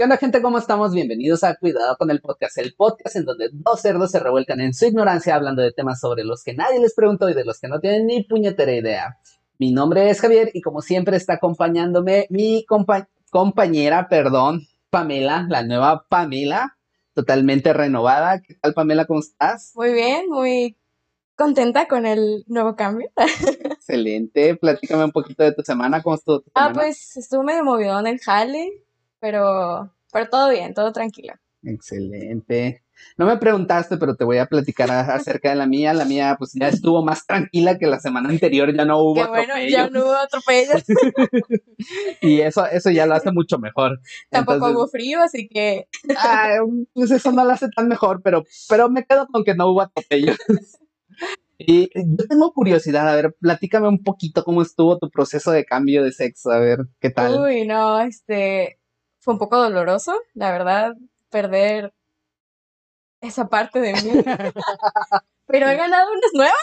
¿Qué 0.00 0.04
onda, 0.04 0.16
gente? 0.16 0.40
¿Cómo 0.40 0.56
estamos? 0.56 0.94
Bienvenidos 0.94 1.44
a 1.44 1.56
Cuidado 1.56 1.94
con 1.98 2.10
el 2.10 2.22
Podcast, 2.22 2.56
el 2.56 2.74
podcast 2.74 3.16
en 3.16 3.26
donde 3.26 3.50
dos 3.52 3.82
cerdos 3.82 4.10
se 4.10 4.18
revuelcan 4.18 4.58
en 4.62 4.72
su 4.72 4.86
ignorancia 4.86 5.34
hablando 5.34 5.60
de 5.60 5.72
temas 5.72 6.00
sobre 6.00 6.24
los 6.24 6.42
que 6.42 6.54
nadie 6.54 6.80
les 6.80 6.94
preguntó 6.94 7.28
y 7.28 7.34
de 7.34 7.44
los 7.44 7.60
que 7.60 7.68
no 7.68 7.80
tienen 7.80 8.06
ni 8.06 8.24
puñetera 8.24 8.72
idea. 8.72 9.18
Mi 9.58 9.72
nombre 9.72 10.08
es 10.08 10.22
Javier 10.22 10.52
y 10.54 10.62
como 10.62 10.80
siempre 10.80 11.18
está 11.18 11.34
acompañándome 11.34 12.26
mi 12.30 12.64
compañera, 13.30 14.08
perdón, 14.08 14.62
Pamela, 14.88 15.44
la 15.50 15.64
nueva 15.64 16.06
Pamela, 16.08 16.78
totalmente 17.12 17.74
renovada. 17.74 18.40
¿Qué 18.40 18.54
tal, 18.54 18.72
Pamela? 18.72 19.04
¿Cómo 19.04 19.20
estás? 19.20 19.72
Muy 19.74 19.92
bien, 19.92 20.30
muy 20.30 20.78
contenta 21.36 21.88
con 21.88 22.06
el 22.06 22.44
nuevo 22.46 22.74
cambio. 22.74 23.10
Excelente. 23.64 24.56
Platícame 24.56 25.04
un 25.04 25.12
poquito 25.12 25.42
de 25.42 25.52
tu 25.52 25.60
semana. 25.60 26.02
¿Cómo 26.02 26.16
estuvo 26.16 26.40
tu 26.40 26.50
ah, 26.54 26.68
semana? 26.68 26.70
Ah, 26.70 26.84
pues 26.84 27.18
estuvo 27.18 27.42
medio 27.42 27.64
movido 27.64 28.00
en 28.00 28.06
el 28.06 28.18
jale 28.18 28.86
pero, 29.20 29.92
pero 30.12 30.28
todo 30.28 30.50
bien, 30.50 30.74
todo 30.74 30.92
tranquilo. 30.92 31.34
Excelente. 31.62 32.82
No 33.16 33.26
me 33.26 33.36
preguntaste, 33.36 33.96
pero 33.96 34.14
te 34.14 34.24
voy 34.24 34.38
a 34.38 34.46
platicar 34.46 34.90
acerca 34.90 35.50
de 35.50 35.56
la 35.56 35.66
mía. 35.66 35.92
La 35.94 36.04
mía, 36.04 36.36
pues 36.38 36.52
ya 36.54 36.68
estuvo 36.68 37.04
más 37.04 37.26
tranquila 37.26 37.78
que 37.78 37.86
la 37.86 37.98
semana 37.98 38.28
anterior, 38.28 38.74
ya 38.74 38.84
no 38.84 38.98
hubo 38.98 39.14
Qué 39.14 39.26
bueno, 39.26 39.54
ya 39.68 39.88
no 39.88 40.02
hubo 40.02 40.14
atropellos. 40.14 40.84
y 42.22 42.40
eso, 42.40 42.66
eso 42.66 42.90
ya 42.90 43.06
lo 43.06 43.14
hace 43.14 43.30
mucho 43.32 43.58
mejor. 43.58 44.00
Tampoco 44.30 44.70
hubo 44.70 44.88
frío, 44.88 45.22
así 45.22 45.48
que. 45.48 45.88
pues 46.92 47.10
eso 47.10 47.32
no 47.32 47.44
lo 47.44 47.50
hace 47.50 47.68
tan 47.74 47.88
mejor, 47.88 48.20
pero, 48.22 48.44
pero 48.68 48.88
me 48.90 49.04
quedo 49.04 49.26
con 49.28 49.44
que 49.44 49.54
no 49.54 49.68
hubo 49.68 49.82
atropellos. 49.82 50.36
Y 51.62 51.90
yo 51.94 52.26
tengo 52.26 52.54
curiosidad, 52.54 53.06
a 53.06 53.14
ver, 53.14 53.36
platícame 53.38 53.86
un 53.86 54.02
poquito 54.02 54.44
cómo 54.44 54.62
estuvo 54.62 54.98
tu 54.98 55.10
proceso 55.10 55.50
de 55.50 55.66
cambio 55.66 56.02
de 56.02 56.10
sexo, 56.10 56.50
a 56.50 56.58
ver, 56.58 56.86
¿qué 57.00 57.10
tal? 57.10 57.38
Uy, 57.38 57.66
no, 57.66 58.00
este, 58.00 58.79
fue 59.20 59.34
un 59.34 59.38
poco 59.38 59.56
doloroso, 59.58 60.14
la 60.34 60.50
verdad, 60.50 60.94
perder 61.30 61.92
esa 63.20 63.48
parte 63.48 63.80
de 63.80 63.92
mí. 63.92 64.00
Pero 65.46 65.68
he 65.68 65.76
ganado 65.76 66.10
unas 66.10 66.30
nuevas. 66.34 66.56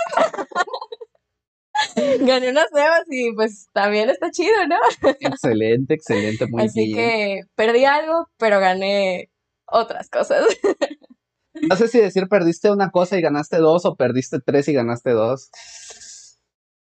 Gané 2.27 2.49
unas 2.49 2.71
nuevas 2.71 3.03
y 3.09 3.33
pues 3.33 3.67
también 3.71 4.09
está 4.09 4.31
chido, 4.31 4.65
¿no? 4.67 4.77
excelente, 5.19 5.93
excelente, 5.93 6.47
muy 6.47 6.63
Así 6.63 6.85
bien. 6.87 6.99
Así 6.99 7.07
que 7.07 7.41
perdí 7.55 7.85
algo, 7.85 8.27
pero 8.37 8.59
gané 8.59 9.29
otras 9.67 10.09
cosas. 10.09 10.47
no 11.69 11.75
sé 11.75 11.87
si 11.87 11.99
decir 11.99 12.27
perdiste 12.27 12.71
una 12.71 12.89
cosa 12.89 13.17
y 13.17 13.21
ganaste 13.21 13.57
dos 13.57 13.85
o 13.85 13.95
perdiste 13.95 14.39
tres 14.39 14.67
y 14.69 14.73
ganaste 14.73 15.11
dos. 15.11 15.51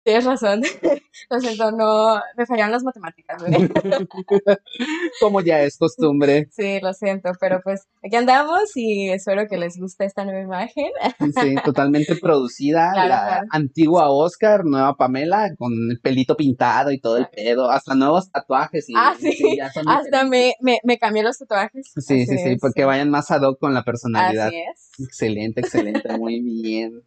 Tienes 0.08 0.24
razón. 0.24 0.62
Lo 1.30 1.38
siento, 1.38 1.70
no, 1.70 2.18
me 2.34 2.46
fallaron 2.46 2.72
las 2.72 2.82
matemáticas. 2.82 3.42
Como 5.20 5.42
ya 5.42 5.60
es 5.60 5.76
costumbre. 5.76 6.48
Sí, 6.50 6.80
lo 6.80 6.94
siento, 6.94 7.32
pero 7.38 7.60
pues 7.62 7.82
aquí 8.02 8.16
andamos 8.16 8.74
y 8.76 9.10
espero 9.10 9.46
que 9.46 9.58
les 9.58 9.76
guste 9.76 10.06
esta 10.06 10.24
nueva 10.24 10.40
imagen. 10.40 10.86
Sí, 11.18 11.56
totalmente 11.64 12.16
producida. 12.16 12.94
la 12.94 13.44
antigua 13.50 14.10
Oscar, 14.10 14.64
nueva 14.64 14.96
Pamela, 14.96 15.54
con 15.58 15.72
el 15.90 16.00
pelito 16.00 16.36
pintado 16.36 16.90
y 16.90 17.00
todo 17.00 17.18
el 17.18 17.28
pedo, 17.28 17.70
hasta 17.70 17.94
nuevos 17.94 18.30
tatuajes. 18.30 18.88
Y, 18.88 18.94
ah, 18.96 19.14
sí, 19.18 19.58
hasta 19.60 20.24
me, 20.24 20.54
me, 20.60 20.78
me, 20.84 20.98
cambié 20.98 21.22
los 21.22 21.36
tatuajes. 21.36 21.92
Sí, 21.96 22.24
sí, 22.24 22.38
sí, 22.38 22.56
porque 22.58 22.84
vayan 22.86 23.10
más 23.10 23.30
ad 23.30 23.42
hoc 23.42 23.58
con 23.58 23.74
la 23.74 23.82
personalidad. 23.82 24.46
Así 24.46 24.56
es. 24.56 25.06
Excelente, 25.06 25.60
excelente, 25.60 26.16
muy 26.16 26.40
bien. 26.40 27.02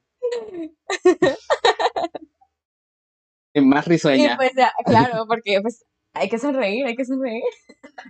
Más 3.56 3.86
risueña. 3.86 4.38
pues, 4.38 4.52
claro, 4.86 5.26
porque 5.28 5.60
pues 5.62 5.86
hay 6.14 6.30
que 6.30 6.38
sonreír, 6.38 6.86
hay 6.86 6.96
que 6.96 7.06
sonreír. 7.06 7.44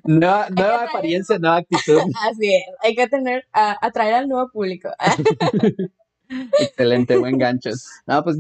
Nueva, 0.04 0.48
nueva 0.56 0.84
apariencia, 0.86 1.38
nueva 1.40 1.58
actitud. 1.58 2.00
Así 2.30 2.56
es, 2.56 2.64
hay 2.82 2.96
que 2.96 3.08
tener, 3.08 3.46
atraer 3.52 4.16
al 4.16 4.28
nuevo 4.28 4.50
público. 4.52 4.90
Excelente, 6.60 7.18
buen 7.18 7.38
gancho. 7.38 7.72
No, 8.08 8.24
pues, 8.24 8.38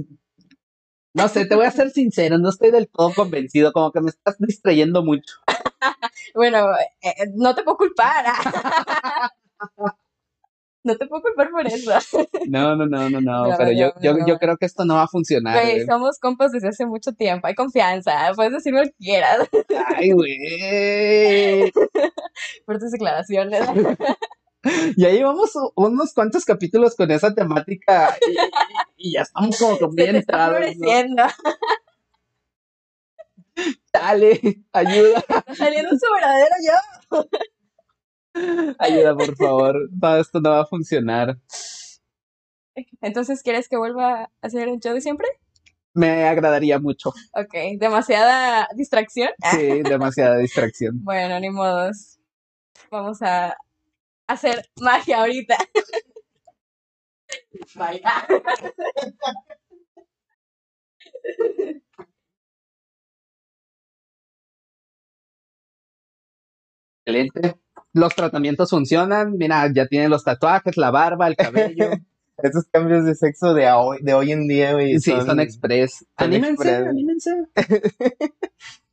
no 1.13 1.27
sé, 1.27 1.45
te 1.45 1.55
voy 1.55 1.65
a 1.65 1.71
ser 1.71 1.91
sincero, 1.91 2.37
no 2.37 2.49
estoy 2.49 2.71
del 2.71 2.87
todo 2.87 3.13
convencido, 3.13 3.73
como 3.73 3.91
que 3.91 4.01
me 4.01 4.09
estás 4.09 4.37
distrayendo 4.39 5.03
mucho. 5.03 5.35
bueno, 6.33 6.69
eh, 7.01 7.13
no 7.35 7.53
te 7.53 7.63
puedo 7.63 7.77
culpar. 7.77 8.25
No 10.83 10.97
te 10.97 11.05
puedo 11.05 11.21
culpar 11.21 11.51
por 11.51 11.67
eso. 11.67 11.91
No, 12.47 12.75
no, 12.75 12.85
no, 12.85 13.09
no, 13.09 13.21
no, 13.21 13.55
pero 13.57 13.71
yo, 13.71 13.93
yo, 14.01 14.25
yo 14.25 14.37
creo 14.37 14.57
que 14.57 14.65
esto 14.65 14.83
no 14.83 14.95
va 14.95 15.03
a 15.03 15.07
funcionar. 15.07 15.63
Güey, 15.63 15.85
somos 15.85 16.19
compas 16.19 16.51
desde 16.51 16.69
hace 16.69 16.85
mucho 16.85 17.13
tiempo, 17.13 17.47
hay 17.47 17.55
confianza, 17.55 18.31
puedes 18.35 18.51
decir 18.53 18.73
lo 18.73 18.83
que 18.83 18.93
quieras. 18.93 19.47
Ay, 19.95 20.11
güey. 20.11 21.71
Fuertes 22.65 22.91
declaraciones. 22.91 23.61
Ya 24.95 25.09
llevamos 25.09 25.53
unos 25.73 26.13
cuantos 26.13 26.45
capítulos 26.45 26.95
con 26.95 27.09
esa 27.09 27.33
temática 27.33 28.15
y, 28.95 29.11
ya 29.13 29.21
estamos 29.21 29.57
como 29.57 29.89
bien 29.89 30.17
entrados. 30.17 30.59
¿no? 30.77 31.25
Dale, 33.91 34.39
ayuda. 34.71 35.23
Saliendo 35.55 35.89
su 35.97 36.05
verdadero 36.13 36.55
yo. 36.63 37.27
Ayuda, 38.79 39.15
por 39.15 39.35
favor. 39.35 39.89
Todo 39.99 40.17
esto 40.19 40.41
no 40.41 40.51
va 40.51 40.61
a 40.61 40.65
funcionar. 40.65 41.37
Entonces, 43.01 43.43
¿quieres 43.43 43.67
que 43.67 43.77
vuelva 43.77 44.23
a 44.23 44.29
hacer 44.41 44.67
el 44.67 44.79
show 44.79 44.93
de 44.93 45.01
siempre? 45.01 45.27
Me 45.93 46.23
agradaría 46.23 46.79
mucho. 46.79 47.09
Ok, 47.33 47.53
¿demasiada 47.77 48.67
distracción? 48.75 49.29
Sí, 49.51 49.81
demasiada 49.83 50.37
distracción. 50.37 51.03
bueno, 51.03 51.39
ni 51.39 51.49
modos. 51.49 52.19
Vamos 52.89 53.21
a 53.21 53.57
hacer 54.27 54.69
magia 54.79 55.19
ahorita. 55.19 55.57
Vaya. 57.75 58.27
Excelente 67.05 67.55
los 67.93 68.15
tratamientos 68.15 68.69
funcionan. 68.69 69.37
Mira, 69.37 69.71
ya 69.73 69.87
tienen 69.87 70.09
los 70.09 70.23
tatuajes, 70.23 70.77
la 70.77 70.91
barba, 70.91 71.27
el 71.27 71.35
cabello. 71.35 71.89
Esos 72.37 72.65
cambios 72.71 73.05
de 73.05 73.13
sexo 73.13 73.53
de 73.53 73.71
hoy, 73.71 73.99
de 74.01 74.13
hoy 74.13 74.31
en 74.31 74.47
día, 74.47 74.73
güey. 74.73 74.99
Sí, 74.99 75.11
son, 75.11 75.39
express. 75.39 76.05
anímense, 76.15 76.75
anímense. 76.75 77.29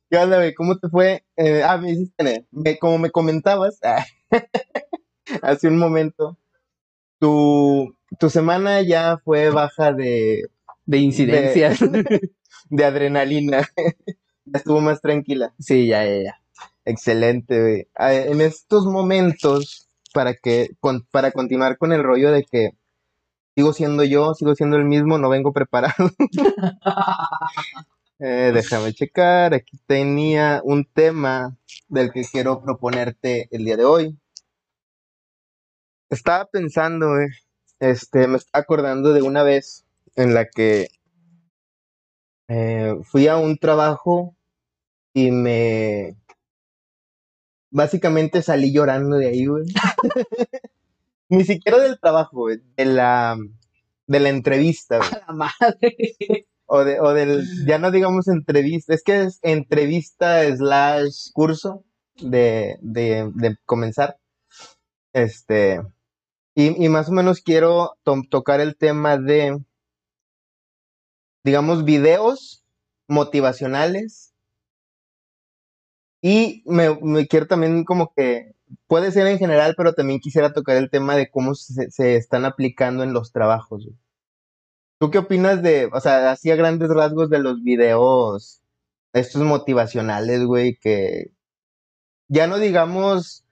¿Qué 0.09 0.17
onda, 0.17 0.37
güey? 0.37 0.53
¿Cómo 0.53 0.77
te 0.77 0.87
fue? 0.87 1.23
Eh, 1.35 1.63
ah, 1.63 1.77
me 1.77 1.91
hiciste, 1.91 2.45
como 2.79 2.99
me 2.99 3.09
comentabas 3.09 3.79
hace 5.41 5.67
un 5.67 5.77
momento, 5.77 6.37
tu, 7.19 7.95
tu 8.19 8.29
semana 8.29 8.81
ya 8.81 9.17
fue 9.17 9.49
baja 9.49 9.93
de... 9.93 10.49
De 10.85 10.97
incidencias. 10.97 11.79
De, 11.79 12.31
de 12.69 12.85
adrenalina. 12.85 13.67
ya 14.45 14.57
estuvo 14.57 14.81
más 14.81 15.01
tranquila. 15.01 15.53
Sí, 15.59 15.87
ya, 15.87 16.03
ya, 16.03 16.23
ya. 16.23 16.41
Excelente, 16.85 17.87
En 17.97 18.41
estos 18.41 18.85
momentos, 18.85 19.87
para 20.13 20.33
que, 20.33 20.71
para 21.11 21.31
continuar 21.31 21.77
con 21.77 21.93
el 21.93 22.03
rollo 22.03 22.31
de 22.31 22.43
que 22.43 22.71
sigo 23.55 23.73
siendo 23.73 24.03
yo, 24.03 24.33
sigo 24.33 24.55
siendo 24.55 24.77
el 24.77 24.85
mismo, 24.85 25.17
no 25.17 25.29
vengo 25.29 25.53
preparado. 25.53 25.95
Eh, 28.21 28.51
déjame 28.53 28.91
checar, 28.91 29.53
aquí 29.53 29.79
tenía 29.87 30.59
un 30.65 30.83
tema 30.83 31.55
del 31.87 32.11
que 32.11 32.25
quiero 32.25 32.61
proponerte 32.61 33.47
el 33.49 33.63
día 33.63 33.77
de 33.77 33.85
hoy. 33.85 34.19
Estaba 36.09 36.45
pensando, 36.47 37.13
este, 37.79 38.27
me 38.27 38.35
estaba 38.35 38.61
acordando 38.61 39.13
de 39.13 39.21
una 39.21 39.43
vez 39.43 39.85
en 40.17 40.33
la 40.33 40.49
que 40.49 40.89
eh, 42.49 42.95
fui 43.03 43.29
a 43.29 43.37
un 43.37 43.57
trabajo 43.57 44.35
y 45.13 45.31
me 45.31 46.17
Básicamente 47.71 48.41
salí 48.41 48.73
llorando 48.73 49.17
de 49.17 49.27
ahí, 49.27 49.45
güey. 49.45 49.65
Ni 51.29 51.43
siquiera 51.43 51.77
del 51.79 51.99
trabajo, 51.99 52.39
güey. 52.39 52.59
De 52.75 52.85
la, 52.85 53.37
de 54.07 54.19
la 54.19 54.29
entrevista, 54.29 54.97
güey. 54.97 55.09
A 55.13 55.25
la 55.27 55.33
madre. 55.33 56.47
O, 56.65 56.83
de, 56.83 56.99
o 56.99 57.13
del, 57.13 57.45
ya 57.65 57.79
no 57.79 57.89
digamos 57.89 58.27
entrevista, 58.27 58.93
es 58.93 59.01
que 59.01 59.23
es 59.23 59.39
entrevista 59.41 60.45
slash 60.55 61.31
curso 61.33 61.83
de, 62.21 62.77
de, 62.81 63.31
de 63.33 63.57
comenzar. 63.65 64.19
Este, 65.13 65.81
y, 66.53 66.85
y, 66.85 66.89
más 66.89 67.09
o 67.09 67.11
menos 67.11 67.41
quiero 67.41 67.97
tocar 68.29 68.61
el 68.61 68.77
tema 68.77 69.17
de, 69.17 69.57
digamos, 71.43 71.85
videos 71.85 72.63
motivacionales 73.07 74.28
y 76.21 76.63
me, 76.65 77.27
quiero 77.27 77.47
también 77.47 77.83
como 77.85 78.13
que, 78.13 78.53
puede 78.87 79.11
ser 79.11 79.27
en 79.27 79.39
general, 79.39 79.75
pero 79.77 79.93
también 79.93 80.19
quisiera 80.19 80.53
tocar 80.53 80.77
el 80.77 80.89
tema 80.89 81.15
de 81.15 81.29
cómo 81.29 81.55
se, 81.55 82.15
están 82.15 82.45
aplicando 82.45 83.03
en 83.03 83.13
los 83.13 83.31
trabajos. 83.31 83.87
¿Tú 84.99 85.11
qué 85.11 85.19
opinas 85.19 85.63
de, 85.63 85.89
o 85.93 85.99
sea, 86.01 86.31
así 86.31 86.51
a 86.51 86.55
grandes 86.55 86.89
rasgos 86.89 87.29
de 87.29 87.39
los 87.39 87.63
videos, 87.63 88.61
estos 89.13 89.41
motivacionales, 89.43 90.43
güey, 90.43 90.77
que 90.77 91.31
ya 92.27 92.47
no 92.47 92.59
digamos 92.59 93.45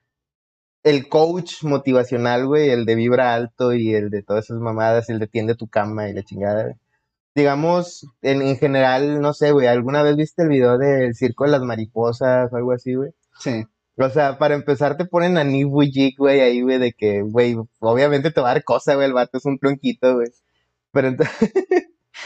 el 0.84 1.08
coach 1.08 1.64
motivacional, 1.64 2.46
güey, 2.46 2.70
el 2.70 2.86
de 2.86 2.94
vibra 2.94 3.34
alto 3.34 3.74
y 3.74 3.94
el 3.94 4.10
de 4.10 4.22
todas 4.22 4.46
esas 4.46 4.60
mamadas, 4.60 5.10
el 5.10 5.18
de 5.18 5.26
tiende 5.26 5.54
tu 5.54 5.68
cama 5.68 6.08
y 6.08 6.14
la 6.14 6.22
chingada, 6.22 6.64
güey. 6.64 6.76
Digamos, 7.38 8.04
en, 8.20 8.42
en 8.42 8.56
general, 8.56 9.20
no 9.20 9.32
sé, 9.32 9.52
güey, 9.52 9.68
¿alguna 9.68 10.02
vez 10.02 10.16
viste 10.16 10.42
el 10.42 10.48
video 10.48 10.76
del 10.76 11.14
circo 11.14 11.44
de 11.44 11.52
las 11.52 11.62
mariposas 11.62 12.52
o 12.52 12.56
algo 12.56 12.72
así, 12.72 12.94
güey? 12.94 13.12
Sí. 13.38 13.64
O 13.96 14.10
sea, 14.10 14.38
para 14.38 14.56
empezar 14.56 14.96
te 14.96 15.04
ponen 15.04 15.38
a 15.38 15.44
Nick 15.44 15.68
Vujicic, 15.68 16.18
güey, 16.18 16.40
ahí, 16.40 16.62
güey, 16.62 16.78
de 16.78 16.92
que, 16.94 17.22
güey, 17.22 17.54
obviamente 17.78 18.32
te 18.32 18.40
va 18.40 18.50
a 18.50 18.54
dar 18.54 18.64
cosa, 18.64 18.96
güey, 18.96 19.06
el 19.06 19.12
vato 19.12 19.38
es 19.38 19.44
un 19.44 19.56
tronquito, 19.56 20.16
güey. 20.16 20.26
Pero 20.90 21.06
entonces, 21.06 21.52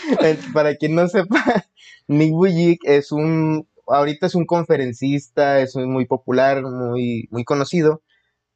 para 0.54 0.76
quien 0.76 0.94
no 0.94 1.06
sepa, 1.06 1.66
Nick 2.08 2.32
Vujicic 2.32 2.80
es 2.84 3.12
un, 3.12 3.68
ahorita 3.86 4.28
es 4.28 4.34
un 4.34 4.46
conferencista, 4.46 5.60
es 5.60 5.76
muy 5.76 6.06
popular, 6.06 6.62
muy, 6.62 7.28
muy 7.30 7.44
conocido. 7.44 8.00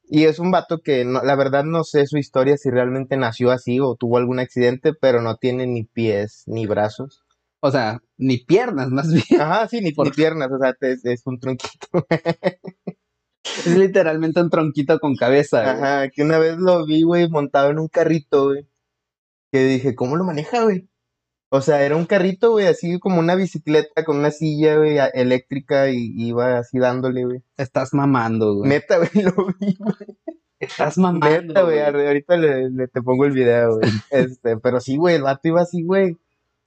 Y 0.09 0.23
es 0.23 0.39
un 0.39 0.51
vato 0.51 0.79
que 0.79 1.03
no, 1.03 1.21
la 1.21 1.35
verdad 1.35 1.63
no 1.65 1.83
sé 1.83 2.07
su 2.07 2.17
historia 2.17 2.57
si 2.57 2.69
realmente 2.69 3.17
nació 3.17 3.51
así 3.51 3.79
o 3.79 3.95
tuvo 3.95 4.17
algún 4.17 4.39
accidente, 4.39 4.93
pero 4.93 5.21
no 5.21 5.35
tiene 5.35 5.67
ni 5.67 5.83
pies 5.83 6.43
ni 6.45 6.65
brazos. 6.65 7.23
O 7.59 7.71
sea, 7.71 7.99
ni 8.17 8.37
piernas, 8.37 8.89
más 8.89 9.11
bien. 9.11 9.41
Ajá, 9.41 9.67
sí, 9.67 9.81
ni, 9.81 9.91
Por- 9.91 10.07
ni 10.07 10.11
piernas, 10.13 10.49
o 10.51 10.57
sea, 10.59 10.75
es 10.81 11.21
un 11.25 11.39
tronquito. 11.39 11.87
Es 13.65 13.77
literalmente 13.77 14.41
un 14.41 14.49
tronquito 14.49 14.99
con 14.99 15.15
cabeza. 15.15 15.61
güey. 15.61 15.75
Ajá, 15.75 16.09
que 16.09 16.21
una 16.21 16.37
vez 16.37 16.57
lo 16.57 16.85
vi, 16.85 17.03
güey, 17.03 17.29
montado 17.29 17.69
en 17.71 17.79
un 17.79 17.87
carrito, 17.87 18.47
güey. 18.47 18.67
Que 19.51 19.63
dije, 19.63 19.95
¿cómo 19.95 20.17
lo 20.17 20.25
maneja, 20.25 20.63
güey? 20.63 20.89
O 21.49 21.61
sea, 21.61 21.81
era 21.83 21.95
un 21.95 22.05
carrito, 22.05 22.51
güey, 22.51 22.67
así 22.67 22.99
como 22.99 23.19
una 23.19 23.35
bicicleta 23.35 24.03
con 24.03 24.17
una 24.17 24.31
silla, 24.31 24.75
güey, 24.77 24.97
eléctrica 25.13 25.89
y 25.89 26.11
iba 26.15 26.57
así 26.59 26.77
dándole, 26.77 27.23
güey. 27.25 27.41
Estás 27.55 27.93
mamando, 27.93 28.55
güey. 28.55 28.69
Neta, 28.69 28.97
güey, 28.97 29.09
lo 29.23 29.47
vi, 29.59 29.77
Estás 30.59 30.97
mamando. 30.97 31.29
Neta, 31.29 31.61
güey, 31.61 31.75
güey. 31.77 31.79
ahor- 31.87 32.07
ahorita 32.07 32.35
le, 32.37 32.69
le- 32.69 32.87
te 32.89 33.01
pongo 33.01 33.25
el 33.25 33.31
video, 33.31 33.77
güey. 33.77 33.89
Este, 34.09 34.57
pero 34.57 34.79
sí, 34.81 34.97
güey, 34.97 35.15
el 35.15 35.23
vato 35.23 35.47
iba 35.47 35.61
así, 35.61 35.83
güey. 35.83 36.17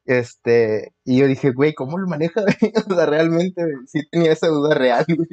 Este, 0.06 0.94
y 1.04 1.18
yo 1.18 1.26
dije, 1.26 1.50
güey, 1.52 1.74
¿cómo 1.74 1.98
lo 1.98 2.08
maneja, 2.08 2.40
güey? 2.60 2.72
O 2.90 2.94
sea, 2.94 3.04
realmente, 3.06 3.62
güey, 3.62 3.86
sí 3.86 4.00
tenía 4.10 4.32
esa 4.32 4.48
duda 4.48 4.74
real, 4.74 5.04
güey. 5.08 5.28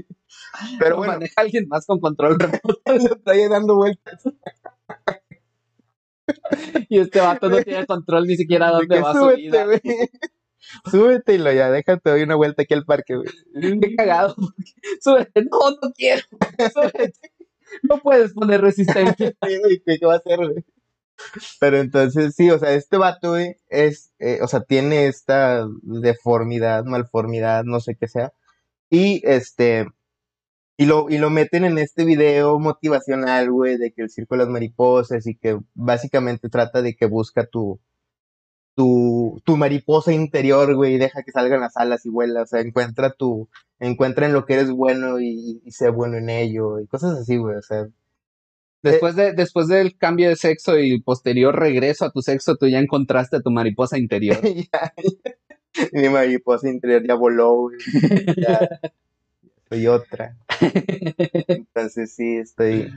Pero 0.78 0.92
Lo 0.92 0.98
bueno, 0.98 1.14
maneja 1.14 1.34
alguien 1.42 1.68
más 1.70 1.86
con 1.86 2.00
control 2.02 2.38
remoto 2.38 2.82
lo 2.86 3.16
traía 3.22 3.48
dando 3.48 3.76
vueltas. 3.78 4.22
y 6.90 7.00
este 7.00 7.20
vato 7.20 7.50
no 7.50 7.62
tiene 7.64 7.86
control 7.86 8.26
ni 8.26 8.36
siquiera 8.36 8.70
dónde 8.70 9.00
va 9.00 9.14
su 9.14 9.20
súbete, 9.20 9.42
vida. 9.42 9.66
Súbete 10.92 11.36
y 11.36 11.38
lo 11.38 11.52
ya, 11.52 11.72
déjate, 11.72 12.10
doy 12.10 12.24
una 12.24 12.36
vuelta 12.36 12.64
aquí 12.64 12.74
al 12.74 12.86
parque, 12.86 13.16
güey. 13.16 13.80
Qué 13.80 13.96
cagado. 13.96 14.36
Súbete. 15.02 15.44
No, 15.44 15.60
no 15.82 15.92
quiero. 15.96 16.24
Súbete. 16.74 17.14
No 17.84 18.00
puedes 18.00 18.34
poner 18.34 18.62
resistencia. 18.62 19.34
¿Qué, 19.86 19.98
qué 20.00 20.06
va 20.06 20.16
a 20.16 20.18
hacer, 20.18 20.38
güey? 20.38 20.66
Pero 21.60 21.78
entonces, 21.78 22.36
sí, 22.36 22.52
o 22.52 22.60
sea, 22.60 22.74
este 22.74 22.98
vato, 22.98 23.32
güey, 23.32 23.56
es, 23.70 24.12
eh, 24.20 24.40
o 24.42 24.48
sea, 24.48 24.62
tiene 24.62 25.08
esta 25.08 25.68
deformidad, 25.82 26.84
malformidad, 26.84 27.64
no 27.64 27.80
sé 27.80 27.96
qué 27.96 28.08
sea. 28.08 28.34
Y 28.90 29.22
este, 29.26 29.88
y 30.78 30.86
lo, 30.86 31.10
y 31.10 31.18
lo 31.18 31.30
meten 31.30 31.66
en 31.66 31.78
este 31.78 32.06
video 32.06 32.60
motivacional, 32.60 33.52
güey, 33.52 33.78
de 33.78 33.92
que 33.92 34.04
el 34.04 34.10
circo 34.10 34.36
de 34.36 34.40
las 34.40 34.50
mariposas 34.50 35.26
y 35.28 35.36
que 35.36 35.60
básicamente 35.74 36.50
trata 36.50 36.82
de 36.82 36.96
que 36.96 37.08
busca 37.08 37.46
tu, 37.48 37.80
tu, 38.76 39.42
tu 39.44 39.58
mariposa 39.58 40.14
interior, 40.14 40.76
güey, 40.76 40.96
y 40.96 40.98
deja 41.00 41.24
que 41.24 41.32
salgan 41.32 41.62
las 41.62 41.78
alas 41.78 42.06
y 42.06 42.10
vuela, 42.10 42.44
o 42.44 42.46
sea, 42.46 42.62
encuentra 42.62 43.12
tu, 43.12 43.50
encuentra 43.80 44.28
en 44.28 44.34
lo 44.34 44.46
que 44.46 44.54
eres 44.54 44.72
bueno 44.72 45.20
y, 45.20 45.62
y 45.66 45.72
sé 45.72 45.90
bueno 45.90 46.18
en 46.18 46.30
ello, 46.30 46.80
y 46.80 46.88
cosas 46.88 47.20
así, 47.20 47.38
güey, 47.38 47.58
o 47.58 47.62
sea, 47.62 47.88
Después, 48.84 49.16
de, 49.16 49.34
después 49.34 49.68
del 49.68 49.98
cambio 49.98 50.30
de 50.30 50.36
sexo 50.36 50.78
y 50.78 51.02
posterior 51.02 51.58
regreso 51.58 52.06
a 52.06 52.12
tu 52.12 52.22
sexo, 52.22 52.56
tú 52.56 52.68
ya 52.68 52.80
encontraste 52.80 53.38
a 53.38 53.42
tu 53.42 53.50
mariposa 53.50 53.98
interior. 53.98 54.40
ya, 54.72 54.94
mi 55.92 56.10
mariposa 56.10 56.70
interior 56.70 57.06
ya 57.06 57.16
voló, 57.16 57.54
güey. 57.54 57.78
Ya 58.38 58.60
soy 59.70 59.88
otra. 59.88 60.38
Entonces 61.48 62.14
sí, 62.16 62.38
estoy. 62.38 62.92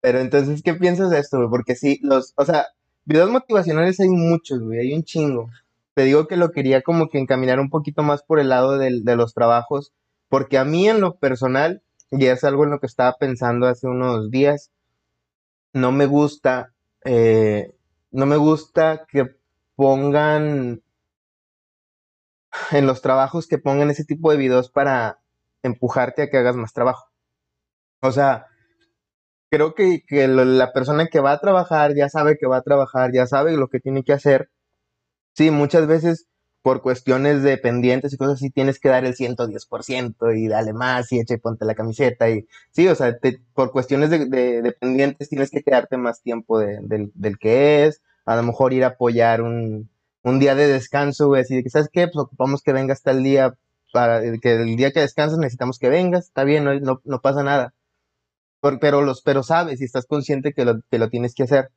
Pero 0.00 0.20
entonces, 0.20 0.62
¿qué 0.62 0.74
piensas 0.74 1.10
de 1.10 1.18
esto? 1.18 1.48
Porque 1.50 1.74
sí, 1.74 1.98
los, 2.02 2.32
o 2.36 2.44
sea, 2.44 2.66
videos 3.04 3.30
motivacionales 3.30 3.98
hay 4.00 4.08
muchos, 4.08 4.60
güey, 4.60 4.80
hay 4.80 4.94
un 4.94 5.02
chingo. 5.02 5.50
Te 5.94 6.04
digo 6.04 6.28
que 6.28 6.36
lo 6.36 6.52
quería 6.52 6.82
como 6.82 7.08
que 7.08 7.18
encaminar 7.18 7.58
un 7.58 7.70
poquito 7.70 8.02
más 8.02 8.22
por 8.22 8.38
el 8.38 8.48
lado 8.48 8.78
de 8.78 9.16
los 9.16 9.34
trabajos, 9.34 9.92
porque 10.28 10.58
a 10.58 10.64
mí 10.64 10.88
en 10.88 11.00
lo 11.00 11.16
personal, 11.16 11.82
y 12.10 12.26
es 12.26 12.44
algo 12.44 12.64
en 12.64 12.70
lo 12.70 12.80
que 12.80 12.86
estaba 12.86 13.16
pensando 13.18 13.66
hace 13.66 13.88
unos 13.88 14.30
días, 14.30 14.70
no 15.72 15.92
me 15.92 16.06
gusta, 16.06 16.72
eh, 17.04 17.74
no 18.10 18.26
me 18.26 18.36
gusta 18.36 19.06
que 19.10 19.36
pongan 19.74 20.82
en 22.70 22.86
los 22.86 23.02
trabajos 23.02 23.46
que 23.46 23.58
pongan 23.58 23.90
ese 23.90 24.04
tipo 24.04 24.30
de 24.30 24.38
videos 24.38 24.70
para 24.70 25.20
empujarte 25.68 26.22
a 26.24 26.30
que 26.30 26.38
hagas 26.38 26.56
más 26.56 26.72
trabajo. 26.74 27.06
O 28.02 28.12
sea, 28.12 28.46
creo 29.50 29.74
que, 29.74 30.02
que 30.06 30.28
la 30.28 30.72
persona 30.72 31.06
que 31.08 31.20
va 31.20 31.32
a 31.32 31.40
trabajar 31.40 31.94
ya 31.94 32.08
sabe 32.08 32.36
que 32.38 32.46
va 32.46 32.58
a 32.58 32.62
trabajar, 32.62 33.12
ya 33.12 33.26
sabe 33.26 33.56
lo 33.56 33.68
que 33.68 33.80
tiene 33.80 34.02
que 34.04 34.12
hacer. 34.12 34.50
Sí, 35.34 35.50
muchas 35.50 35.88
veces 35.88 36.26
por 36.62 36.82
cuestiones 36.82 37.42
de 37.44 37.58
pendientes 37.58 38.12
y 38.12 38.18
cosas 38.18 38.36
así 38.36 38.50
tienes 38.50 38.80
que 38.80 38.90
dar 38.90 39.04
el 39.04 39.14
110% 39.16 40.32
y 40.32 40.48
dale 40.48 40.72
más 40.74 41.12
y 41.12 41.20
echa 41.20 41.34
y 41.34 41.38
ponte 41.38 41.64
la 41.64 41.74
camiseta 41.76 42.30
y 42.30 42.46
sí, 42.72 42.88
o 42.88 42.94
sea, 42.96 43.18
por 43.54 43.72
cuestiones 43.72 44.10
de, 44.10 44.76
pendientes 44.80 45.28
tienes 45.30 45.50
que 45.50 45.62
quedarte 45.62 45.96
más 45.98 46.22
tiempo 46.22 46.58
de- 46.60 46.80
del, 46.82 47.12
del 47.14 47.38
que 47.38 47.86
es, 47.86 48.02
a 48.26 48.36
lo 48.36 48.42
mejor 48.44 48.72
ir 48.74 48.84
a 48.84 48.88
apoyar 48.88 49.42
un, 49.42 49.90
un 50.24 50.38
día 50.40 50.54
de 50.56 50.68
descanso, 50.68 51.28
güey, 51.28 51.42
así 51.42 51.56
de 51.56 51.62
que, 51.64 51.70
¿sabes 51.70 51.88
qué? 51.92 52.06
Pues 52.08 52.24
ocupamos 52.26 52.62
que 52.62 52.72
vengas 52.74 53.02
tal 53.02 53.22
día, 53.22 53.54
para 53.92 54.20
que 54.38 54.52
el 54.52 54.76
día 54.76 54.92
que 54.92 55.00
descansas 55.00 55.38
necesitamos 55.38 55.78
que 55.78 55.88
vengas, 55.88 56.26
está 56.26 56.44
bien, 56.44 56.64
no, 56.64 56.78
no, 56.80 57.00
no 57.04 57.20
pasa 57.20 57.42
nada. 57.42 57.74
Pero, 58.80 59.02
los, 59.02 59.22
pero 59.22 59.42
sabes 59.42 59.80
y 59.80 59.84
estás 59.84 60.06
consciente 60.06 60.52
que 60.52 60.64
lo, 60.64 60.80
que 60.90 60.98
lo 60.98 61.08
tienes 61.10 61.34
que 61.34 61.44
hacer. 61.44 61.70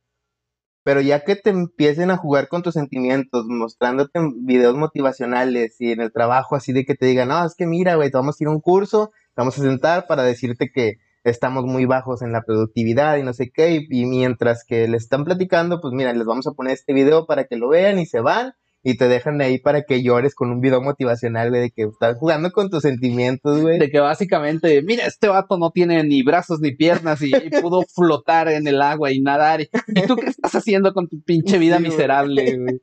Pero 0.84 1.00
ya 1.00 1.20
que 1.24 1.36
te 1.36 1.50
empiecen 1.50 2.10
a 2.10 2.16
jugar 2.16 2.48
con 2.48 2.62
tus 2.62 2.74
sentimientos, 2.74 3.46
mostrándote 3.46 4.18
videos 4.42 4.76
motivacionales 4.76 5.80
y 5.80 5.92
en 5.92 6.00
el 6.00 6.12
trabajo 6.12 6.56
así 6.56 6.72
de 6.72 6.84
que 6.84 6.96
te 6.96 7.06
digan, 7.06 7.28
no, 7.28 7.44
es 7.44 7.54
que 7.54 7.66
mira, 7.66 7.94
güey, 7.94 8.10
te 8.10 8.16
vamos 8.16 8.40
a 8.40 8.44
ir 8.44 8.48
a 8.48 8.50
un 8.50 8.60
curso, 8.60 9.10
te 9.34 9.42
vamos 9.42 9.56
a 9.58 9.62
sentar 9.62 10.06
para 10.08 10.24
decirte 10.24 10.70
que 10.74 10.96
estamos 11.22 11.64
muy 11.66 11.84
bajos 11.84 12.20
en 12.22 12.32
la 12.32 12.42
productividad 12.42 13.16
y 13.16 13.22
no 13.22 13.32
sé 13.32 13.52
qué, 13.54 13.76
y, 13.76 13.86
y 13.90 14.06
mientras 14.06 14.64
que 14.64 14.88
les 14.88 15.04
están 15.04 15.24
platicando, 15.24 15.80
pues 15.80 15.94
mira, 15.94 16.12
les 16.12 16.26
vamos 16.26 16.48
a 16.48 16.52
poner 16.52 16.72
este 16.72 16.92
video 16.92 17.26
para 17.26 17.44
que 17.44 17.56
lo 17.56 17.68
vean 17.68 18.00
y 18.00 18.06
se 18.06 18.20
van 18.20 18.54
y 18.84 18.96
te 18.96 19.08
dejan 19.08 19.40
ahí 19.40 19.58
para 19.58 19.82
que 19.82 20.02
llores 20.02 20.34
con 20.34 20.50
un 20.50 20.60
video 20.60 20.82
motivacional, 20.82 21.50
güey, 21.50 21.62
de 21.62 21.70
que 21.70 21.82
estás 21.82 22.18
jugando 22.18 22.50
con 22.50 22.68
tus 22.68 22.82
sentimientos, 22.82 23.60
güey. 23.60 23.78
De 23.78 23.90
que 23.90 24.00
básicamente, 24.00 24.82
mira, 24.82 25.06
este 25.06 25.28
vato 25.28 25.56
no 25.56 25.70
tiene 25.70 26.02
ni 26.02 26.22
brazos 26.22 26.60
ni 26.60 26.74
piernas 26.74 27.22
y, 27.22 27.30
y 27.34 27.50
pudo 27.60 27.82
flotar 27.94 28.48
en 28.48 28.66
el 28.66 28.82
agua 28.82 29.12
y 29.12 29.20
nadar. 29.20 29.60
¿Y 29.60 29.68
tú 30.06 30.16
qué 30.16 30.26
estás 30.26 30.54
haciendo 30.56 30.92
con 30.92 31.08
tu 31.08 31.22
pinche 31.22 31.58
vida 31.58 31.76
Sí, 31.76 31.82
miserable, 31.84 32.58
güey? 32.58 32.82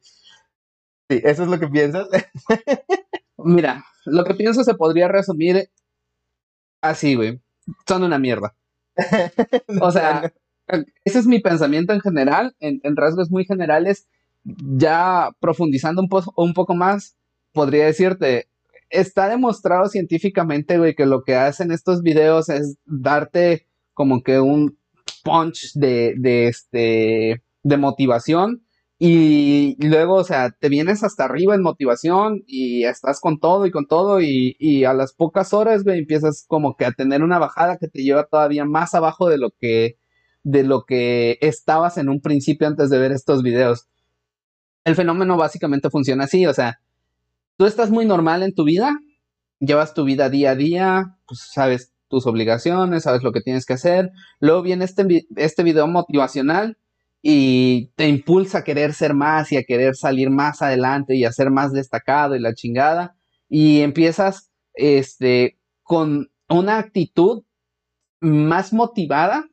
Sí, 1.10 1.22
eso 1.24 1.44
es 1.44 1.50
lo 1.50 1.60
que 1.60 1.68
piensas. 1.68 2.08
Mira, 3.38 3.84
lo 4.06 4.24
que 4.24 4.36
pienso 4.36 4.64
se 4.64 4.76
podría 4.76 5.10
resumir 5.10 5.70
así, 6.82 7.16
güey. 7.16 7.42
Son 7.88 8.04
una 8.04 8.20
mierda. 8.20 8.56
O 9.82 9.92
sea, 9.92 10.34
ese 11.04 11.20
es 11.20 11.26
mi 11.26 11.40
pensamiento 11.40 11.94
en 11.94 12.02
general, 12.02 12.56
en, 12.60 12.80
en 12.84 12.96
rasgos 12.96 13.32
muy 13.32 13.46
generales. 13.46 14.08
Ya 14.44 15.30
profundizando 15.40 16.02
un, 16.02 16.10
un 16.36 16.54
poco 16.54 16.76
más, 16.76 17.16
podría 17.54 17.86
decirte, 17.86 18.50
está 18.90 19.30
demostrado 19.30 19.88
científicamente, 19.90 20.78
güey, 20.78 20.96
que 20.96 21.06
lo 21.06 21.24
que 21.24 21.36
hacen 21.36 21.72
estos 21.72 22.02
videos 22.02 22.50
es 22.50 22.78
darte 22.86 23.68
como 23.94 24.24
que 24.24 24.40
un 24.40 24.78
punch 25.24 25.74
de, 25.74 26.16
de, 26.18 26.48
este, 26.48 27.44
de 27.64 27.78
motivación 27.78 28.64
y 29.02 29.78
luego, 29.80 30.16
o 30.16 30.24
sea, 30.26 30.52
te 30.52 30.68
vienes 30.68 31.06
hasta 31.06 31.24
arriba 31.24 31.56
en 31.56 31.62
motivación 31.62 32.44
y 32.46 32.84
estás 32.84 33.22
con 33.22 33.40
todo 33.40 33.66
y 33.66 33.72
con 33.72 33.88
todo 33.88 34.20
y, 34.20 34.58
y 34.60 34.84
a 34.84 34.94
las 34.94 35.14
pocas 35.14 35.54
horas, 35.54 35.86
güey, 35.86 36.00
empiezas 36.00 36.44
como 36.46 36.76
que 36.76 36.86
a 36.86 36.92
tener 36.92 37.24
una 37.24 37.40
bajada 37.40 37.78
que 37.78 37.88
te 37.88 38.04
lleva 38.04 38.26
todavía 38.26 38.66
más 38.66 38.94
abajo 38.94 39.30
de 39.30 39.38
lo 39.38 39.52
que, 39.52 39.98
de 40.44 40.64
lo 40.64 40.84
que 40.84 41.38
estabas 41.40 41.98
en 41.98 42.10
un 42.10 42.20
principio 42.20 42.68
antes 42.68 42.90
de 42.90 43.00
ver 43.00 43.14
estos 43.14 43.42
videos. 43.42 43.88
El 44.84 44.96
fenómeno 44.96 45.38
básicamente 45.38 45.90
funciona 45.90 46.26
así, 46.26 46.46
o 46.46 46.54
sea, 46.54 46.82
tú 47.58 47.66
estás 47.66 47.92
muy 47.92 48.06
normal 48.06 48.44
en 48.44 48.54
tu 48.54 48.64
vida, 48.64 49.00
llevas 49.60 49.94
tu 49.94 50.04
vida 50.04 50.30
día 50.30 50.52
a 50.52 50.56
día, 50.56 51.18
pues 51.28 51.42
sabes 51.54 51.94
tus 52.08 52.26
obligaciones, 52.26 53.04
sabes 53.04 53.24
lo 53.24 53.32
que 53.32 53.42
tienes 53.42 53.66
que 53.66 53.74
hacer, 53.74 54.12
luego 54.40 54.62
viene 54.62 54.86
este, 54.86 55.28
este 55.36 55.64
video 55.64 55.88
motivacional 55.88 56.78
y 57.22 57.92
te 57.96 58.08
impulsa 58.08 58.60
a 58.60 58.64
querer 58.64 58.94
ser 58.94 59.14
más 59.14 59.52
y 59.52 59.58
a 59.58 59.64
querer 59.64 59.96
salir 59.96 60.30
más 60.30 60.62
adelante 60.62 61.16
y 61.16 61.26
a 61.26 61.32
ser 61.32 61.52
más 61.52 61.74
destacado 61.74 62.36
y 62.36 62.40
la 62.40 62.54
chingada, 62.54 63.16
y 63.50 63.82
empiezas 63.82 64.52
este, 64.74 65.60
con 65.84 66.32
una 66.48 66.80
actitud 66.80 67.44
más 68.22 68.74
motivada 68.74 69.50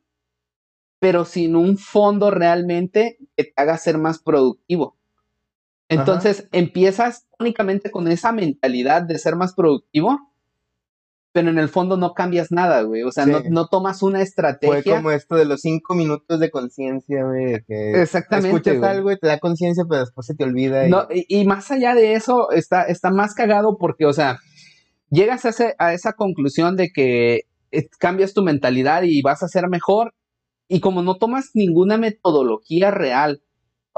pero 0.99 1.25
sin 1.25 1.55
un 1.55 1.77
fondo 1.77 2.31
realmente 2.31 3.17
que 3.35 3.45
te 3.45 3.53
haga 3.55 3.77
ser 3.77 3.97
más 3.97 4.19
productivo. 4.19 4.96
Entonces 5.89 6.47
empiezas 6.51 7.27
únicamente 7.39 7.91
con 7.91 8.07
esa 8.07 8.31
mentalidad 8.31 9.03
de 9.03 9.17
ser 9.19 9.35
más 9.35 9.53
productivo, 9.53 10.19
pero 11.31 11.49
en 11.49 11.59
el 11.59 11.69
fondo 11.69 11.97
no 11.97 12.13
cambias 12.13 12.51
nada, 12.51 12.81
güey. 12.81 13.03
O 13.03 13.11
sea, 13.11 13.25
no, 13.25 13.39
Sí. 13.41 13.45
no 13.49 13.67
tomas 13.67 14.01
una 14.01 14.21
estrategia. 14.21 14.81
Fue 14.81 14.95
como 14.95 15.11
esto 15.11 15.35
de 15.35 15.45
los 15.45 15.61
cinco 15.61 15.93
minutos 15.93 16.39
de 16.39 16.49
conciencia, 16.49 17.23
güey. 17.25 17.63
Que 17.67 18.01
Exactamente, 18.01 18.49
Escuchas 18.49 18.77
güey. 18.79 18.89
algo 18.89 19.11
y 19.11 19.19
te 19.19 19.27
da 19.27 19.39
conciencia, 19.39 19.83
pero 19.87 20.01
después 20.01 20.25
se 20.27 20.35
te 20.35 20.43
olvida. 20.43 20.87
y- 20.87 20.89
No, 20.89 21.07
y, 21.13 21.25
y 21.29 21.45
más 21.45 21.69
allá 21.71 21.93
de 21.95 22.15
eso, 22.15 22.49
está, 22.51 22.83
está 22.83 23.11
más 23.11 23.33
cagado 23.35 23.77
porque, 23.77 24.05
o 24.05 24.13
sea, 24.13 24.39
llegas 25.09 25.45
a, 25.45 25.49
ese- 25.49 25.75
a 25.77 25.93
esa 25.93 26.13
conclusión 26.13 26.75
de 26.75 26.89
que 26.91 27.41
eh, 27.71 27.87
cambias 27.99 28.33
tu 28.33 28.41
mentalidad 28.43 29.03
y 29.03 29.21
vas 29.21 29.43
a 29.43 29.47
ser 29.47 29.67
mejor, 29.69 30.13
y 30.69 30.79
como 30.81 31.01
no 31.03 31.17
tomas 31.17 31.51
ninguna 31.53 31.97
metodología 31.97 32.91
real 32.91 33.41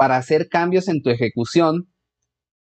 para 0.00 0.16
hacer 0.16 0.48
cambios 0.48 0.88
en 0.88 1.02
tu 1.02 1.10
ejecución, 1.10 1.92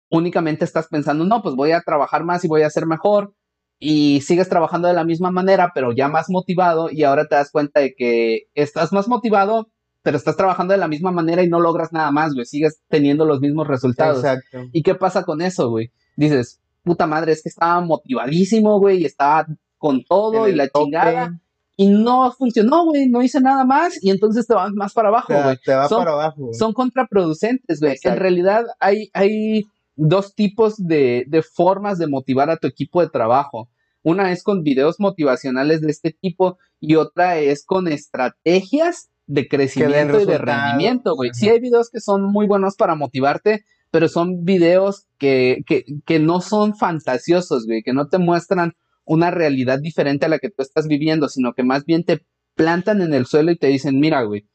únicamente 0.10 0.63
estás 0.63 0.88
pensando, 0.88 1.25
no, 1.25 1.42
pues 1.42 1.54
voy 1.56 1.74
a 1.74 1.82
trabajar 1.82 2.24
más 2.24 2.46
y 2.46 2.48
voy 2.48 2.62
a 2.62 2.70
ser 2.70 2.86
mejor, 2.86 3.36
y 3.77 4.22
sigues 4.22 4.48
trabajando 4.48 4.88
de 4.88 4.94
la 4.94 5.04
misma 5.04 5.32
manera, 5.32 5.74
pero 5.75 5.92
ya 5.92 6.08
más 6.08 6.30
motivado, 6.30 6.88
y 6.89 7.04
ahora 7.04 7.27
te 7.27 7.36
das 7.36 7.51
cuenta 7.51 7.82
de 7.82 7.94
que 7.94 8.44
estás 8.54 8.94
más 8.94 9.10
motivado, 9.10 9.68
pero 10.01 10.15
estás 10.15 10.38
trabajando 10.38 10.72
de 10.72 10.77
la 10.77 10.88
misma 10.88 11.12
manera 11.12 11.44
y 11.44 11.50
no 11.50 11.60
logras 11.60 11.92
nada 11.92 12.10
más, 12.10 12.34
güey, 12.34 12.46
sigues 12.46 12.80
teniendo 12.88 13.25
los 13.25 13.42
mismos 13.42 13.68
resultados. 13.68 14.20
Exacto. 14.20 14.70
¿Y 14.72 14.82
qué 14.82 14.96
pasa 14.96 15.25
con 15.25 15.42
eso, 15.42 15.70
güey? 15.70 15.92
Dices, 16.15 16.62
puta 16.86 17.06
madre, 17.06 17.34
es 17.34 17.44
que 17.44 17.50
estaba 17.50 17.82
motivadísimo, 17.82 18.80
güey, 18.80 19.01
y 19.01 19.06
estaba 19.06 19.46
con 19.77 20.06
todo 20.06 20.48
En 20.48 20.54
y 20.54 20.56
la 20.56 20.70
tope, 20.70 20.86
chingada, 20.86 21.38
y 21.77 21.88
no 21.88 22.32
funcionó, 22.32 22.86
güey, 22.86 23.08
no 23.08 23.22
hice 23.22 23.41
nada 23.41 23.65
más, 23.65 24.01
y 24.01 24.10
entonces 24.10 24.48
te 24.48 24.53
vas 24.53 24.72
más 24.74 24.94
para 24.94 25.10
abajo, 25.10 25.34
güey. 25.34 25.58
te 25.58 25.74
para 25.74 26.12
abajo. 26.12 26.50
Son 26.53 26.74
contraproducentes, 26.74 27.82
güey. 27.82 27.98
En 28.03 28.15
realidad 28.15 28.65
hay, 28.79 29.10
hay 29.13 29.65
dos 29.96 30.36
tipos 30.36 30.75
de, 30.77 31.25
de 31.27 31.41
formas 31.41 31.98
de 31.98 32.08
motivar 32.08 32.50
a 32.50 32.58
tu 32.58 32.67
equipo 32.67 33.01
de 33.01 33.10
trabajo. 33.10 33.70
Una 34.03 34.32
es 34.32 34.44
con 34.44 34.63
videos 34.63 35.00
motivacionales 35.00 35.82
de 35.82 35.91
este 35.91 36.12
tipo 36.12 36.58
y 36.79 36.96
otra 36.96 37.39
es 37.39 37.65
con 37.65 37.88
estrategias 37.88 39.10
de 39.27 39.48
crecimiento 39.48 40.22
y 40.22 40.25
de 40.25 40.38
rendimiento, 40.38 41.15
güey. 41.15 41.32
Sí 41.34 41.50
hay 41.50 41.60
videos 41.60 41.89
que 41.89 42.00
son 42.00 42.24
muy 42.24 42.46
buenos 42.46 42.75
para 42.75 42.96
motivarte, 42.96 43.65
pero 43.91 44.08
son 44.08 44.44
videos 44.46 45.08
que, 45.17 45.63
que, 45.65 45.86
que 46.05 46.20
no 46.20 46.41
son 46.41 46.75
fantasiosos, 46.75 47.65
güey, 47.65 47.82
que 47.82 47.94
no 47.94 48.08
te 48.08 48.20
muestran 48.20 48.75
una 49.05 49.31
realidad 49.31 49.79
diferente 49.79 50.25
a 50.25 50.29
la 50.29 50.39
que 50.39 50.50
tú 50.50 50.62
estás 50.62 50.88
viviendo, 50.88 51.29
sino 51.29 51.53
que 51.53 51.63
más 51.63 51.85
bien 51.85 52.03
te 52.03 52.25
plantan 52.55 53.01
en 53.01 53.13
el 53.13 53.25
suelo 53.25 53.51
y 53.51 53.57
te 53.57 53.67
dicen, 53.67 54.00
mira, 54.00 54.24
güey, 54.24 54.47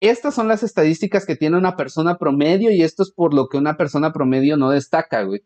estas 0.00 0.34
son 0.34 0.48
las 0.48 0.62
estadísticas 0.62 1.26
que 1.26 1.36
tiene 1.36 1.58
una 1.58 1.76
persona 1.76 2.16
promedio 2.16 2.70
y 2.70 2.82
esto 2.82 3.02
es 3.02 3.10
por 3.10 3.34
lo 3.34 3.48
que 3.48 3.58
una 3.58 3.76
persona 3.76 4.12
promedio 4.12 4.56
no 4.56 4.70
destaca, 4.70 5.22
güey. 5.22 5.42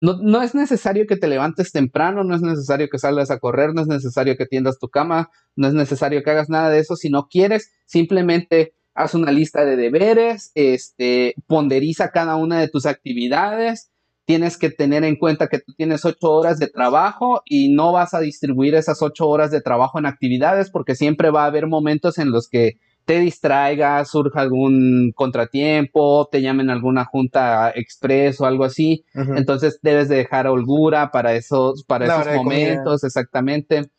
No, 0.00 0.18
no 0.20 0.42
es 0.42 0.54
necesario 0.54 1.06
que 1.06 1.16
te 1.16 1.28
levantes 1.28 1.72
temprano, 1.72 2.24
no 2.24 2.34
es 2.34 2.42
necesario 2.42 2.88
que 2.90 2.98
salgas 2.98 3.30
a 3.30 3.38
correr, 3.38 3.72
no 3.72 3.80
es 3.80 3.86
necesario 3.86 4.36
que 4.36 4.44
tiendas 4.44 4.78
tu 4.78 4.90
cama, 4.90 5.30
no 5.56 5.68
es 5.68 5.72
necesario 5.72 6.22
que 6.22 6.30
hagas 6.30 6.50
nada 6.50 6.68
de 6.68 6.80
eso. 6.80 6.96
Si 6.96 7.08
no 7.08 7.28
quieres, 7.28 7.72
simplemente 7.86 8.74
haz 8.92 9.14
una 9.14 9.32
lista 9.32 9.64
de 9.64 9.76
deberes, 9.76 10.52
este, 10.54 11.34
ponderiza 11.46 12.10
cada 12.10 12.36
una 12.36 12.60
de 12.60 12.68
tus 12.68 12.84
actividades. 12.84 13.90
Tienes 14.26 14.56
que 14.56 14.70
tener 14.70 15.04
en 15.04 15.16
cuenta 15.16 15.48
que 15.48 15.58
tú 15.58 15.74
tienes 15.76 16.04
ocho 16.04 16.30
horas 16.30 16.58
de 16.58 16.68
trabajo 16.68 17.42
y 17.44 17.72
no 17.74 17.92
vas 17.92 18.14
a 18.14 18.20
distribuir 18.20 18.74
esas 18.74 19.02
ocho 19.02 19.28
horas 19.28 19.50
de 19.50 19.60
trabajo 19.60 19.98
en 19.98 20.06
actividades 20.06 20.70
porque 20.70 20.94
siempre 20.94 21.30
va 21.30 21.44
a 21.44 21.46
haber 21.48 21.66
momentos 21.66 22.18
en 22.18 22.30
los 22.30 22.48
que 22.48 22.78
te 23.04 23.20
distraigas, 23.20 24.08
surja 24.10 24.40
algún 24.40 25.12
contratiempo, 25.14 26.26
te 26.32 26.40
llamen 26.40 26.70
a 26.70 26.72
alguna 26.72 27.04
junta 27.04 27.70
express 27.74 28.40
o 28.40 28.46
algo 28.46 28.64
así. 28.64 29.04
Entonces 29.36 29.78
debes 29.82 30.08
de 30.08 30.16
dejar 30.16 30.46
holgura 30.46 31.10
para 31.10 31.34
esos, 31.34 31.84
para 31.84 32.06
La 32.06 32.14
esos 32.14 32.32
comida. 32.32 32.42
momentos, 32.42 33.04
exactamente. 33.04 33.90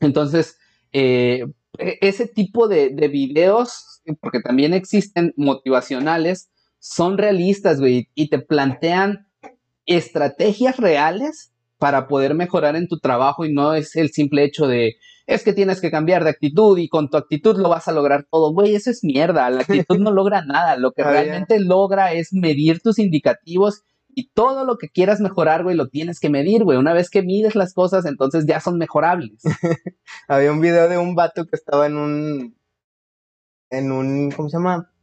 Entonces, 0.00 0.58
eh, 0.92 1.46
e- 1.78 1.98
ese 2.02 2.26
tipo 2.26 2.68
de, 2.68 2.90
de 2.90 3.08
videos, 3.08 4.02
porque 4.20 4.40
también 4.40 4.74
existen 4.74 5.32
motivacionales, 5.36 6.50
son 6.78 7.16
realistas, 7.16 7.80
güey, 7.80 8.10
y 8.14 8.28
te 8.28 8.38
plantean 8.40 9.26
estrategias 9.86 10.76
reales 10.76 11.52
para 11.78 12.06
poder 12.06 12.34
mejorar 12.34 12.76
en 12.76 12.88
tu 12.88 12.98
trabajo 12.98 13.44
y 13.44 13.52
no 13.52 13.74
es 13.74 13.96
el 13.96 14.10
simple 14.10 14.44
hecho 14.44 14.66
de, 14.66 14.96
es 15.26 15.44
que 15.44 15.52
tienes 15.52 15.80
que 15.80 15.90
cambiar 15.90 16.24
de 16.24 16.30
actitud 16.30 16.78
y 16.78 16.88
con 16.88 17.10
tu 17.10 17.16
actitud 17.16 17.56
lo 17.58 17.68
vas 17.68 17.88
a 17.88 17.92
lograr 17.92 18.26
todo. 18.30 18.52
Güey, 18.52 18.74
eso 18.74 18.90
es 18.90 19.04
mierda, 19.04 19.50
la 19.50 19.60
actitud 19.88 19.98
no 19.98 20.10
logra 20.10 20.44
nada, 20.44 20.76
lo 20.76 20.92
que 20.92 21.02
Ah, 21.02 21.10
realmente 21.10 21.60
logra 21.60 22.12
es 22.12 22.32
medir 22.32 22.80
tus 22.80 22.98
indicativos 22.98 23.82
y 24.16 24.30
todo 24.30 24.64
lo 24.64 24.78
que 24.78 24.88
quieras 24.88 25.20
mejorar, 25.20 25.64
güey, 25.64 25.76
lo 25.76 25.88
tienes 25.88 26.20
que 26.20 26.30
medir, 26.30 26.62
güey. 26.62 26.78
Una 26.78 26.92
vez 26.92 27.10
que 27.10 27.22
mides 27.22 27.56
las 27.56 27.74
cosas, 27.74 28.06
entonces 28.06 28.46
ya 28.46 28.60
son 28.60 28.78
mejorables. 28.78 29.42
Había 30.28 30.52
un 30.52 30.60
video 30.60 30.88
de 30.88 30.98
un 30.98 31.14
vato 31.16 31.46
que 31.46 31.56
estaba 31.56 31.86
en 31.86 31.96
un. 31.96 32.56
En 33.70 33.90
un. 33.90 34.30
¿Cómo 34.30 34.48
se 34.48 34.56
llama? 34.56 34.93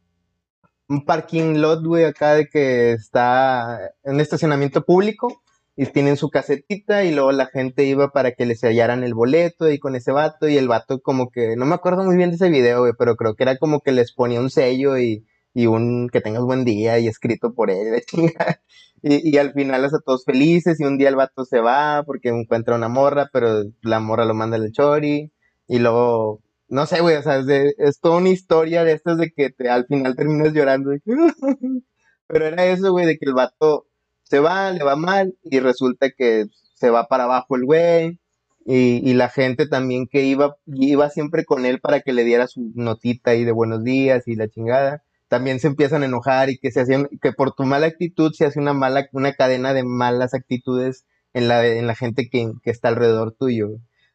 Un 0.92 1.04
parking 1.06 1.54
lot, 1.62 1.82
güey, 1.84 2.04
acá 2.04 2.34
de 2.34 2.48
que 2.48 2.92
está 2.92 3.92
en 4.04 4.20
estacionamiento 4.20 4.84
público 4.84 5.42
y 5.74 5.86
tienen 5.86 6.18
su 6.18 6.28
casetita 6.28 7.04
y 7.04 7.14
luego 7.14 7.32
la 7.32 7.46
gente 7.46 7.84
iba 7.84 8.10
para 8.10 8.32
que 8.32 8.44
les 8.44 8.60
sellaran 8.60 9.02
el 9.02 9.14
boleto 9.14 9.70
y 9.70 9.78
con 9.78 9.96
ese 9.96 10.12
vato 10.12 10.48
y 10.48 10.58
el 10.58 10.68
vato 10.68 11.00
como 11.00 11.30
que, 11.30 11.56
no 11.56 11.64
me 11.64 11.74
acuerdo 11.74 12.04
muy 12.04 12.16
bien 12.16 12.28
de 12.28 12.36
ese 12.36 12.50
video, 12.50 12.80
güey, 12.80 12.92
pero 12.98 13.16
creo 13.16 13.34
que 13.34 13.44
era 13.44 13.56
como 13.56 13.80
que 13.80 13.92
les 13.92 14.12
ponía 14.12 14.40
un 14.40 14.50
sello 14.50 14.98
y, 14.98 15.24
y 15.54 15.66
un 15.66 16.10
que 16.12 16.20
tengas 16.20 16.42
buen 16.42 16.64
día 16.66 16.98
y 16.98 17.08
escrito 17.08 17.54
por 17.54 17.70
él. 17.70 18.02
Y, 19.04 19.34
y 19.34 19.38
al 19.38 19.52
final 19.52 19.84
hasta 19.84 19.98
todos 19.98 20.24
felices 20.24 20.78
y 20.78 20.84
un 20.84 20.96
día 20.96 21.08
el 21.08 21.16
vato 21.16 21.44
se 21.44 21.58
va 21.58 22.04
porque 22.06 22.28
encuentra 22.28 22.76
una 22.76 22.88
morra, 22.88 23.28
pero 23.32 23.64
la 23.82 23.98
morra 23.98 24.24
lo 24.24 24.34
manda 24.34 24.56
al 24.56 24.70
chori 24.70 25.32
y 25.66 25.78
luego, 25.78 26.41
no 26.72 26.86
sé, 26.86 27.00
güey, 27.00 27.16
o 27.16 27.22
sea, 27.22 27.38
es, 27.38 27.46
de- 27.46 27.74
es 27.78 28.00
toda 28.00 28.18
una 28.18 28.30
historia 28.30 28.84
de 28.84 28.92
estas 28.92 29.18
de 29.18 29.30
que 29.32 29.50
te, 29.50 29.68
al 29.68 29.86
final 29.86 30.16
terminas 30.16 30.52
llorando. 30.54 30.92
pero 32.26 32.46
era 32.46 32.66
eso, 32.66 32.92
güey, 32.92 33.06
de 33.06 33.18
que 33.18 33.26
el 33.26 33.34
vato 33.34 33.86
se 34.24 34.40
va, 34.40 34.70
le 34.72 34.82
va 34.84 34.96
mal 34.96 35.34
y 35.42 35.60
resulta 35.60 36.10
que 36.10 36.46
se 36.74 36.90
va 36.90 37.06
para 37.08 37.24
abajo 37.24 37.56
el 37.56 37.64
güey. 37.64 38.18
Y, 38.64 39.00
y 39.10 39.14
la 39.14 39.28
gente 39.28 39.66
también 39.66 40.06
que 40.06 40.22
iba, 40.24 40.56
iba 40.66 41.10
siempre 41.10 41.44
con 41.44 41.66
él 41.66 41.80
para 41.80 42.00
que 42.00 42.12
le 42.12 42.22
diera 42.24 42.46
su 42.46 42.70
notita 42.76 43.32
ahí 43.32 43.44
de 43.44 43.50
buenos 43.52 43.82
días 43.82 44.28
y 44.28 44.36
la 44.36 44.48
chingada 44.48 45.02
también 45.28 45.58
se 45.58 45.66
empiezan 45.66 46.02
a 46.02 46.06
enojar 46.06 46.48
y 46.50 46.58
que 46.58 46.70
se 46.70 46.80
hacían, 46.82 47.08
que 47.22 47.32
por 47.32 47.54
tu 47.54 47.64
mala 47.64 47.86
actitud 47.86 48.32
se 48.34 48.44
hace 48.46 48.60
una 48.60 48.72
mala, 48.74 49.08
una 49.12 49.32
cadena 49.32 49.72
de 49.74 49.82
malas 49.82 50.34
actitudes 50.34 51.06
en 51.32 51.48
la, 51.48 51.62
la 51.64 51.94
gente 51.96 52.28
que 52.30 52.52
está 52.64 52.88
alrededor 52.88 53.32
tuyo. 53.34 53.70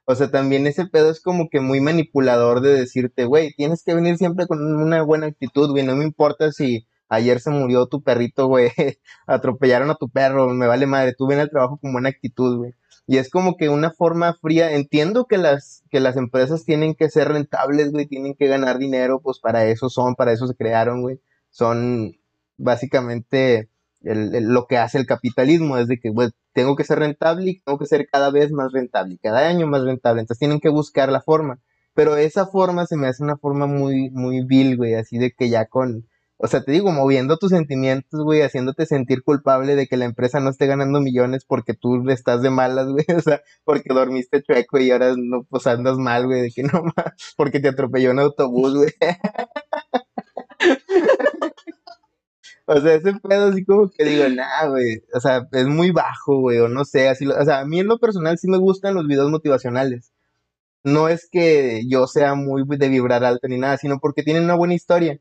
O 0.09 0.15
sea, 0.15 0.31
también 0.31 0.65
ese 0.67 0.85
pedo 0.87 1.09
es 1.11 1.21
como 1.21 1.49
que 1.49 1.59
muy 1.59 1.81
manipulador 1.81 2.61
de 2.61 2.73
decirte, 2.73 3.25
güey, 3.25 3.53
tienes 3.55 3.83
que 3.83 3.93
venir 3.93 4.17
siempre 4.17 4.47
con 4.47 4.59
una 4.81 5.01
buena 5.01 5.27
actitud, 5.27 5.69
güey, 5.71 5.85
no 5.85 5.97
me 5.97 6.05
importa 6.05 6.51
si 6.53 6.87
ayer 7.09 7.41
se 7.41 7.49
murió 7.49 7.87
tu 7.87 8.01
perrito, 8.03 8.47
güey, 8.47 8.71
atropellaron 9.27 9.89
a 9.89 9.95
tu 9.95 10.09
perro, 10.09 10.47
me 10.53 10.65
vale 10.67 10.85
madre, 10.87 11.13
tú 11.17 11.27
ven 11.27 11.39
al 11.39 11.49
trabajo 11.49 11.77
con 11.77 11.91
buena 11.91 12.07
actitud, 12.09 12.55
güey. 12.57 12.73
Y 13.05 13.17
es 13.17 13.29
como 13.29 13.57
que 13.57 13.67
una 13.67 13.91
forma 13.91 14.33
fría, 14.33 14.71
entiendo 14.71 15.25
que 15.25 15.37
las, 15.37 15.83
que 15.89 15.99
las 15.99 16.15
empresas 16.15 16.63
tienen 16.63 16.95
que 16.95 17.09
ser 17.09 17.27
rentables, 17.29 17.91
güey, 17.91 18.05
tienen 18.07 18.33
que 18.35 18.47
ganar 18.47 18.77
dinero, 18.79 19.19
pues 19.21 19.39
para 19.39 19.65
eso 19.65 19.89
son, 19.89 20.15
para 20.15 20.31
eso 20.31 20.47
se 20.47 20.55
crearon, 20.55 21.01
güey. 21.01 21.19
Son 21.49 22.13
básicamente 22.57 23.69
el- 24.03 24.35
el- 24.35 24.45
lo 24.53 24.67
que 24.67 24.77
hace 24.77 24.97
el 24.97 25.05
capitalismo, 25.05 25.77
es 25.77 25.87
de 25.87 25.99
que, 25.99 26.09
güey, 26.09 26.29
tengo 26.53 26.75
que 26.75 26.83
ser 26.83 26.99
rentable 26.99 27.51
y 27.51 27.59
tengo 27.61 27.77
que 27.79 27.85
ser 27.85 28.07
cada 28.11 28.31
vez 28.31 28.51
más 28.51 28.71
rentable, 28.71 29.17
cada 29.21 29.47
año 29.47 29.67
más 29.67 29.83
rentable, 29.83 30.21
entonces 30.21 30.39
tienen 30.39 30.59
que 30.59 30.69
buscar 30.69 31.11
la 31.11 31.21
forma. 31.21 31.59
Pero 31.93 32.15
esa 32.17 32.45
forma 32.47 32.85
se 32.85 32.95
me 32.97 33.07
hace 33.07 33.23
una 33.23 33.37
forma 33.37 33.65
muy, 33.67 34.09
muy 34.11 34.43
vil, 34.45 34.77
güey, 34.77 34.93
así 34.95 35.17
de 35.17 35.31
que 35.31 35.49
ya 35.49 35.65
con, 35.65 36.07
o 36.37 36.47
sea, 36.47 36.63
te 36.63 36.71
digo, 36.71 36.91
moviendo 36.91 37.37
tus 37.37 37.49
sentimientos, 37.51 38.23
güey, 38.23 38.41
haciéndote 38.43 38.85
sentir 38.85 39.23
culpable 39.23 39.75
de 39.75 39.87
que 39.87 39.97
la 39.97 40.05
empresa 40.05 40.39
no 40.39 40.49
esté 40.51 40.67
ganando 40.67 41.01
millones 41.01 41.43
porque 41.45 41.73
tú 41.73 42.07
estás 42.09 42.41
de 42.43 42.51
malas, 42.51 42.87
güey, 42.91 43.05
o 43.15 43.19
sea, 43.21 43.41
porque 43.65 43.91
dormiste 43.93 44.43
chueco 44.43 44.77
y 44.79 44.91
ahora 44.91 45.13
no, 45.17 45.43
pues 45.49 45.65
andas 45.67 45.97
mal, 45.97 46.27
güey, 46.27 46.41
de 46.43 46.51
que 46.51 46.63
no 46.63 46.83
más, 46.95 47.13
porque 47.35 47.59
te 47.59 47.69
atropelló 47.69 48.11
un 48.11 48.19
autobús, 48.19 48.75
güey. 48.75 48.91
O 52.67 52.79
sea, 52.81 52.95
ese 52.95 53.13
pedo 53.21 53.47
así 53.49 53.65
como 53.65 53.89
que 53.89 54.05
digo, 54.05 54.27
nah, 54.29 54.67
güey, 54.69 54.97
o 55.13 55.19
sea, 55.21 55.47
es 55.53 55.67
muy 55.67 55.91
bajo, 55.91 56.39
güey, 56.41 56.59
o 56.59 56.67
no 56.67 56.85
sé, 56.85 57.07
así, 57.09 57.25
lo- 57.25 57.37
o 57.39 57.45
sea, 57.45 57.59
a 57.61 57.65
mí 57.65 57.79
en 57.79 57.87
lo 57.87 57.99
personal 57.99 58.37
sí 58.37 58.49
me 58.49 58.57
gustan 58.59 58.95
los 58.95 59.07
videos 59.07 59.31
motivacionales. 59.31 60.11
No 60.83 61.09
es 61.09 61.29
que 61.31 61.83
yo 61.89 62.07
sea 62.07 62.35
muy 62.35 62.63
de 62.77 62.89
vibrar 62.89 63.23
alto 63.25 63.47
ni 63.49 63.57
nada, 63.59 63.77
sino 63.77 63.99
porque 63.99 64.23
tienen 64.23 64.43
una 64.45 64.55
buena 64.55 64.75
historia. 64.75 65.19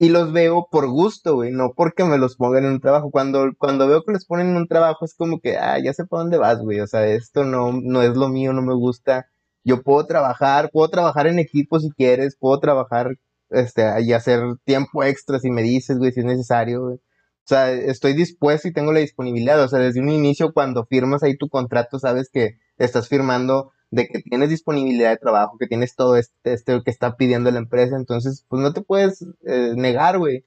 Y 0.00 0.10
los 0.10 0.32
veo 0.32 0.68
por 0.70 0.88
gusto, 0.88 1.36
güey, 1.36 1.52
no 1.52 1.72
porque 1.76 2.04
me 2.04 2.18
los 2.18 2.36
pongan 2.36 2.64
en 2.66 2.72
un 2.72 2.80
trabajo. 2.80 3.10
Cuando, 3.10 3.50
cuando 3.58 3.88
veo 3.88 4.02
que 4.04 4.12
los 4.12 4.26
ponen 4.26 4.50
en 4.50 4.56
un 4.56 4.68
trabajo 4.68 5.04
es 5.04 5.14
como 5.14 5.40
que, 5.40 5.58
ah, 5.58 5.78
ya 5.82 5.92
sé 5.92 6.06
para 6.06 6.22
dónde 6.22 6.38
vas, 6.38 6.60
güey. 6.60 6.80
O 6.80 6.86
sea, 6.88 7.06
esto 7.08 7.44
no, 7.44 7.72
no 7.72 8.02
es 8.02 8.16
lo 8.16 8.28
mío, 8.28 8.52
no 8.52 8.62
me 8.62 8.74
gusta. 8.74 9.28
yo 9.64 9.82
puedo 9.82 10.06
trabajar, 10.06 10.70
puedo 10.72 10.88
trabajar 10.90 11.26
en 11.28 11.38
equipo 11.40 11.80
si 11.80 11.90
quieres, 11.90 12.36
puedo 12.38 12.60
trabajar, 12.60 13.16
este, 13.50 13.82
y 14.02 14.12
hacer 14.12 14.40
tiempo 14.64 15.04
extra 15.04 15.38
si 15.38 15.50
me 15.50 15.62
dices, 15.62 15.98
güey, 15.98 16.12
si 16.12 16.20
es 16.20 16.26
necesario. 16.26 16.84
O 16.84 17.00
sea, 17.44 17.72
estoy 17.72 18.12
dispuesto 18.12 18.68
y 18.68 18.72
tengo 18.72 18.92
la 18.92 19.00
disponibilidad. 19.00 19.62
O 19.62 19.68
sea, 19.68 19.78
desde 19.78 20.00
un 20.00 20.10
inicio, 20.10 20.52
cuando 20.52 20.84
firmas 20.86 21.22
ahí 21.22 21.36
tu 21.36 21.48
contrato, 21.48 21.98
sabes 21.98 22.30
que 22.30 22.58
estás 22.76 23.08
firmando 23.08 23.72
de 23.90 24.06
que 24.06 24.20
tienes 24.20 24.50
disponibilidad 24.50 25.10
de 25.10 25.16
trabajo, 25.16 25.56
que 25.58 25.66
tienes 25.66 25.94
todo 25.96 26.16
este, 26.16 26.52
este 26.52 26.82
que 26.84 26.90
está 26.90 27.16
pidiendo 27.16 27.50
la 27.50 27.58
empresa. 27.58 27.96
Entonces, 27.96 28.44
pues 28.48 28.62
no 28.62 28.72
te 28.72 28.82
puedes 28.82 29.22
eh, 29.46 29.72
negar, 29.76 30.18
güey. 30.18 30.44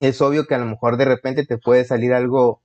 Es 0.00 0.20
obvio 0.20 0.46
que 0.46 0.54
a 0.54 0.58
lo 0.58 0.66
mejor 0.66 0.96
de 0.96 1.04
repente 1.04 1.44
te 1.44 1.58
puede 1.58 1.84
salir 1.84 2.12
algo, 2.14 2.62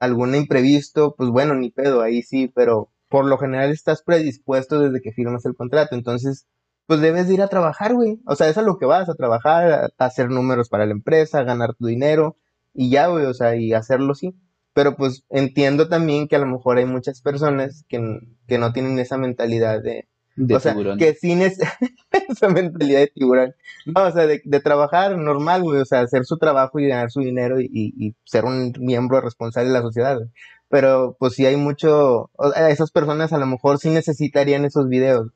algún 0.00 0.34
imprevisto, 0.34 1.14
pues 1.16 1.28
bueno, 1.30 1.54
ni 1.54 1.70
pedo, 1.70 2.00
ahí 2.00 2.22
sí, 2.22 2.48
pero 2.48 2.90
por 3.08 3.26
lo 3.26 3.36
general 3.36 3.70
estás 3.70 4.02
predispuesto 4.02 4.80
desde 4.80 5.02
que 5.02 5.12
firmas 5.12 5.44
el 5.44 5.54
contrato. 5.54 5.94
Entonces, 5.94 6.46
pues 6.86 7.00
debes 7.00 7.30
ir 7.30 7.42
a 7.42 7.48
trabajar, 7.48 7.94
güey. 7.94 8.20
O 8.26 8.36
sea, 8.36 8.48
es 8.48 8.58
a 8.58 8.62
lo 8.62 8.78
que 8.78 8.86
vas, 8.86 9.08
a 9.08 9.14
trabajar, 9.14 9.92
a 9.98 10.04
hacer 10.04 10.30
números 10.30 10.68
para 10.68 10.86
la 10.86 10.92
empresa, 10.92 11.38
a 11.40 11.44
ganar 11.44 11.74
tu 11.74 11.86
dinero 11.86 12.36
y 12.74 12.90
ya, 12.90 13.06
güey, 13.08 13.26
o 13.26 13.34
sea, 13.34 13.56
y 13.56 13.72
hacerlo 13.72 14.14
sí. 14.14 14.34
Pero 14.74 14.96
pues 14.96 15.24
entiendo 15.28 15.88
también 15.88 16.28
que 16.28 16.36
a 16.36 16.38
lo 16.38 16.46
mejor 16.46 16.78
hay 16.78 16.86
muchas 16.86 17.20
personas 17.20 17.84
que, 17.88 18.20
que 18.46 18.58
no 18.58 18.72
tienen 18.72 18.98
esa 18.98 19.18
mentalidad 19.18 19.82
de... 19.82 20.08
De 20.34 20.56
o 20.56 20.60
sea, 20.60 20.72
tiburón. 20.72 20.98
que 20.98 21.12
sin 21.12 21.42
es- 21.42 21.58
esa 22.28 22.48
mentalidad 22.48 23.00
de 23.00 23.08
tiburón. 23.08 23.54
No, 23.84 24.04
o 24.04 24.10
sea, 24.12 24.26
de, 24.26 24.40
de 24.42 24.60
trabajar 24.60 25.18
normal, 25.18 25.62
güey, 25.62 25.78
o 25.80 25.84
sea, 25.84 26.00
hacer 26.00 26.24
su 26.24 26.38
trabajo 26.38 26.78
y 26.80 26.88
ganar 26.88 27.10
su 27.10 27.20
dinero 27.20 27.60
y, 27.60 27.66
y- 27.70 28.06
y 28.06 28.14
ser 28.24 28.46
un 28.46 28.72
miembro 28.80 29.20
responsable 29.20 29.68
de 29.68 29.74
la 29.74 29.82
sociedad, 29.82 30.16
güey. 30.16 30.30
Pero 30.70 31.16
pues 31.20 31.34
sí 31.34 31.44
hay 31.44 31.56
mucho, 31.56 32.30
o 32.34 32.50
sea, 32.50 32.70
esas 32.70 32.90
personas 32.90 33.34
a 33.34 33.38
lo 33.38 33.44
mejor 33.46 33.76
sí 33.78 33.90
necesitarían 33.90 34.64
esos 34.64 34.88
videos. 34.88 35.28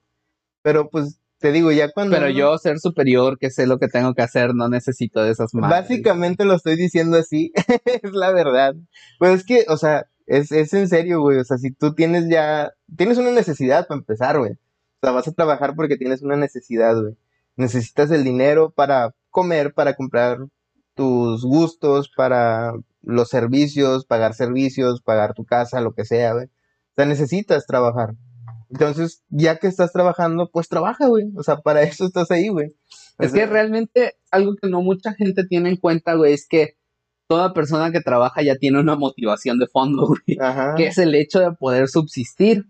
Pero 0.62 0.88
pues 0.88 1.20
te 1.38 1.52
digo, 1.52 1.70
ya 1.72 1.90
cuando... 1.92 2.14
Pero 2.16 2.26
uno- 2.26 2.34
yo, 2.36 2.58
ser 2.58 2.78
superior, 2.78 3.38
que 3.38 3.50
sé 3.50 3.66
lo 3.66 3.78
que 3.78 3.88
tengo 3.88 4.14
que 4.14 4.22
hacer, 4.22 4.54
no 4.54 4.68
necesito 4.68 5.22
de 5.22 5.30
esas 5.32 5.52
madres. 5.54 5.82
Básicamente 5.82 6.44
lo 6.44 6.54
estoy 6.54 6.76
diciendo 6.76 7.18
así, 7.18 7.52
es 7.84 8.12
la 8.12 8.30
verdad. 8.32 8.74
Pues 9.18 9.40
es 9.40 9.44
que, 9.44 9.64
o 9.68 9.76
sea, 9.76 10.06
es, 10.26 10.50
es 10.52 10.72
en 10.74 10.88
serio, 10.88 11.20
güey. 11.20 11.38
O 11.38 11.44
sea, 11.44 11.58
si 11.58 11.70
tú 11.70 11.94
tienes 11.94 12.28
ya, 12.28 12.72
tienes 12.96 13.18
una 13.18 13.30
necesidad 13.30 13.86
para 13.86 13.98
empezar, 13.98 14.38
güey. 14.38 14.52
O 14.52 14.58
sea, 15.02 15.12
vas 15.12 15.28
a 15.28 15.32
trabajar 15.32 15.74
porque 15.76 15.96
tienes 15.96 16.22
una 16.22 16.36
necesidad, 16.36 17.00
güey. 17.00 17.16
Necesitas 17.56 18.10
el 18.10 18.24
dinero 18.24 18.70
para 18.70 19.14
comer, 19.30 19.72
para 19.74 19.94
comprar 19.94 20.38
tus 20.94 21.44
gustos, 21.44 22.10
para 22.16 22.72
los 23.02 23.28
servicios, 23.28 24.04
pagar 24.06 24.34
servicios, 24.34 25.02
pagar 25.02 25.34
tu 25.34 25.44
casa, 25.44 25.80
lo 25.80 25.92
que 25.92 26.04
sea, 26.04 26.32
güey. 26.32 26.46
O 26.46 26.94
sea, 26.96 27.04
necesitas 27.06 27.66
trabajar. 27.66 28.14
Entonces, 28.70 29.23
ya 29.28 29.56
que 29.58 29.66
estás 29.68 29.92
trabajando, 29.92 30.50
pues 30.52 30.68
trabaja, 30.68 31.06
güey. 31.06 31.26
O 31.37 31.42
sea, 31.42 31.58
para 31.58 31.82
eso 31.82 32.06
estás 32.06 32.30
ahí, 32.30 32.49
güey. 32.49 32.75
Es 33.18 33.32
que 33.32 33.46
realmente 33.46 34.14
algo 34.30 34.54
que 34.61 34.68
no 34.68 34.82
mucha 34.82 35.14
gente 35.14 35.44
tiene 35.46 35.70
en 35.70 35.76
cuenta, 35.76 36.14
güey, 36.14 36.32
es 36.35 36.46
que 36.49 36.76
toda 37.28 37.54
persona 37.54 37.90
que 37.90 38.00
trabaja 38.00 38.42
ya 38.42 38.56
tiene 38.56 38.78
una 38.80 38.96
motivación 38.96 39.58
de 39.58 39.66
fondo, 39.66 40.06
güey. 40.26 40.38
Ajá. 40.40 40.75
Que 40.76 40.88
es 40.88 40.99
el 40.99 41.14
hecho 41.14 41.40
de 41.40 41.52
poder 41.52 41.88
subsistir, 41.88 42.64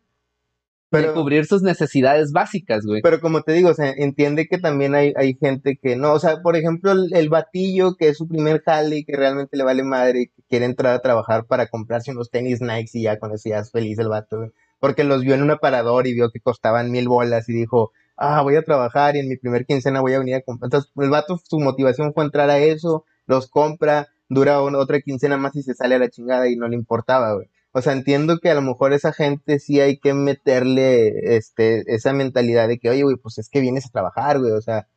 de 0.92 1.00
Pero- 1.02 1.14
cubrir 1.14 1.46
sus 1.46 1.62
necesidades 1.62 2.30
básicas, 2.32 2.84
güey. 2.86 3.02
Pero 3.02 3.20
como 3.20 3.42
te 3.42 3.52
digo, 3.52 3.70
o 3.70 3.74
sea, 3.74 3.90
entiende 3.90 4.46
que 4.46 4.58
también 4.58 4.94
hay, 4.94 5.12
hay 5.16 5.34
gente 5.34 5.78
que 5.82 5.96
no, 5.96 6.12
o 6.12 6.18
sea, 6.20 6.40
por 6.42 6.56
ejemplo, 6.56 6.92
el, 6.92 7.12
el 7.14 7.28
batillo 7.28 7.96
que 7.96 8.08
es 8.08 8.18
su 8.18 8.28
primer 8.28 8.62
jale 8.62 8.98
y 8.98 9.04
que 9.04 9.16
realmente 9.16 9.56
le 9.56 9.64
vale 9.64 9.82
madre 9.82 10.20
y 10.22 10.26
que 10.28 10.42
quiere 10.48 10.64
entrar 10.66 10.94
a 10.94 11.02
trabajar 11.02 11.46
para 11.46 11.66
comprarse 11.68 12.12
unos 12.12 12.30
tenis 12.30 12.60
Nike 12.60 12.98
y 12.98 13.02
ya 13.02 13.18
con 13.18 13.32
eso 13.32 13.48
ya 13.48 13.58
es 13.58 13.70
feliz 13.72 13.98
el 13.98 14.08
vato, 14.08 14.36
güey. 14.38 14.50
Porque 14.78 15.04
los 15.04 15.22
vio 15.22 15.34
en 15.34 15.42
un 15.42 15.50
aparador 15.50 16.06
y 16.06 16.14
vio 16.14 16.30
que 16.30 16.40
costaban 16.40 16.90
mil 16.90 17.08
bolas 17.08 17.48
y 17.48 17.52
dijo, 17.52 17.92
ah, 18.16 18.42
voy 18.42 18.56
a 18.56 18.62
trabajar 18.62 19.16
y 19.16 19.20
en 19.20 19.28
mi 19.28 19.36
primer 19.36 19.66
quincena 19.66 20.00
voy 20.00 20.14
a 20.14 20.18
venir 20.18 20.36
a 20.36 20.42
comprar. 20.42 20.66
Entonces, 20.68 20.90
el 20.96 21.10
vato, 21.10 21.38
su 21.42 21.58
motivación 21.60 22.12
fue 22.14 22.24
entrar 22.24 22.50
a 22.50 22.58
eso, 22.58 23.04
los 23.26 23.48
compra, 23.48 24.08
dura 24.28 24.62
una- 24.62 24.78
otra 24.78 25.00
quincena 25.00 25.36
más 25.36 25.54
y 25.56 25.62
se 25.62 25.74
sale 25.74 25.94
a 25.94 25.98
la 25.98 26.08
chingada 26.10 26.48
y 26.48 26.56
no 26.56 26.68
le 26.68 26.76
importaba, 26.76 27.34
güey. 27.34 27.48
O 27.72 27.82
sea, 27.82 27.92
entiendo 27.92 28.38
que 28.38 28.50
a 28.50 28.54
lo 28.54 28.62
mejor 28.62 28.92
esa 28.94 29.12
gente 29.12 29.58
sí 29.58 29.80
hay 29.80 29.98
que 29.98 30.14
meterle 30.14 31.36
este, 31.36 31.84
esa 31.94 32.12
mentalidad 32.12 32.68
de 32.68 32.78
que, 32.78 32.88
oye, 32.90 33.02
güey, 33.02 33.16
pues 33.16 33.38
es 33.38 33.48
que 33.50 33.60
vienes 33.60 33.86
a 33.86 33.90
trabajar, 33.90 34.38
güey, 34.40 34.52
o 34.52 34.60
sea, 34.62 34.88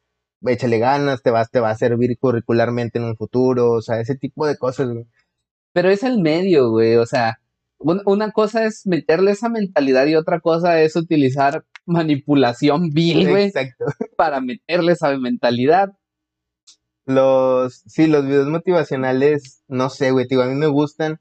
échale 0.46 0.80
ganas, 0.80 1.22
te 1.22 1.32
vas, 1.32 1.52
te 1.52 1.60
va 1.60 1.72
a 1.72 1.76
servir 1.78 2.18
curricularmente 2.20 2.98
en 3.00 3.06
un 3.06 3.18
futuro, 3.18 3.72
o 3.72 3.82
sea, 3.82 4.00
ese 4.00 4.16
tipo 4.16 4.48
de 4.48 4.58
cosas, 4.58 4.90
güey. 4.90 5.06
Pero 5.74 5.90
es 5.90 6.04
el 6.04 6.20
medio, 6.22 6.70
güey. 6.72 6.96
O 6.96 7.06
sea, 7.06 7.40
una 7.80 8.32
cosa 8.32 8.66
es 8.66 8.86
meterle 8.86 9.32
esa 9.32 9.50
mentalidad 9.50 10.06
y 10.06 10.16
otra 10.16 10.40
cosa 10.42 10.82
es 10.82 10.96
utilizar 10.96 11.66
manipulación 11.86 12.90
vil, 12.90 13.30
güey, 13.30 13.52
para 14.18 14.42
meterle 14.42 14.92
esa 14.92 15.18
mentalidad. 15.18 15.94
Los, 17.06 17.84
sí, 17.88 18.08
los 18.08 18.26
videos 18.26 18.48
motivacionales, 18.48 19.64
no 19.68 19.90
sé, 19.90 20.12
güey, 20.12 20.28
digo, 20.28 20.44
a 20.44 20.48
mí 20.48 20.56
me 20.56 20.68
gustan, 20.68 21.20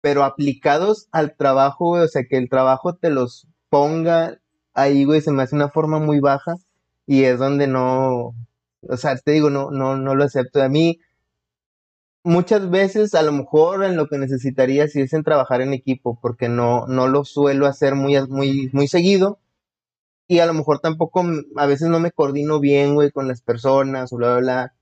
pero 0.00 0.24
aplicados 0.24 1.08
al 1.12 1.36
trabajo, 1.36 1.90
güey, 1.90 2.02
o 2.02 2.08
sea, 2.08 2.24
que 2.28 2.36
el 2.36 2.48
trabajo 2.48 2.96
te 2.96 3.10
los 3.10 3.46
ponga 3.68 4.40
ahí, 4.74 5.04
güey, 5.04 5.20
se 5.20 5.32
me 5.32 5.42
hace 5.42 5.54
una 5.54 5.68
forma 5.68 6.00
muy 6.00 6.18
baja 6.20 6.56
y 7.06 7.24
es 7.24 7.38
donde 7.38 7.66
no, 7.66 8.34
o 8.82 8.96
sea, 8.96 9.16
te 9.16 9.32
digo, 9.32 9.50
no, 9.50 9.70
no, 9.70 9.96
no 9.96 10.14
lo 10.14 10.24
acepto. 10.24 10.62
A 10.62 10.68
mí, 10.68 10.98
muchas 12.24 12.70
veces, 12.70 13.14
a 13.14 13.22
lo 13.22 13.32
mejor 13.32 13.84
en 13.84 13.96
lo 13.96 14.08
que 14.08 14.18
necesitaría 14.18 14.88
sí 14.88 15.00
es 15.00 15.12
en 15.12 15.24
trabajar 15.24 15.60
en 15.62 15.72
equipo, 15.74 16.18
porque 16.20 16.48
no, 16.48 16.86
no 16.86 17.08
lo 17.08 17.24
suelo 17.24 17.66
hacer 17.66 17.94
muy, 17.94 18.20
muy, 18.28 18.70
muy 18.72 18.88
seguido. 18.88 19.38
Y 20.28 20.40
a 20.40 20.46
lo 20.46 20.54
mejor 20.54 20.80
tampoco, 20.80 21.20
m- 21.22 21.42
a 21.56 21.66
veces 21.66 21.88
no 21.90 22.00
me 22.00 22.12
coordino 22.12 22.60
bien, 22.60 22.94
güey, 22.94 23.10
con 23.12 23.28
las 23.28 23.42
personas, 23.42 24.10
bla, 24.12 24.32
bla, 24.32 24.40
bla. 24.40 24.74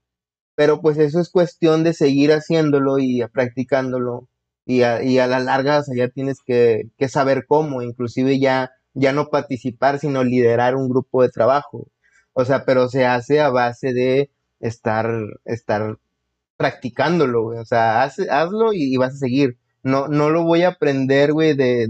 Pero 0.56 0.80
pues 0.82 0.98
eso 0.98 1.20
es 1.20 1.30
cuestión 1.30 1.84
de 1.84 1.94
seguir 1.94 2.32
haciéndolo 2.32 2.98
y 2.98 3.22
a- 3.22 3.28
practicándolo. 3.28 4.28
Y 4.66 4.82
a, 4.82 5.02
y 5.02 5.18
a 5.18 5.26
la 5.26 5.40
larga, 5.40 5.78
o 5.80 5.82
sea, 5.84 5.96
ya 5.96 6.08
tienes 6.08 6.40
que, 6.42 6.90
que 6.98 7.08
saber 7.08 7.46
cómo, 7.48 7.82
inclusive 7.82 8.38
ya, 8.40 8.70
ya 8.94 9.12
no 9.14 9.28
participar, 9.30 9.98
sino 10.00 10.24
liderar 10.24 10.76
un 10.76 10.88
grupo 10.90 11.22
de 11.22 11.30
trabajo. 11.30 11.88
O 12.34 12.44
sea, 12.44 12.64
pero 12.64 12.88
se 12.88 13.06
hace 13.06 13.40
a 13.40 13.48
base 13.50 13.92
de 13.94 14.30
estar, 14.60 15.10
estar 15.44 15.98
practicándolo, 16.58 17.44
güey. 17.44 17.58
O 17.60 17.64
sea, 17.64 18.02
haz- 18.04 18.28
hazlo 18.30 18.74
y, 18.74 18.92
y 18.92 18.96
vas 18.98 19.14
a 19.14 19.18
seguir. 19.18 19.56
No, 19.82 20.08
no 20.08 20.28
lo 20.28 20.42
voy 20.44 20.64
a 20.64 20.68
aprender, 20.70 21.32
güey, 21.32 21.54
de, 21.54 21.88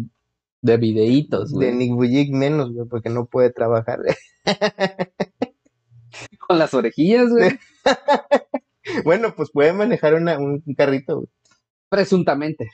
De 0.62 0.76
videitos, 0.76 1.50
de 1.50 1.56
güey. 1.56 1.74
Nick 1.74 1.92
Vujicic 1.94 2.32
menos, 2.32 2.72
güey, 2.72 2.86
porque 2.88 3.08
no 3.10 3.26
puede 3.26 3.50
trabajar. 3.50 3.98
Con 6.46 6.58
las 6.58 6.72
orejillas, 6.74 7.30
güey. 7.30 7.58
Bueno, 9.04 9.34
pues 9.36 9.50
puede 9.50 9.74
manejar 9.74 10.14
una, 10.14 10.38
un 10.38 10.62
carrito, 10.74 11.16
güey. 11.16 11.28
Presuntamente. 11.90 12.70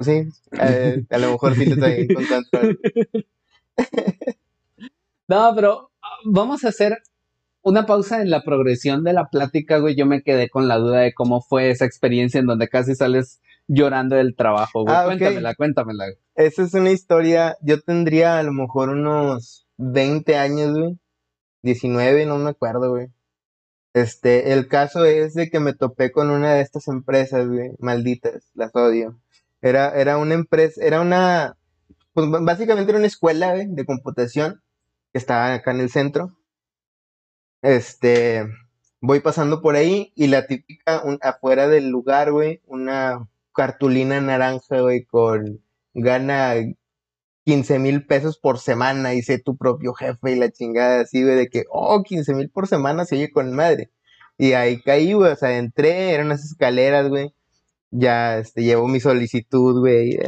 Sí, 0.00 0.24
eh, 0.60 1.04
a 1.08 1.18
lo 1.18 1.30
mejor 1.32 1.54
sí 1.54 1.70
tanto. 1.78 2.60
No, 5.28 5.52
pero 5.54 5.90
vamos 6.24 6.64
a 6.64 6.68
hacer 6.68 6.98
una 7.66 7.84
pausa 7.84 8.22
en 8.22 8.30
la 8.30 8.44
progresión 8.44 9.02
de 9.02 9.12
la 9.12 9.28
plática, 9.28 9.78
güey. 9.78 9.96
Yo 9.96 10.06
me 10.06 10.22
quedé 10.22 10.48
con 10.48 10.68
la 10.68 10.76
duda 10.76 11.00
de 11.00 11.12
cómo 11.12 11.40
fue 11.42 11.70
esa 11.70 11.84
experiencia 11.84 12.38
en 12.38 12.46
donde 12.46 12.68
casi 12.68 12.94
sales 12.94 13.40
llorando 13.66 14.14
del 14.14 14.36
trabajo, 14.36 14.84
güey. 14.84 14.94
Ah, 14.94 15.00
ok. 15.00 15.18
Cuéntamela, 15.18 15.54
cuéntamela. 15.56 16.04
güey. 16.04 16.16
Esa 16.36 16.62
es 16.62 16.74
una 16.74 16.92
historia, 16.92 17.56
yo 17.62 17.80
tendría 17.80 18.38
a 18.38 18.44
lo 18.44 18.52
mejor 18.52 18.90
unos 18.90 19.66
20 19.78 20.36
años, 20.36 20.78
güey. 20.78 20.96
19, 21.62 22.26
no 22.26 22.38
me 22.38 22.50
acuerdo, 22.50 22.90
güey. 22.90 23.08
Este, 23.94 24.52
el 24.52 24.68
caso 24.68 25.04
es 25.04 25.34
de 25.34 25.50
que 25.50 25.58
me 25.58 25.74
topé 25.74 26.12
con 26.12 26.30
una 26.30 26.54
de 26.54 26.60
estas 26.60 26.86
empresas, 26.86 27.48
güey, 27.48 27.72
malditas, 27.80 28.48
las 28.54 28.72
odio. 28.76 29.18
Era, 29.60 29.90
era 30.00 30.18
una 30.18 30.34
empresa, 30.34 30.80
era 30.84 31.00
una, 31.00 31.56
pues 32.12 32.28
básicamente 32.30 32.92
era 32.92 32.98
una 32.98 33.08
escuela, 33.08 33.54
güey, 33.54 33.66
de 33.66 33.84
computación 33.84 34.62
que 35.12 35.18
estaba 35.18 35.52
acá 35.52 35.72
en 35.72 35.80
el 35.80 35.90
centro. 35.90 36.36
Este, 37.62 38.46
voy 39.00 39.20
pasando 39.20 39.60
por 39.62 39.76
ahí 39.76 40.12
y 40.14 40.28
la 40.28 40.46
típica, 40.46 41.02
un- 41.04 41.18
afuera 41.22 41.68
del 41.68 41.88
lugar, 41.88 42.32
güey, 42.32 42.62
una 42.66 43.28
cartulina 43.54 44.20
naranja, 44.20 44.80
güey, 44.80 45.04
con 45.04 45.62
gana 45.94 46.54
15 47.44 47.78
mil 47.78 48.06
pesos 48.06 48.38
por 48.38 48.58
semana 48.58 49.14
y 49.14 49.22
sé 49.22 49.38
tu 49.38 49.56
propio 49.56 49.94
jefe 49.94 50.32
y 50.32 50.36
la 50.36 50.50
chingada 50.50 51.00
así, 51.02 51.22
güey, 51.22 51.36
de 51.36 51.48
que, 51.48 51.64
oh, 51.70 52.02
15 52.02 52.34
mil 52.34 52.50
por 52.50 52.66
semana 52.68 53.04
se 53.04 53.16
oye 53.16 53.30
con 53.30 53.52
madre. 53.54 53.90
Y 54.38 54.52
ahí 54.52 54.82
caí, 54.82 55.12
güey, 55.14 55.32
o 55.32 55.36
sea, 55.36 55.56
entré, 55.58 56.12
eran 56.12 56.26
unas 56.26 56.44
escaleras, 56.44 57.08
güey. 57.08 57.34
Ya, 57.90 58.38
este, 58.38 58.62
llevo 58.64 58.88
mi 58.88 59.00
solicitud, 59.00 59.80
güey. 59.80 60.18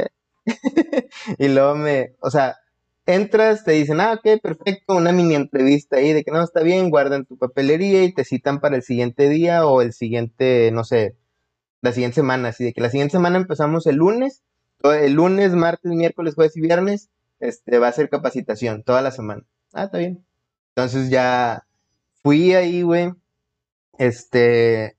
y 1.39 1.47
luego 1.49 1.75
me, 1.75 2.15
o 2.21 2.31
sea, 2.31 2.57
entras, 3.15 3.63
te 3.63 3.71
dicen, 3.71 3.99
ah, 4.01 4.13
ok, 4.13 4.41
perfecto, 4.41 4.95
una 4.95 5.11
mini 5.11 5.35
entrevista 5.35 5.97
ahí 5.97 6.13
de 6.13 6.23
que 6.23 6.31
no, 6.31 6.43
está 6.43 6.61
bien, 6.61 6.89
guardan 6.89 7.25
tu 7.25 7.37
papelería 7.37 8.03
y 8.03 8.13
te 8.13 8.23
citan 8.23 8.59
para 8.59 8.75
el 8.75 8.83
siguiente 8.83 9.29
día 9.29 9.65
o 9.65 9.81
el 9.81 9.93
siguiente, 9.93 10.71
no 10.71 10.83
sé, 10.83 11.15
la 11.81 11.91
siguiente 11.91 12.15
semana, 12.15 12.49
así 12.49 12.63
de 12.63 12.73
que 12.73 12.81
la 12.81 12.89
siguiente 12.89 13.13
semana 13.13 13.37
empezamos 13.37 13.87
el 13.87 13.95
lunes, 13.97 14.43
el 14.83 15.13
lunes, 15.13 15.53
martes, 15.53 15.91
miércoles, 15.91 16.35
jueves 16.35 16.55
y 16.57 16.61
viernes, 16.61 17.09
este, 17.39 17.79
va 17.79 17.87
a 17.87 17.93
ser 17.93 18.09
capacitación 18.09 18.83
toda 18.83 19.01
la 19.01 19.11
semana. 19.11 19.43
Ah, 19.73 19.85
está 19.85 19.97
bien. 19.97 20.25
Entonces 20.75 21.09
ya 21.09 21.65
fui 22.23 22.53
ahí, 22.53 22.81
güey. 22.81 23.13
Este, 23.97 24.97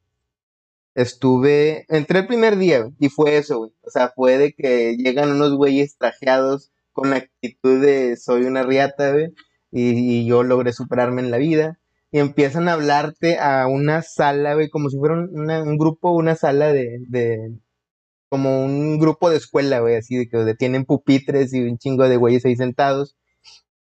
estuve, 0.95 1.87
entré 1.89 2.21
el 2.21 2.27
primer 2.27 2.57
día, 2.57 2.81
güey, 2.81 2.95
y 2.99 3.09
fue 3.09 3.37
eso, 3.37 3.59
güey. 3.59 3.73
O 3.83 3.91
sea, 3.91 4.13
fue 4.15 4.39
de 4.39 4.53
que 4.53 4.97
llegan 4.97 5.33
unos 5.33 5.55
güeyes 5.55 5.97
trajeados 5.97 6.71
con 6.93 7.11
la 7.11 7.17
actitud 7.17 7.81
de 7.81 8.17
soy 8.17 8.45
una 8.45 8.63
riata, 8.63 9.13
güey, 9.13 9.33
y, 9.71 10.27
yo 10.27 10.43
logré 10.43 10.73
superarme 10.73 11.23
en 11.23 11.31
la 11.31 11.39
vida. 11.39 11.79
Y 12.13 12.19
empiezan 12.19 12.69
a 12.69 12.73
hablarte 12.75 13.39
a 13.39 13.67
una 13.69 14.03
sala, 14.03 14.55
güey, 14.55 14.69
como 14.69 14.91
si 14.91 14.99
fuera 14.99 15.15
un, 15.15 15.79
grupo, 15.79 16.11
una 16.11 16.35
sala 16.35 16.73
de, 16.73 17.53
como 18.29 18.65
un 18.65 18.99
grupo 18.99 19.31
de 19.31 19.37
escuela, 19.37 19.81
güey, 19.81 19.97
así 19.97 20.17
de 20.17 20.29
que 20.29 20.55
tienen 20.57 20.85
pupitres 20.85 21.53
y 21.55 21.63
un 21.63 21.79
chingo 21.79 22.09
de 22.09 22.17
güeyes 22.17 22.45
ahí 22.45 22.57
sentados. 22.57 23.17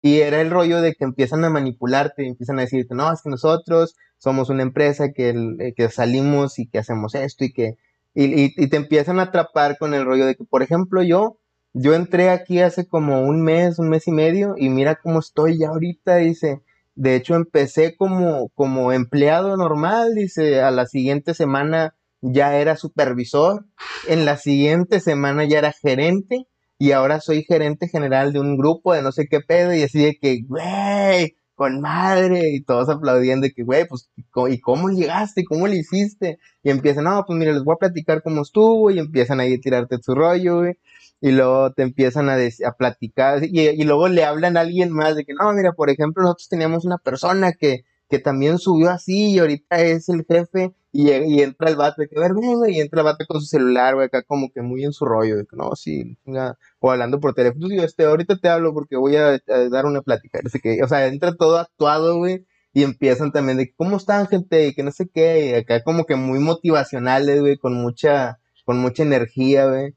Y 0.01 0.19
era 0.21 0.41
el 0.41 0.51
rollo 0.51 0.81
de 0.81 0.95
que 0.95 1.05
empiezan 1.05 1.43
a 1.45 1.49
manipularte, 1.49 2.23
y 2.23 2.29
empiezan 2.29 2.59
a 2.59 2.63
decirte, 2.63 2.95
no, 2.95 3.11
es 3.11 3.21
que 3.21 3.29
nosotros 3.29 3.95
somos 4.17 4.49
una 4.49 4.63
empresa 4.63 5.11
que, 5.13 5.29
eh, 5.59 5.73
que 5.75 5.89
salimos 5.89 6.59
y 6.59 6.67
que 6.67 6.79
hacemos 6.79 7.15
esto 7.15 7.45
y 7.45 7.53
que... 7.53 7.75
Y 8.19 8.69
te 8.69 8.77
empiezan 8.77 9.19
a 9.19 9.23
atrapar 9.23 9.77
con 9.77 9.93
el 9.93 10.03
rollo 10.03 10.25
de 10.25 10.35
que, 10.35 10.43
por 10.43 10.63
ejemplo, 10.63 11.03
yo, 11.03 11.37
yo 11.79 11.93
entré 11.93 12.29
aquí 12.31 12.59
hace 12.59 12.87
como 12.87 13.21
un 13.21 13.43
mes, 13.43 13.77
un 13.77 13.89
mes 13.89 14.07
y 14.07 14.11
medio, 14.11 14.55
y 14.57 14.69
mira 14.69 14.95
cómo 14.95 15.19
estoy 15.19 15.59
ya 15.59 15.69
ahorita, 15.69 16.17
dice. 16.17 16.61
De 16.95 17.15
hecho, 17.15 17.35
empecé 17.35 17.95
como, 17.95 18.49
como 18.55 18.91
empleado 18.91 19.55
normal, 19.57 20.15
dice, 20.15 20.61
a 20.61 20.71
la 20.71 20.87
siguiente 20.87 21.35
semana 21.35 21.93
ya 22.21 22.57
era 22.57 22.75
supervisor, 22.75 23.65
en 24.07 24.25
la 24.25 24.37
siguiente 24.37 24.99
semana 24.99 25.45
ya 25.45 25.59
era 25.59 25.71
gerente, 25.71 26.47
y 26.79 26.91
ahora 26.93 27.21
soy 27.21 27.43
gerente 27.43 27.87
general 27.87 28.33
de 28.33 28.39
un 28.39 28.57
grupo 28.57 28.93
de 28.93 29.03
no 29.03 29.11
sé 29.11 29.27
qué 29.27 29.39
pedo, 29.41 29.73
y 29.75 29.83
así 29.83 30.03
de 30.03 30.17
que, 30.17 30.41
güey, 30.47 31.37
con 31.53 31.79
madre, 31.81 32.49
y 32.53 32.63
todos 32.63 32.89
aplaudiendo 32.89 33.45
de 33.45 33.53
que, 33.53 33.61
güey, 33.63 33.87
pues, 33.87 34.09
¿y 34.49 34.59
cómo 34.59 34.89
llegaste? 34.89 35.43
¿Cómo 35.43 35.67
le 35.67 35.77
hiciste? 35.77 36.39
Y 36.63 36.71
empiezan, 36.71 37.03
no, 37.03 37.23
pues 37.27 37.37
mira, 37.37 37.51
les 37.51 37.63
voy 37.63 37.75
a 37.75 37.79
platicar 37.79 38.23
cómo 38.23 38.41
estuvo, 38.41 38.89
y 38.89 38.97
empiezan 38.97 39.39
ahí 39.39 39.53
a 39.53 39.59
tirarte 39.59 39.97
su 40.01 40.15
rollo, 40.15 40.61
güey, 40.61 40.73
y 41.21 41.31
luego 41.31 41.71
te 41.73 41.83
empiezan 41.83 42.29
a, 42.29 42.35
a 42.35 42.71
platicar, 42.77 43.43
y, 43.43 43.61
y 43.61 43.83
luego 43.83 44.07
le 44.07 44.23
hablan 44.23 44.57
a 44.57 44.61
alguien 44.61 44.91
más 44.91 45.15
de 45.15 45.25
que, 45.25 45.33
no, 45.33 45.51
mira, 45.53 45.73
por 45.73 45.89
ejemplo, 45.89 46.23
nosotros 46.23 46.49
teníamos 46.49 46.85
una 46.85 46.97
persona 46.97 47.53
que, 47.53 47.85
que 48.09 48.19
también 48.19 48.57
subió 48.59 48.89
así, 48.89 49.33
y 49.33 49.39
ahorita 49.39 49.81
es 49.81 50.09
el 50.09 50.25
jefe, 50.25 50.73
y, 50.91 51.41
entra 51.41 51.69
el 51.69 51.75
vato 51.75 52.01
de 52.01 52.07
que, 52.07 52.17
a 52.17 52.21
ver, 52.21 52.33
ven, 52.33 52.57
güey, 52.57 52.77
y 52.77 52.79
entra 52.81 53.01
el 53.01 53.05
vato 53.05 53.25
con 53.27 53.41
su 53.41 53.47
celular, 53.47 53.95
güey, 53.95 54.07
acá 54.07 54.23
como 54.23 54.49
que 54.51 54.61
muy 54.61 54.83
en 54.83 54.93
su 54.93 55.05
rollo, 55.05 55.37
de 55.37 55.45
que, 55.45 55.55
no, 55.55 55.75
sí, 55.75 56.17
chinga, 56.23 56.57
o 56.79 56.91
hablando 56.91 57.19
por 57.19 57.33
teléfono, 57.33 57.67
sí, 57.67 57.77
este, 57.77 58.05
ahorita 58.05 58.37
te 58.39 58.49
hablo 58.49 58.73
porque 58.73 58.95
voy 58.95 59.15
a, 59.15 59.39
dar 59.69 59.85
una 59.85 60.01
plática, 60.01 60.39
sé 60.49 60.59
qué, 60.59 60.81
o 60.83 60.87
sea, 60.87 61.07
entra 61.07 61.35
todo 61.35 61.57
actuado, 61.57 62.17
güey, 62.17 62.45
y 62.73 62.83
empiezan 62.83 63.31
también 63.31 63.57
de 63.57 63.67
que, 63.67 63.73
¿cómo 63.75 63.97
están, 63.97 64.27
gente? 64.27 64.67
Y 64.67 64.73
que 64.73 64.83
no 64.83 64.91
sé 64.91 65.09
qué, 65.09 65.49
y 65.49 65.53
acá 65.55 65.83
como 65.83 66.05
que 66.05 66.15
muy 66.15 66.39
motivacionales, 66.39 67.41
güey, 67.41 67.57
con 67.57 67.73
mucha, 67.73 68.39
con 68.65 68.79
mucha 68.79 69.03
energía, 69.03 69.67
güey, 69.67 69.95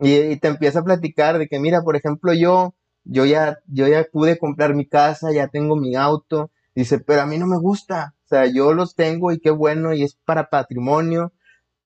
y, 0.00 0.36
te 0.36 0.48
empieza 0.48 0.80
a 0.80 0.84
platicar 0.84 1.38
de 1.38 1.48
que, 1.48 1.58
mira, 1.58 1.82
por 1.82 1.96
ejemplo, 1.96 2.32
yo, 2.32 2.74
yo 3.04 3.24
ya, 3.24 3.58
yo 3.66 3.86
ya 3.88 4.04
pude 4.10 4.38
comprar 4.38 4.74
mi 4.74 4.86
casa, 4.86 5.32
ya 5.32 5.48
tengo 5.48 5.76
mi 5.76 5.94
auto, 5.96 6.50
dice, 6.74 6.98
pero 6.98 7.22
a 7.22 7.26
mí 7.26 7.38
no 7.38 7.46
me 7.46 7.58
gusta, 7.58 8.14
o 8.24 8.28
sea, 8.28 8.46
yo 8.46 8.72
los 8.72 8.94
tengo 8.94 9.32
y 9.32 9.40
qué 9.40 9.50
bueno, 9.50 9.92
y 9.92 10.02
es 10.02 10.16
para 10.24 10.50
patrimonio, 10.50 11.32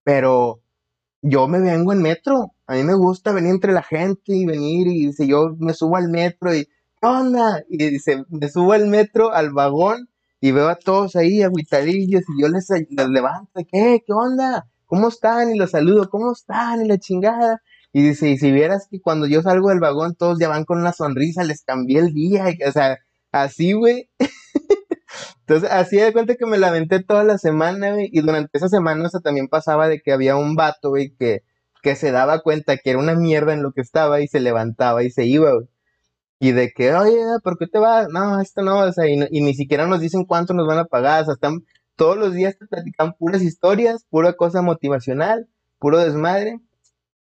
pero 0.04 0.60
yo 1.22 1.48
me 1.48 1.60
vengo 1.60 1.92
en 1.92 2.02
metro. 2.02 2.52
A 2.66 2.74
mí 2.74 2.84
me 2.84 2.94
gusta 2.94 3.32
venir 3.32 3.50
entre 3.50 3.72
la 3.72 3.82
gente 3.82 4.34
y 4.34 4.44
venir 4.44 4.86
y 4.86 5.06
dice, 5.06 5.26
yo 5.26 5.56
me 5.58 5.72
subo 5.72 5.96
al 5.96 6.08
metro 6.08 6.54
y, 6.54 6.66
¿qué 7.00 7.06
onda? 7.06 7.62
Y 7.68 7.78
dice, 7.78 8.24
me 8.28 8.48
subo 8.48 8.72
al 8.72 8.86
metro, 8.88 9.32
al 9.32 9.50
vagón 9.50 10.08
y 10.40 10.52
veo 10.52 10.68
a 10.68 10.76
todos 10.76 11.16
ahí 11.16 11.42
agüitadillos 11.42 12.22
y 12.28 12.42
yo 12.42 12.48
les, 12.48 12.68
les 12.68 13.08
levanto, 13.08 13.60
¿qué? 13.72 14.02
¿Qué 14.06 14.12
onda? 14.12 14.66
¿Cómo 14.86 15.08
están? 15.08 15.50
Y 15.50 15.58
los 15.58 15.70
saludo, 15.70 16.10
¿cómo 16.10 16.32
están? 16.32 16.84
Y 16.84 16.88
la 16.88 16.98
chingada. 16.98 17.62
Y 17.94 18.02
dice, 18.02 18.28
y 18.28 18.38
si 18.38 18.50
vieras 18.50 18.88
que 18.90 19.00
cuando 19.00 19.28
yo 19.28 19.40
salgo 19.42 19.68
del 19.70 19.78
vagón 19.78 20.16
todos 20.16 20.40
ya 20.40 20.48
van 20.48 20.64
con 20.64 20.80
una 20.80 20.92
sonrisa, 20.92 21.44
les 21.44 21.62
cambié 21.62 22.00
el 22.00 22.12
día, 22.12 22.46
o 22.66 22.72
sea, 22.72 22.98
así, 23.30 23.72
güey. 23.72 24.10
Entonces, 25.46 25.70
así 25.70 25.98
de 25.98 26.12
cuenta 26.12 26.34
que 26.34 26.44
me 26.44 26.58
lamenté 26.58 27.04
toda 27.04 27.22
la 27.22 27.38
semana, 27.38 27.92
güey, 27.92 28.10
y 28.12 28.20
durante 28.20 28.50
esa 28.58 28.68
semana, 28.68 29.06
o 29.06 29.08
sea, 29.10 29.20
también 29.20 29.46
pasaba 29.46 29.86
de 29.86 30.00
que 30.00 30.12
había 30.12 30.34
un 30.36 30.56
vato, 30.56 30.90
güey, 30.90 31.14
que, 31.16 31.44
que 31.82 31.94
se 31.94 32.10
daba 32.10 32.40
cuenta 32.40 32.78
que 32.78 32.90
era 32.90 32.98
una 32.98 33.14
mierda 33.14 33.52
en 33.54 33.62
lo 33.62 33.72
que 33.72 33.82
estaba 33.82 34.20
y 34.20 34.26
se 34.26 34.40
levantaba 34.40 35.04
y 35.04 35.10
se 35.10 35.26
iba, 35.26 35.52
güey. 35.54 35.68
Y 36.40 36.50
de 36.50 36.72
que, 36.72 36.92
oye, 36.94 37.16
¿por 37.44 37.58
qué 37.58 37.68
te 37.68 37.78
vas? 37.78 38.08
No, 38.10 38.40
esto 38.40 38.62
no, 38.62 38.80
o 38.80 38.92
sea, 38.92 39.06
y 39.08 39.16
ni 39.40 39.54
siquiera 39.54 39.86
nos 39.86 40.00
dicen 40.00 40.24
cuánto 40.24 40.52
nos 40.52 40.66
van 40.66 40.78
a 40.78 40.86
pagar, 40.86 41.22
o 41.22 41.24
sea, 41.26 41.34
están, 41.34 41.64
todos 41.94 42.16
los 42.16 42.34
días 42.34 42.58
te 42.58 42.66
platican 42.66 43.14
puras 43.14 43.42
historias, 43.42 44.04
pura 44.10 44.32
cosa 44.34 44.62
motivacional, 44.62 45.48
puro 45.78 45.98
desmadre. 45.98 46.58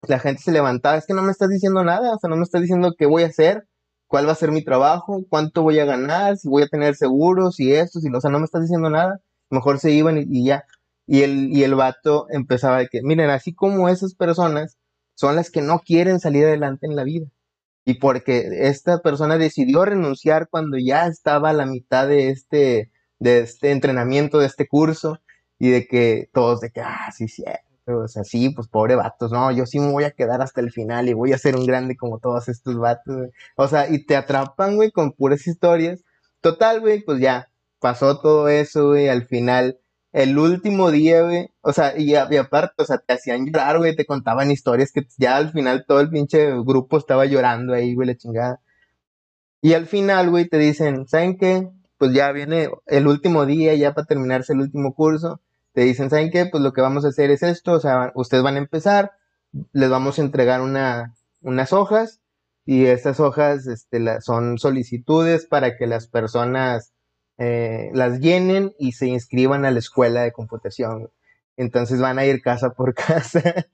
La 0.07 0.19
gente 0.19 0.41
se 0.41 0.51
levantaba, 0.51 0.97
es 0.97 1.05
que 1.05 1.13
no 1.13 1.21
me 1.21 1.31
estás 1.31 1.49
diciendo 1.49 1.83
nada, 1.83 2.15
o 2.15 2.19
sea, 2.19 2.29
no 2.29 2.35
me 2.35 2.43
estás 2.43 2.61
diciendo 2.61 2.95
qué 2.97 3.05
voy 3.05 3.23
a 3.23 3.27
hacer, 3.27 3.67
cuál 4.07 4.27
va 4.27 4.33
a 4.33 4.35
ser 4.35 4.51
mi 4.51 4.63
trabajo, 4.63 5.23
cuánto 5.29 5.63
voy 5.63 5.79
a 5.79 5.85
ganar, 5.85 6.37
si 6.37 6.49
voy 6.49 6.63
a 6.63 6.67
tener 6.67 6.95
seguros, 6.95 7.55
si 7.55 7.73
esto, 7.73 7.99
si 7.99 8.09
lo, 8.09 8.17
o 8.17 8.21
sea, 8.21 8.31
no 8.31 8.39
me 8.39 8.45
estás 8.45 8.63
diciendo 8.63 8.89
nada. 8.89 9.21
Mejor 9.49 9.79
se 9.79 9.91
iban 9.91 10.17
y, 10.17 10.45
ya. 10.45 10.65
Y 11.07 11.21
el, 11.23 11.49
y 11.55 11.63
el 11.63 11.75
vato 11.75 12.27
empezaba 12.29 12.79
de 12.79 12.87
que, 12.87 13.01
miren, 13.03 13.29
así 13.29 13.53
como 13.53 13.89
esas 13.89 14.15
personas 14.15 14.77
son 15.15 15.35
las 15.35 15.51
que 15.51 15.61
no 15.61 15.79
quieren 15.79 16.19
salir 16.19 16.45
adelante 16.45 16.87
en 16.87 16.95
la 16.95 17.03
vida. 17.03 17.27
Y 17.85 17.95
porque 17.95 18.47
esta 18.67 19.01
persona 19.01 19.37
decidió 19.37 19.85
renunciar 19.85 20.49
cuando 20.49 20.77
ya 20.77 21.07
estaba 21.07 21.51
a 21.51 21.53
la 21.53 21.65
mitad 21.65 22.07
de 22.07 22.29
este, 22.29 22.91
de 23.19 23.39
este 23.39 23.71
entrenamiento, 23.71 24.39
de 24.39 24.47
este 24.47 24.67
curso, 24.67 25.19
y 25.57 25.69
de 25.69 25.87
que 25.87 26.29
todos 26.33 26.59
de 26.59 26.71
que, 26.71 26.81
ah, 26.81 27.11
sí, 27.15 27.27
sí, 27.27 27.43
o 27.93 28.07
sea, 28.07 28.23
sí, 28.23 28.49
pues 28.49 28.67
pobre 28.67 28.95
vatos, 28.95 29.31
no, 29.31 29.51
yo 29.51 29.65
sí 29.65 29.79
me 29.79 29.91
voy 29.91 30.03
a 30.03 30.11
quedar 30.11 30.41
hasta 30.41 30.61
el 30.61 30.71
final 30.71 31.09
y 31.09 31.13
voy 31.13 31.33
a 31.33 31.37
ser 31.37 31.55
un 31.55 31.65
grande 31.65 31.95
como 31.95 32.19
todos 32.19 32.49
estos 32.49 32.77
vatos, 32.77 33.15
güey. 33.15 33.29
O 33.55 33.67
sea, 33.67 33.89
y 33.89 34.05
te 34.05 34.15
atrapan, 34.15 34.75
güey, 34.75 34.91
con 34.91 35.11
puras 35.13 35.47
historias. 35.47 36.03
Total, 36.41 36.79
güey, 36.81 37.03
pues 37.03 37.19
ya, 37.19 37.49
pasó 37.79 38.19
todo 38.19 38.49
eso, 38.49 38.89
güey, 38.89 39.09
al 39.09 39.25
final, 39.25 39.79
el 40.13 40.37
último 40.37 40.91
día, 40.91 41.23
güey, 41.23 41.49
o 41.61 41.73
sea, 41.73 41.97
y, 41.97 42.11
y 42.11 42.37
aparte, 42.37 42.73
o 42.83 42.85
sea, 42.85 42.97
te 42.99 43.13
hacían 43.13 43.45
llorar, 43.45 43.77
güey, 43.77 43.95
te 43.95 44.05
contaban 44.05 44.51
historias 44.51 44.91
que 44.91 45.07
ya 45.17 45.37
al 45.37 45.51
final 45.51 45.85
todo 45.87 46.01
el 46.01 46.09
pinche 46.09 46.51
grupo 46.63 46.97
estaba 46.97 47.25
llorando 47.25 47.73
ahí, 47.73 47.95
güey, 47.95 48.07
la 48.07 48.17
chingada. 48.17 48.61
Y 49.61 49.73
al 49.73 49.85
final, 49.85 50.29
güey, 50.29 50.47
te 50.49 50.57
dicen, 50.57 51.07
¿saben 51.07 51.37
qué? 51.37 51.69
Pues 51.97 52.13
ya 52.13 52.31
viene 52.31 52.69
el 52.87 53.07
último 53.07 53.45
día, 53.45 53.75
ya 53.75 53.93
para 53.93 54.07
terminarse 54.07 54.53
el 54.53 54.61
último 54.61 54.93
curso. 54.95 55.39
Te 55.73 55.81
dicen, 55.81 56.09
¿saben 56.09 56.31
qué? 56.31 56.45
Pues 56.45 56.63
lo 56.63 56.73
que 56.73 56.81
vamos 56.81 57.05
a 57.05 57.09
hacer 57.09 57.31
es 57.31 57.43
esto, 57.43 57.73
o 57.73 57.79
sea, 57.79 58.11
ustedes 58.15 58.43
van 58.43 58.55
a 58.55 58.59
empezar, 58.59 59.11
les 59.73 59.89
vamos 59.89 60.19
a 60.19 60.21
entregar 60.21 60.61
una, 60.61 61.15
unas 61.41 61.73
hojas 61.73 62.21
y 62.65 62.85
estas 62.85 63.19
hojas 63.19 63.67
este, 63.67 64.21
son 64.21 64.57
solicitudes 64.57 65.45
para 65.45 65.77
que 65.77 65.87
las 65.87 66.07
personas 66.07 66.93
eh, 67.37 67.89
las 67.93 68.19
llenen 68.19 68.73
y 68.77 68.93
se 68.93 69.07
inscriban 69.07 69.65
a 69.65 69.71
la 69.71 69.79
escuela 69.79 70.21
de 70.21 70.31
computación. 70.31 71.09
Entonces 71.57 71.99
van 71.99 72.19
a 72.19 72.25
ir 72.25 72.41
casa 72.41 72.71
por 72.71 72.93
casa 72.95 73.67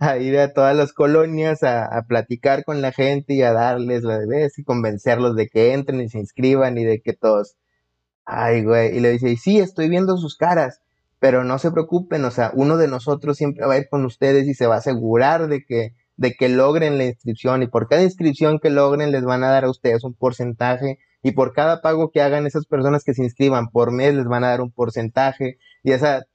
a 0.00 0.18
ir 0.18 0.38
a 0.38 0.52
todas 0.52 0.76
las 0.76 0.92
colonias 0.92 1.62
a, 1.62 2.04
platicar 2.08 2.64
con 2.64 2.80
la 2.80 2.92
gente 2.92 3.34
y 3.34 3.42
a 3.42 3.52
darles 3.52 4.02
la 4.02 4.18
vez 4.26 4.58
y 4.58 4.64
convencerlos 4.64 5.36
de 5.36 5.48
que 5.48 5.72
entren 5.74 6.00
y 6.00 6.08
se 6.08 6.18
inscriban 6.18 6.78
y 6.78 6.84
de 6.84 7.00
que 7.00 7.12
todos, 7.12 7.56
ay, 8.24 8.64
güey, 8.64 8.96
y 8.96 9.00
le 9.00 9.10
dice, 9.10 9.36
sí, 9.36 9.58
estoy 9.58 9.88
viendo 9.88 10.16
sus 10.16 10.36
caras, 10.36 10.80
pero 11.22 11.44
no 11.44 11.56
se 11.60 11.70
preocupen, 11.70 12.24
o 12.24 12.32
sea, 12.32 12.50
uno 12.52 12.76
de 12.76 12.88
nosotros 12.88 13.36
siempre 13.36 13.64
va 13.64 13.74
a 13.74 13.78
ir 13.78 13.88
con 13.88 14.04
ustedes 14.04 14.48
y 14.48 14.54
se 14.54 14.66
va 14.66 14.74
a 14.74 14.78
asegurar 14.78 15.46
de 15.46 15.64
que, 15.64 15.94
de 16.16 16.32
que 16.32 16.48
logren 16.48 16.98
la 16.98 17.04
inscripción 17.04 17.62
y 17.62 17.68
por 17.68 17.86
cada 17.88 18.02
inscripción 18.02 18.58
que 18.58 18.70
logren 18.70 19.12
les 19.12 19.22
van 19.22 19.44
a 19.44 19.48
dar 19.50 19.64
a 19.64 19.70
ustedes 19.70 20.02
un 20.02 20.14
porcentaje 20.14 20.98
y 21.22 21.30
por 21.30 21.52
cada 21.52 21.80
pago 21.80 22.10
que 22.10 22.22
hagan 22.22 22.44
esas 22.44 22.66
personas 22.66 23.04
que 23.04 23.14
se 23.14 23.22
inscriban 23.22 23.68
por 23.68 23.92
mes 23.92 24.14
les 24.14 24.24
van 24.24 24.42
a 24.42 24.48
dar 24.48 24.62
un 24.62 24.72
porcentaje 24.72 25.58
y 25.84 25.92
esa 25.92 26.26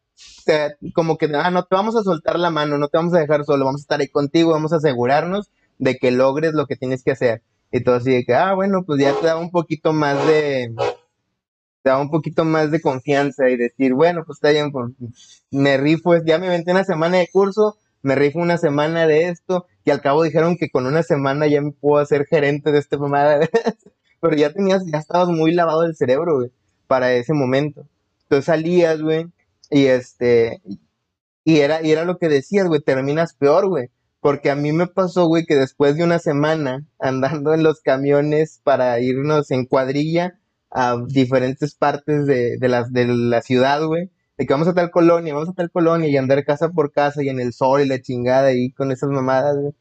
como 0.94 1.18
que 1.18 1.30
ah, 1.36 1.52
no 1.52 1.64
te 1.64 1.76
vamos 1.76 1.98
a 1.98 2.04
soltar 2.04 2.40
la 2.40 2.50
mano, 2.50 2.78
no 2.78 2.88
te 2.88 2.98
vamos 2.98 3.14
a 3.14 3.20
dejar 3.20 3.44
solo, 3.44 3.66
vamos 3.66 3.82
a 3.82 3.84
estar 3.84 4.00
ahí 4.00 4.08
contigo, 4.08 4.52
vamos 4.52 4.72
a 4.72 4.78
asegurarnos 4.78 5.52
de 5.80 5.98
que 5.98 6.12
logres 6.12 6.54
lo 6.54 6.66
que 6.66 6.78
tienes 6.78 7.04
que 7.04 7.12
hacer. 7.12 7.44
Y 7.74 7.84
todo 7.84 7.96
así 7.96 8.14
de 8.14 8.24
que, 8.24 8.34
ah, 8.34 8.54
bueno, 8.54 8.86
pues 8.86 9.02
ya 9.02 9.12
te 9.20 9.28
da 9.28 9.38
un 9.38 9.52
poquito 9.52 9.92
más 9.92 10.26
de, 10.26 10.74
da 11.88 12.00
un 12.00 12.10
poquito 12.10 12.46
más 12.46 12.72
de 12.72 12.82
confianza 12.82 13.50
y 13.50 13.58
decir, 13.58 13.94
bueno, 13.94 14.24
pues 14.26 14.38
está 14.38 14.52
bien, 14.52 14.72
pues, 14.72 14.92
me 15.52 15.78
rifo, 15.78 16.16
ya 16.26 16.38
me 16.40 16.48
inventé 16.48 16.72
una 16.72 16.84
semana 16.84 17.18
de 17.18 17.28
curso, 17.32 17.78
me 18.02 18.16
rifo 18.16 18.40
una 18.40 18.58
semana 18.58 19.08
de 19.08 19.30
esto, 19.30 19.66
y 19.86 19.92
al 19.92 20.02
cabo 20.02 20.24
dijeron 20.24 20.58
que 20.58 20.70
con 20.70 20.86
una 20.86 21.04
semana 21.04 21.48
ya 21.48 21.62
me 21.62 21.72
puedo 21.72 22.02
hacer 22.02 22.26
gerente 22.26 22.72
de 22.72 22.80
este 22.80 22.98
mamada, 22.98 23.40
pero 24.22 24.36
ya 24.36 24.52
tenías, 24.54 24.84
ya 24.86 25.00
estabas 25.00 25.30
muy 25.30 25.54
lavado 25.54 25.84
del 25.84 25.96
cerebro, 25.96 26.38
güey, 26.38 26.52
para 26.88 27.14
ese 27.14 27.34
momento. 27.34 27.88
Entonces 28.24 28.46
salías, 28.46 29.02
güey, 29.02 29.28
y 29.70 29.86
este, 29.86 30.62
y 31.44 31.60
era, 31.60 31.82
y 31.82 31.92
era 31.92 32.06
lo 32.06 32.18
que 32.18 32.30
decías, 32.30 32.68
güey, 32.68 32.82
terminas 32.82 33.34
peor, 33.34 33.68
güey, 33.70 33.90
Porque 34.20 34.52
a 34.52 34.56
mí 34.56 34.74
me 34.74 34.88
pasó, 34.88 35.28
güey, 35.28 35.46
que 35.46 35.56
después 35.56 35.96
de 35.96 36.04
una 36.04 36.20
semana 36.20 36.86
andando 37.00 37.54
en 37.54 37.64
los 37.64 37.82
camiones 37.82 38.60
para 38.64 39.00
irnos 39.00 39.52
en 39.52 39.66
cuadrilla 39.66 40.38
a 40.72 40.98
diferentes 41.08 41.76
partes 41.76 42.26
de, 42.28 42.58
de, 42.58 42.68
las, 42.70 42.92
de 42.94 43.08
la 43.08 43.42
ciudad, 43.42 43.84
güey, 43.86 44.10
de 44.38 44.46
que 44.46 44.54
vamos 44.54 44.68
a 44.68 44.74
tal 44.74 44.92
colonia, 44.92 45.34
vamos 45.34 45.50
a 45.50 45.54
tal 45.54 45.72
colonia 45.72 46.10
y 46.10 46.18
andar 46.18 46.44
casa 46.46 46.70
por 46.72 46.92
casa 46.92 47.24
y 47.24 47.30
en 47.30 47.40
el 47.40 47.54
sol 47.54 47.82
y 47.82 47.88
la 47.88 48.02
chingada 48.02 48.54
y 48.54 48.72
con 48.72 48.92
esas 48.92 49.10
mamadas, 49.10 49.58
güey. 49.58 49.74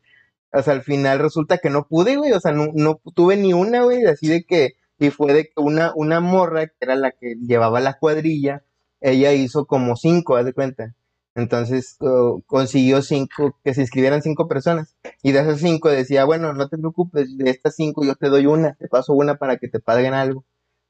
O 0.53 0.63
sea, 0.63 0.73
al 0.75 0.83
final 0.83 1.19
resulta 1.19 1.59
que 1.59 1.71
no 1.71 1.87
pude, 1.87 2.17
güey, 2.17 2.33
o 2.33 2.41
sea, 2.41 2.53
no, 2.53 2.69
no 2.75 3.01
tuve 3.15 3.37
ni 3.37 3.53
una, 3.53 3.83
güey, 3.83 4.05
así 4.07 4.29
de 4.29 4.45
que, 4.45 4.75
y 4.99 5.11
fue 5.11 5.33
de 5.35 5.45
que 5.47 5.53
una, 5.61 5.93
una 5.95 6.21
morra, 6.21 6.67
que 6.69 6.75
era 6.81 6.97
la 6.97 7.13
que 7.13 7.35
llevaba 7.37 7.81
la 7.81 7.99
cuadrilla, 7.99 8.65
ella 9.01 9.33
hizo 9.33 9.67
como 9.67 9.97
cinco, 9.97 10.37
haz 10.37 10.45
de 10.47 10.55
cuenta. 10.55 10.95
Entonces 11.35 11.97
co- 11.99 12.43
consiguió 12.47 13.03
cinco, 13.03 13.59
que 13.63 13.75
se 13.75 13.83
inscribieran 13.83 14.23
cinco 14.23 14.49
personas. 14.49 14.97
Y 15.23 15.33
de 15.33 15.41
esas 15.41 15.61
cinco 15.61 15.91
decía, 15.91 16.25
bueno, 16.25 16.55
no 16.55 16.69
te 16.69 16.79
preocupes, 16.79 17.37
de 17.37 17.51
estas 17.51 17.75
cinco 17.77 18.05
yo 18.05 18.15
te 18.15 18.29
doy 18.31 18.47
una, 18.47 18.75
te 18.75 18.89
paso 18.89 19.13
una 19.13 19.37
para 19.37 19.59
que 19.59 19.69
te 19.69 19.81
paguen 19.81 20.15
algo. 20.15 20.45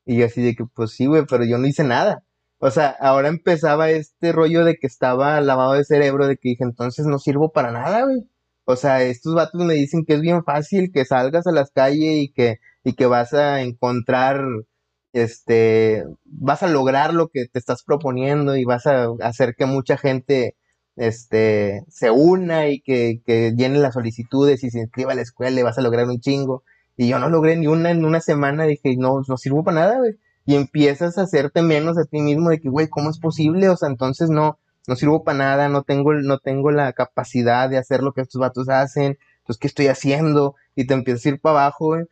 Y 0.06 0.16
yo 0.18 0.26
así 0.26 0.42
de 0.42 0.54
que, 0.56 0.64
pues 0.74 0.92
sí, 0.92 1.06
güey, 1.06 1.24
pero 1.28 1.44
yo 1.44 1.58
no 1.58 1.66
hice 1.66 1.84
nada. 1.84 2.24
O 2.58 2.70
sea, 2.70 2.88
ahora 3.00 3.28
empezaba 3.28 3.90
este 3.90 4.32
rollo 4.32 4.64
de 4.64 4.76
que 4.76 4.86
estaba 4.86 5.40
lavado 5.42 5.74
de 5.74 5.84
cerebro, 5.84 6.26
de 6.26 6.36
que 6.38 6.50
dije, 6.50 6.64
entonces 6.64 7.06
no 7.06 7.18
sirvo 7.18 7.52
para 7.52 7.72
nada, 7.72 8.04
güey. 8.04 8.22
O 8.64 8.76
sea, 8.76 9.02
estos 9.02 9.34
vatos 9.34 9.64
me 9.64 9.74
dicen 9.74 10.04
que 10.04 10.14
es 10.14 10.20
bien 10.20 10.44
fácil 10.44 10.90
que 10.92 11.04
salgas 11.04 11.46
a 11.46 11.52
las 11.52 11.70
calles 11.70 12.16
y 12.24 12.32
que, 12.32 12.58
y 12.84 12.94
que 12.94 13.06
vas 13.06 13.34
a 13.34 13.62
encontrar, 13.62 14.40
este, 15.12 16.04
vas 16.24 16.62
a 16.62 16.68
lograr 16.68 17.14
lo 17.14 17.28
que 17.28 17.46
te 17.48 17.58
estás 17.58 17.82
proponiendo 17.84 18.56
y 18.56 18.64
vas 18.64 18.86
a 18.86 19.08
hacer 19.22 19.54
que 19.56 19.66
mucha 19.66 19.96
gente, 19.96 20.56
este, 20.96 21.84
se 21.88 22.10
una 22.10 22.68
y 22.68 22.80
que, 22.80 23.22
que 23.24 23.52
llene 23.56 23.78
las 23.78 23.94
solicitudes 23.94 24.64
y 24.64 24.70
se 24.70 24.80
inscriba 24.80 25.12
a 25.12 25.14
la 25.16 25.22
escuela 25.22 25.60
y 25.60 25.62
vas 25.62 25.78
a 25.78 25.82
lograr 25.82 26.06
un 26.08 26.20
chingo. 26.20 26.64
Y 26.96 27.08
yo 27.08 27.18
no 27.18 27.28
logré 27.28 27.56
ni 27.56 27.66
una 27.66 27.90
en 27.90 28.04
una 28.04 28.20
semana, 28.20 28.64
dije, 28.64 28.96
no, 28.96 29.22
no 29.26 29.36
sirvo 29.36 29.64
para 29.64 29.80
nada, 29.80 29.98
güey. 29.98 30.16
Y 30.46 30.54
empiezas 30.54 31.18
a 31.18 31.22
hacerte 31.22 31.62
menos 31.62 31.98
a 31.98 32.04
ti 32.04 32.20
mismo 32.20 32.50
de 32.50 32.60
que, 32.60 32.68
güey, 32.68 32.88
¿cómo 32.88 33.10
es 33.10 33.18
posible? 33.18 33.68
O 33.68 33.76
sea, 33.76 33.88
entonces 33.88 34.30
no, 34.30 34.58
no 34.86 34.96
sirvo 34.96 35.24
para 35.24 35.38
nada, 35.38 35.68
no 35.68 35.82
tengo, 35.82 36.14
no 36.14 36.38
tengo 36.38 36.70
la 36.70 36.92
capacidad 36.92 37.68
de 37.68 37.78
hacer 37.78 38.02
lo 38.02 38.12
que 38.12 38.22
estos 38.22 38.40
vatos 38.40 38.68
hacen, 38.68 39.18
entonces, 39.46 39.60
¿qué 39.60 39.68
estoy 39.68 39.86
haciendo? 39.86 40.56
Y 40.74 40.86
te 40.86 40.94
empiezas 40.94 41.24
a 41.26 41.28
ir 41.30 41.40
para 41.40 41.60
abajo, 41.60 41.86
güey. 41.86 42.04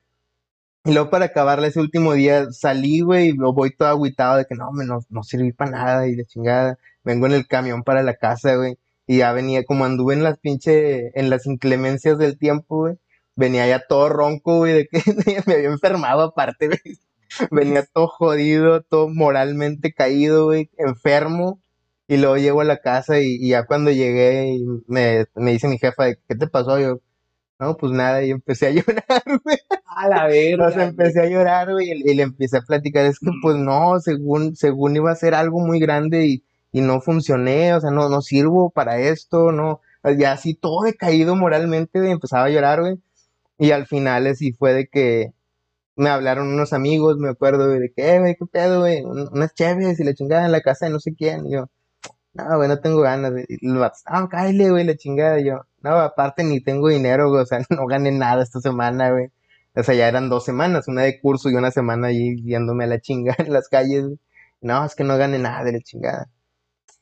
Y 0.85 0.93
luego 0.93 1.11
para 1.11 1.27
acabarla 1.27 1.67
ese 1.67 1.81
último 1.81 2.13
día 2.13 2.53
salí, 2.53 3.01
güey, 3.01 3.31
y 3.31 3.33
voy 3.33 3.75
todo 3.75 3.89
agüitado 3.89 4.37
de 4.37 4.45
que 4.45 4.55
no, 4.55 4.71
me 4.71 4.85
no, 4.85 5.01
no 5.09 5.23
serví 5.25 5.53
para 5.53 5.71
nada 5.71 6.07
y 6.07 6.15
de 6.15 6.27
chingada. 6.27 6.79
Vengo 7.03 7.27
en 7.27 7.33
el 7.33 7.49
camión 7.49 7.83
para 7.83 8.03
la 8.03 8.15
casa, 8.15 8.55
güey. 8.57 8.79
Y 9.07 9.19
ya 9.19 9.33
venía, 9.33 9.65
como 9.65 9.85
anduve 9.85 10.15
en 10.15 10.23
las 10.23 10.39
pinche, 10.39 11.19
en 11.19 11.29
las 11.31 11.47
inclemencias 11.47 12.19
del 12.19 12.39
tiempo, 12.39 12.79
güey. 12.79 12.99
Venía 13.37 13.67
ya 13.67 13.87
todo 13.87 14.09
ronco, 14.09 14.59
güey, 14.59 14.73
de 14.75 14.87
que 14.89 15.01
me 15.47 15.55
había 15.55 15.69
enfermado 15.69 16.23
aparte, 16.23 16.69
güey. 16.69 16.99
Venía 17.51 17.85
todo 17.85 18.09
jodido, 18.09 18.83
todo 18.83 19.09
moralmente 19.09 19.93
caído, 19.93 20.47
güey, 20.47 20.71
enfermo. 20.79 21.61
Y 22.07 22.19
luego 22.19 22.37
llego 22.37 22.61
a 22.61 22.65
la 22.65 22.79
casa 22.79 23.19
y, 23.21 23.37
y 23.37 23.51
ya 23.51 23.67
cuando 23.67 23.91
llegué 23.91 24.55
y 24.55 24.65
me, 24.87 25.27
me 25.35 25.53
dice 25.53 25.69
mi 25.69 25.79
jefa, 25.79 26.05
de, 26.05 26.19
¿qué 26.29 26.37
te 26.37 26.47
pasó? 26.47 26.79
Yo, 26.79 27.01
no, 27.59 27.77
pues 27.77 27.93
nada, 27.93 28.23
y 28.25 28.31
empecé 28.31 28.67
a 28.69 28.71
llorar, 28.73 29.23
güey. 29.43 29.59
A 29.87 30.09
la 30.09 30.27
verga. 30.27 30.69
O 30.69 30.71
sea, 30.73 30.85
empecé 30.85 31.21
a 31.23 31.27
llorar, 31.29 31.73
güey, 31.73 31.91
y, 31.93 32.11
y 32.11 32.15
le 32.15 32.23
empecé 32.25 32.59
a 32.59 32.63
platicar, 32.63 33.07
es 33.07 33.19
que 33.19 33.31
pues 33.43 33.57
no, 33.57 34.01
según, 34.01 34.57
según 34.57 34.97
iba 34.97 35.11
a 35.11 35.17
ser 35.17 35.35
algo 35.35 35.61
muy 35.61 35.81
grande 35.81 36.27
y, 36.27 36.45
y 36.73 36.81
no 36.81 37.01
funcioné, 37.01 37.75
o 37.75 37.81
sea, 37.81 37.91
no, 37.91 38.09
no 38.09 38.21
sirvo 38.23 38.71
para 38.71 38.99
esto, 38.99 39.53
no, 39.53 39.81
ya 40.19 40.33
así 40.33 40.55
todo 40.55 40.83
decaído 40.83 41.37
moralmente, 41.37 42.01
güey, 42.01 42.13
empezaba 42.13 42.47
a 42.47 42.51
llorar, 42.51 42.81
güey, 42.81 42.99
y 43.59 43.71
al 43.73 43.87
final 43.87 44.27
así 44.27 44.53
fue 44.53 44.73
de 44.75 44.87
que 44.89 45.33
me 45.97 46.11
hablaron 46.11 46.49
unos 46.49 46.73
amigos, 46.73 47.19
me 47.19 47.29
acuerdo, 47.31 47.69
de 47.69 47.93
que, 47.95 48.15
eh, 48.17 48.19
güey, 48.21 48.35
qué 48.37 48.47
pedo, 48.47 48.81
güey, 48.81 49.03
Un- 49.05 49.29
unas 49.33 49.55
chéves 49.55 50.01
y 50.01 50.05
la 50.05 50.15
chingada 50.15 50.47
en 50.47 50.53
la 50.53 50.61
casa 50.61 50.87
de 50.87 50.93
no 50.93 51.01
sé 51.01 51.15
quién, 51.15 51.47
y 51.47 51.53
yo, 51.53 51.67
no, 52.35 52.57
güey, 52.57 52.69
no 52.69 52.81
tengo 52.81 53.01
ganas, 53.03 53.33
y 53.49 53.67
los 53.67 53.79
vatos, 53.81 54.03
ah, 54.07 54.27
cállate, 54.31 54.71
güey, 54.71 54.85
la 54.85 54.97
chingada, 54.97 55.41
y 55.41 55.47
yo, 55.47 55.63
no, 55.83 55.91
aparte 56.01 56.43
ni 56.45 56.61
tengo 56.61 56.89
dinero, 56.89 57.31
güey, 57.31 57.43
o 57.43 57.47
sea, 57.47 57.59
no 57.71 57.87
gané 57.87 58.11
nada 58.13 58.43
esta 58.43 58.61
semana, 58.61 59.11
güey. 59.13 59.29
O 59.77 59.83
sea, 59.83 59.95
ya 59.95 60.07
eran 60.09 60.29
dos 60.29 60.45
semanas, 60.45 60.87
una 60.89 61.03
de 61.03 61.21
curso 61.21 61.51
y 61.51 61.55
una 61.57 61.71
semana 61.73 62.07
ahí 62.09 62.37
guiándome 62.43 62.85
a 62.85 62.87
la 62.87 63.01
chingada 63.01 63.43
en 63.45 63.53
las 63.53 63.69
calles. 63.69 64.05
güey. 64.05 64.19
No, 64.61 64.85
es 64.85 64.95
que 64.95 65.03
no 65.05 65.17
gane 65.19 65.39
nada 65.39 65.65
de 65.65 65.73
la 65.73 65.81
chingada. 65.81 66.29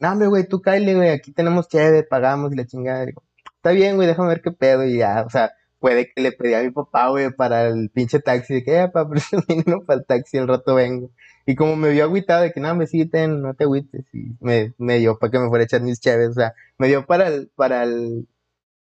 No, 0.01 0.13
hombre, 0.13 0.29
güey, 0.29 0.49
tú 0.49 0.61
cállate, 0.63 0.95
güey, 0.95 1.11
aquí 1.11 1.33
tenemos 1.33 1.69
chévere, 1.69 2.03
pagamos 2.05 2.53
y 2.53 2.57
la 2.57 2.67
chingada. 2.67 3.05
Digo, 3.07 3.23
está 3.57 3.73
bien, 3.73 3.97
güey, 3.97 4.09
déjame 4.09 4.29
ver 4.31 4.43
qué 4.43 4.53
pedo 4.53 4.85
y 4.85 4.99
ya, 4.99 5.23
o 5.27 5.31
sea, 5.31 5.53
puede 5.83 6.13
que 6.13 6.23
le 6.23 6.33
pedí 6.33 6.55
a 6.55 6.63
mi 6.63 6.71
papá, 6.71 7.09
güey, 7.11 7.33
para 7.33 7.67
el 7.69 7.91
pinche 7.91 8.21
taxi, 8.21 8.55
de 8.55 8.65
que, 8.65 8.83
eh, 8.83 8.89
papá, 8.89 9.15
no 9.67 9.85
para 9.85 10.01
el 10.01 10.07
taxi, 10.07 10.39
al 10.39 10.49
rato 10.49 10.77
vengo. 10.77 11.11
Y 11.45 11.57
como 11.57 11.77
me 11.77 11.91
vio 11.91 12.05
agüitado 12.05 12.43
de 12.43 12.53
que, 12.53 12.61
no, 12.61 12.75
me 12.77 12.87
sí, 12.87 13.05
ten, 13.07 13.43
no 13.43 13.55
te 13.55 13.65
agüites, 13.65 14.05
y 14.15 14.37
me, 14.41 14.73
me 14.79 14.99
dio 15.01 15.19
para 15.19 15.33
que 15.33 15.39
me 15.41 15.49
fuera 15.49 15.65
a 15.65 15.67
echar 15.67 15.83
mis 15.83 16.01
chéves, 16.01 16.31
o 16.31 16.35
sea, 16.35 16.55
me 16.79 16.87
dio 16.89 17.05
para 17.05 17.29
el, 17.29 17.51
para 17.57 17.83
el, 17.83 18.29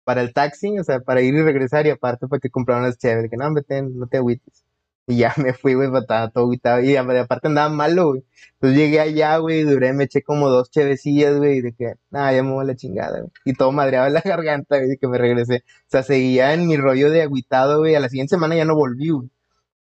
para 0.06 0.22
el 0.22 0.34
taxi, 0.34 0.80
o 0.80 0.84
sea, 0.84 1.02
para 1.02 1.22
ir 1.22 1.36
y 1.36 1.44
regresar 1.44 1.86
y 1.88 1.90
aparte 1.92 2.28
para 2.28 2.40
que 2.40 2.50
compraran 2.50 2.84
las 2.84 2.98
chéves, 2.98 3.30
que 3.30 3.38
no, 3.38 3.48
hombre, 3.48 3.64
ten, 3.64 4.00
no 4.00 4.08
te 4.08 4.18
agüites. 4.18 4.64
Y 5.10 5.18
ya 5.18 5.34
me 5.38 5.54
fui, 5.54 5.74
güey, 5.74 5.90
pues, 5.90 6.02
estaba 6.02 6.30
todo 6.30 6.44
agüitado 6.44 6.82
y 6.82 6.96
aparte 6.98 7.48
andaba 7.48 7.70
malo, 7.70 8.10
güey. 8.10 8.24
Entonces 8.56 8.78
llegué 8.78 9.00
allá, 9.00 9.38
güey, 9.38 9.64
duré, 9.64 9.94
me 9.94 10.04
eché 10.04 10.22
como 10.22 10.50
dos 10.50 10.70
chevecillas, 10.70 11.38
güey, 11.38 11.60
y 11.60 11.62
de 11.62 11.74
que, 11.74 11.94
nada, 12.10 12.34
ya 12.34 12.44
me 12.44 12.52
voy 12.52 12.64
a 12.64 12.68
la 12.68 12.76
chingada, 12.76 13.20
güey. 13.22 13.32
Y 13.46 13.54
todo 13.54 13.72
madreaba 13.72 14.10
la 14.10 14.22
garganta, 14.26 14.78
güey, 14.78 14.90
de 14.90 14.98
que 14.98 15.08
me 15.08 15.18
regresé. 15.18 15.64
O 15.66 15.90
sea, 15.90 16.04
seguía 16.04 16.54
en 16.54 16.68
mi 16.68 16.76
rollo 16.76 17.10
de 17.10 17.22
agüitado, 17.22 17.80
güey. 17.80 17.96
A 17.96 18.02
la 18.02 18.10
siguiente 18.10 18.36
semana 18.36 18.56
ya 18.56 18.66
no 18.66 18.76
volví, 18.76 19.10
güey. 19.10 19.30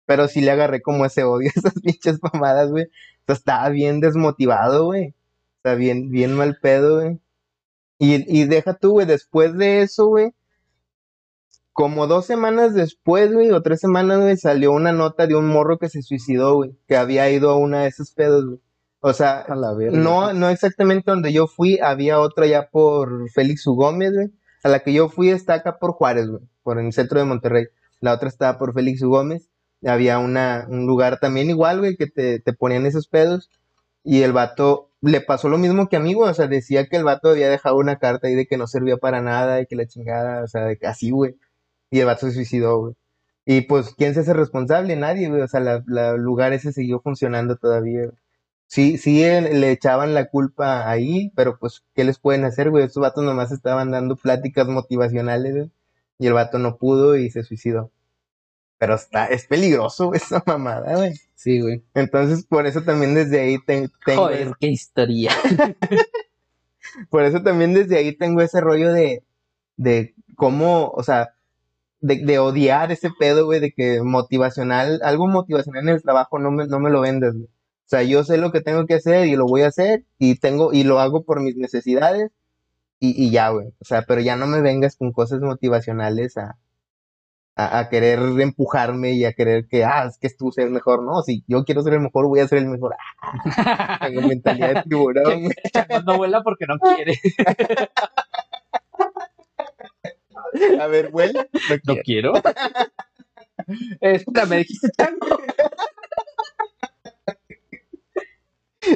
Pero 0.06 0.28
sí 0.28 0.40
le 0.42 0.50
agarré 0.50 0.82
como 0.82 1.06
ese 1.06 1.24
odio 1.24 1.50
a 1.54 1.58
esas 1.58 1.74
pinches 1.82 2.18
mamadas, 2.22 2.70
güey. 2.70 2.84
O 2.86 2.88
sea, 3.26 3.34
estaba 3.36 3.68
bien 3.70 4.00
desmotivado, 4.00 4.86
güey. 4.86 5.10
O 5.10 5.14
sea, 5.64 5.74
bien, 5.76 6.10
bien 6.10 6.34
mal 6.34 6.58
pedo, 6.60 6.96
güey. 7.00 7.18
Y, 7.98 8.40
y 8.40 8.44
deja 8.46 8.74
tú, 8.74 8.92
güey, 8.92 9.06
después 9.06 9.56
de 9.56 9.82
eso, 9.82 10.06
güey, 10.08 10.32
como 11.74 12.06
dos 12.06 12.24
semanas 12.24 12.72
después, 12.72 13.32
güey, 13.32 13.50
o 13.50 13.60
tres 13.60 13.80
semanas, 13.80 14.20
güey, 14.20 14.36
salió 14.38 14.72
una 14.72 14.92
nota 14.92 15.26
de 15.26 15.34
un 15.34 15.46
morro 15.48 15.78
que 15.78 15.88
se 15.90 16.02
suicidó, 16.02 16.54
güey, 16.54 16.74
que 16.88 16.96
había 16.96 17.28
ido 17.30 17.50
a 17.50 17.58
una 17.58 17.82
de 17.82 17.88
esos 17.88 18.12
pedos, 18.12 18.46
güey. 18.46 18.60
O 19.00 19.12
sea, 19.12 19.40
A 19.40 19.54
la 19.54 19.74
verga. 19.74 19.98
no, 19.98 20.32
no 20.32 20.48
exactamente 20.48 21.10
donde 21.10 21.32
yo 21.32 21.46
fui, 21.46 21.78
había 21.82 22.20
otra 22.20 22.46
ya 22.46 22.70
por 22.70 23.28
Félix 23.30 23.66
U. 23.66 23.74
Gómez, 23.74 24.14
güey. 24.14 24.30
A 24.62 24.70
la 24.70 24.80
que 24.80 24.94
yo 24.94 25.10
fui 25.10 25.28
está 25.28 25.54
acá 25.54 25.78
por 25.78 25.92
Juárez, 25.92 26.28
güey, 26.28 26.42
por 26.62 26.78
el 26.80 26.90
centro 26.94 27.18
de 27.18 27.26
Monterrey. 27.26 27.66
La 28.00 28.14
otra 28.14 28.28
estaba 28.28 28.56
por 28.56 28.72
Félix 28.72 29.02
U. 29.02 29.10
Gómez. 29.10 29.50
Había 29.84 30.18
una, 30.20 30.66
un 30.70 30.86
lugar 30.86 31.20
también 31.20 31.50
igual, 31.50 31.80
güey, 31.80 31.96
que 31.96 32.06
te, 32.06 32.38
te 32.40 32.52
ponían 32.54 32.86
esos 32.86 33.08
pedos. 33.08 33.50
Y 34.04 34.22
el 34.22 34.32
vato 34.32 34.90
le 35.02 35.20
pasó 35.20 35.50
lo 35.50 35.58
mismo 35.58 35.88
que 35.88 35.96
a 35.96 36.00
mí, 36.00 36.14
güey. 36.14 36.30
O 36.30 36.34
sea, 36.34 36.46
decía 36.46 36.86
que 36.86 36.96
el 36.96 37.04
vato 37.04 37.28
había 37.30 37.50
dejado 37.50 37.76
una 37.76 37.96
carta 37.98 38.28
ahí 38.28 38.34
de 38.34 38.46
que 38.46 38.56
no 38.56 38.66
servía 38.66 38.96
para 38.96 39.20
nada 39.20 39.60
y 39.60 39.66
que 39.66 39.76
la 39.76 39.86
chingada, 39.86 40.42
o 40.44 40.46
sea, 40.48 40.64
de 40.64 40.78
que 40.78 40.86
así, 40.86 41.10
güey. 41.10 41.36
Y 41.94 42.00
el 42.00 42.06
vato 42.06 42.26
se 42.26 42.32
suicidó, 42.32 42.78
güey. 42.80 42.94
Y 43.46 43.60
pues, 43.60 43.94
¿quién 43.94 44.14
se 44.14 44.20
hace 44.20 44.32
responsable? 44.34 44.96
Nadie, 44.96 45.28
güey. 45.28 45.42
O 45.42 45.46
sea, 45.46 45.60
la, 45.60 45.84
la 45.86 46.14
lugar 46.16 46.52
ese 46.52 46.72
siguió 46.72 46.98
funcionando 47.00 47.54
todavía. 47.56 48.06
güey. 48.06 48.18
Sí, 48.66 48.98
sí 48.98 49.20
le 49.22 49.70
echaban 49.70 50.12
la 50.12 50.24
culpa 50.28 50.90
ahí, 50.90 51.30
pero 51.36 51.56
pues, 51.56 51.84
¿qué 51.94 52.02
les 52.02 52.18
pueden 52.18 52.44
hacer, 52.44 52.70
güey? 52.70 52.82
Estos 52.84 53.00
vatos 53.00 53.22
nomás 53.22 53.52
estaban 53.52 53.92
dando 53.92 54.16
pláticas 54.16 54.66
motivacionales, 54.66 55.54
güey. 55.54 55.70
Y 56.18 56.26
el 56.26 56.32
vato 56.32 56.58
no 56.58 56.78
pudo 56.78 57.16
y 57.16 57.30
se 57.30 57.44
suicidó. 57.44 57.92
Pero 58.78 58.96
está, 58.96 59.26
es 59.26 59.46
peligroso 59.46 60.08
güey, 60.08 60.16
esa 60.16 60.42
mamada, 60.46 60.96
güey. 60.96 61.12
Sí, 61.36 61.60
güey. 61.60 61.84
Entonces, 61.94 62.44
por 62.44 62.66
eso 62.66 62.82
también 62.82 63.14
desde 63.14 63.38
ahí 63.40 63.58
te- 63.64 63.88
tengo, 64.04 64.22
Joder, 64.22 64.50
qué 64.58 64.66
historia. 64.66 65.30
por 67.08 67.22
eso 67.24 67.40
también 67.42 67.72
desde 67.74 67.98
ahí 67.98 68.16
tengo 68.16 68.40
ese 68.42 68.60
rollo 68.60 68.92
de, 68.92 69.22
de 69.76 70.14
cómo, 70.36 70.88
o 70.88 71.02
sea, 71.04 71.33
de, 72.04 72.16
de 72.24 72.38
odiar 72.38 72.92
ese 72.92 73.10
pedo, 73.18 73.46
güey, 73.46 73.60
de 73.60 73.72
que 73.72 74.02
motivacional, 74.02 75.00
algo 75.02 75.26
motivacional 75.26 75.84
en 75.84 75.94
el 75.94 76.02
trabajo 76.02 76.38
no 76.38 76.50
me, 76.50 76.66
no 76.66 76.78
me 76.78 76.90
lo 76.90 77.00
vendas, 77.00 77.32
güey. 77.32 77.46
O 77.46 77.88
sea, 77.88 78.02
yo 78.02 78.24
sé 78.24 78.36
lo 78.38 78.52
que 78.52 78.60
tengo 78.60 78.86
que 78.86 78.94
hacer 78.94 79.26
y 79.26 79.36
lo 79.36 79.46
voy 79.46 79.62
a 79.62 79.68
hacer 79.68 80.04
y 80.18 80.36
tengo, 80.38 80.72
y 80.74 80.84
lo 80.84 81.00
hago 81.00 81.24
por 81.24 81.40
mis 81.40 81.56
necesidades 81.56 82.30
y, 83.00 83.10
y 83.26 83.30
ya, 83.30 83.50
güey. 83.50 83.68
O 83.80 83.84
sea, 83.84 84.02
pero 84.02 84.20
ya 84.20 84.36
no 84.36 84.46
me 84.46 84.60
vengas 84.62 84.96
con 84.96 85.12
cosas 85.12 85.40
motivacionales 85.40 86.36
a, 86.38 86.58
a, 87.56 87.78
a 87.80 87.88
querer 87.88 88.18
empujarme 88.40 89.12
y 89.12 89.24
a 89.24 89.32
querer 89.32 89.66
que, 89.68 89.84
ah, 89.84 90.06
es 90.08 90.18
que 90.18 90.28
tú 90.30 90.52
seas 90.52 90.70
mejor. 90.70 91.02
No, 91.02 91.22
si 91.22 91.44
yo 91.46 91.64
quiero 91.64 91.82
ser 91.82 91.94
el 91.94 92.00
mejor, 92.00 92.26
voy 92.28 92.40
a 92.40 92.48
ser 92.48 92.58
el 92.58 92.68
mejor. 92.68 92.94
Ah, 93.22 93.98
tengo 94.08 94.28
mentalidad 94.28 94.74
de 94.74 94.82
tiburón, 94.88 95.48
no 96.06 96.16
vuela 96.18 96.42
porque 96.42 96.66
no 96.66 96.78
quiere. 96.78 97.14
A 100.80 100.86
ver, 100.86 101.10
vuela. 101.10 101.46
No 101.52 101.94
No 101.94 102.00
quiero. 102.02 102.32
Espera, 104.00 104.46
me 104.46 104.58
dijiste 104.58 104.88
chango. 104.96 105.26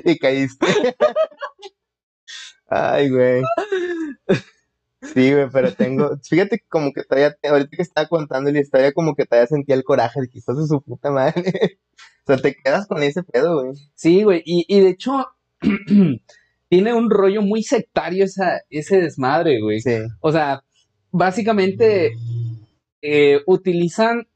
Y 0.05 0.19
caíste. 0.19 0.67
Ay, 2.69 3.09
güey. 3.09 3.43
Sí, 5.01 5.33
güey, 5.33 5.49
pero 5.51 5.73
tengo, 5.73 6.19
fíjate 6.23 6.63
como 6.69 6.93
que 6.93 7.05
todavía, 7.05 7.35
ahorita 7.43 7.77
que 7.77 7.83
estaba 7.83 8.09
contando 8.09 8.51
la 8.51 8.61
historia, 8.61 8.93
como 8.93 9.15
que 9.15 9.25
todavía 9.25 9.47
sentía 9.47 9.75
el 9.75 9.85
coraje 9.85 10.21
de 10.21 10.29
que 10.29 10.41
de 10.41 10.67
su 10.67 10.83
puta 10.83 11.11
madre. 11.11 11.79
O 12.25 12.27
sea, 12.27 12.37
te 12.37 12.55
quedas 12.55 12.87
con 12.87 13.03
ese 13.03 13.23
pedo, 13.23 13.63
güey. 13.63 13.75
Sí, 13.95 14.23
güey, 14.23 14.43
y, 14.45 14.67
y 14.69 14.81
de 14.81 14.91
hecho 14.91 15.29
tiene 16.69 16.93
un 16.93 17.11
rollo 17.11 17.41
muy 17.41 17.63
sectario 17.63 18.25
esa, 18.25 18.61
ese 18.69 19.01
desmadre, 19.01 19.63
güey. 19.63 19.81
Sí. 19.81 19.97
O 20.21 20.31
sea, 20.31 20.63
básicamente 21.11 22.13
eh, 23.03 23.41
utilizan 23.47 24.27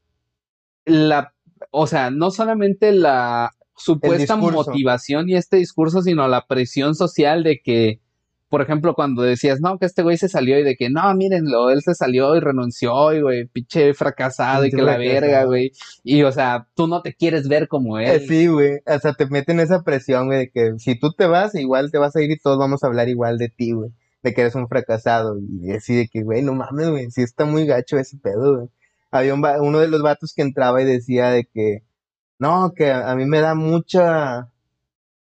la, 0.85 1.33
o 1.71 1.87
sea, 1.87 2.11
no 2.11 2.31
solamente 2.31 2.91
la 2.91 3.51
supuesta 3.75 4.35
motivación 4.35 5.29
y 5.29 5.35
este 5.35 5.57
discurso, 5.57 6.01
sino 6.01 6.27
la 6.27 6.45
presión 6.45 6.95
social 6.95 7.43
de 7.43 7.59
que, 7.63 7.99
por 8.49 8.61
ejemplo, 8.61 8.93
cuando 8.93 9.23
decías, 9.23 9.59
no, 9.61 9.79
que 9.79 9.87
este 9.87 10.03
güey 10.03 10.15
se 10.17 10.29
salió 10.29 10.59
y 10.59 10.63
de 10.63 10.75
que, 10.75 10.89
no, 10.89 11.13
mírenlo, 11.15 11.71
él 11.71 11.81
se 11.81 11.95
salió 11.95 12.35
y 12.35 12.39
renunció 12.39 13.11
y, 13.13 13.21
güey, 13.21 13.47
pinche 13.47 13.93
fracasado 13.95 14.65
y 14.65 14.69
que 14.69 14.83
la 14.83 14.97
verga, 14.97 15.45
güey. 15.45 15.71
Y, 16.03 16.21
o 16.21 16.31
sea, 16.31 16.67
tú 16.75 16.87
no 16.87 17.01
te 17.01 17.15
quieres 17.15 17.47
ver 17.47 17.67
como 17.67 17.97
Eh, 17.97 18.15
él. 18.15 18.27
Sí, 18.27 18.47
güey. 18.47 18.79
O 18.85 18.99
sea, 18.99 19.13
te 19.13 19.25
meten 19.25 19.59
esa 19.59 19.81
presión, 19.81 20.27
güey, 20.27 20.37
de 20.37 20.49
que 20.51 20.73
si 20.77 20.99
tú 20.99 21.11
te 21.13 21.25
vas, 21.25 21.55
igual 21.55 21.89
te 21.91 21.97
vas 21.97 22.15
a 22.15 22.21
ir 22.21 22.29
y 22.29 22.37
todos 22.37 22.59
vamos 22.59 22.83
a 22.83 22.87
hablar 22.87 23.09
igual 23.09 23.37
de 23.39 23.49
ti, 23.49 23.71
güey. 23.71 23.89
De 24.23 24.33
que 24.33 24.41
eres 24.41 24.55
un 24.55 24.67
fracasado. 24.67 25.37
Y 25.61 25.71
así 25.71 25.95
de 25.95 26.07
que, 26.07 26.23
güey, 26.23 26.41
no 26.41 26.53
mames, 26.53 26.89
güey. 26.89 27.11
Sí 27.11 27.21
está 27.21 27.45
muy 27.45 27.65
gacho 27.65 27.97
ese 27.97 28.17
pedo, 28.17 28.55
güey. 28.57 28.69
Había 29.11 29.35
un 29.35 29.45
uno 29.61 29.79
de 29.79 29.87
los 29.87 30.01
vatos 30.01 30.33
que 30.33 30.41
entraba 30.41 30.81
y 30.81 30.85
decía 30.85 31.29
de 31.29 31.45
que, 31.45 31.83
no, 32.39 32.73
que 32.75 32.91
a, 32.91 33.11
a 33.11 33.15
mí 33.15 33.25
me 33.25 33.41
da 33.41 33.53
mucha, 33.53 34.49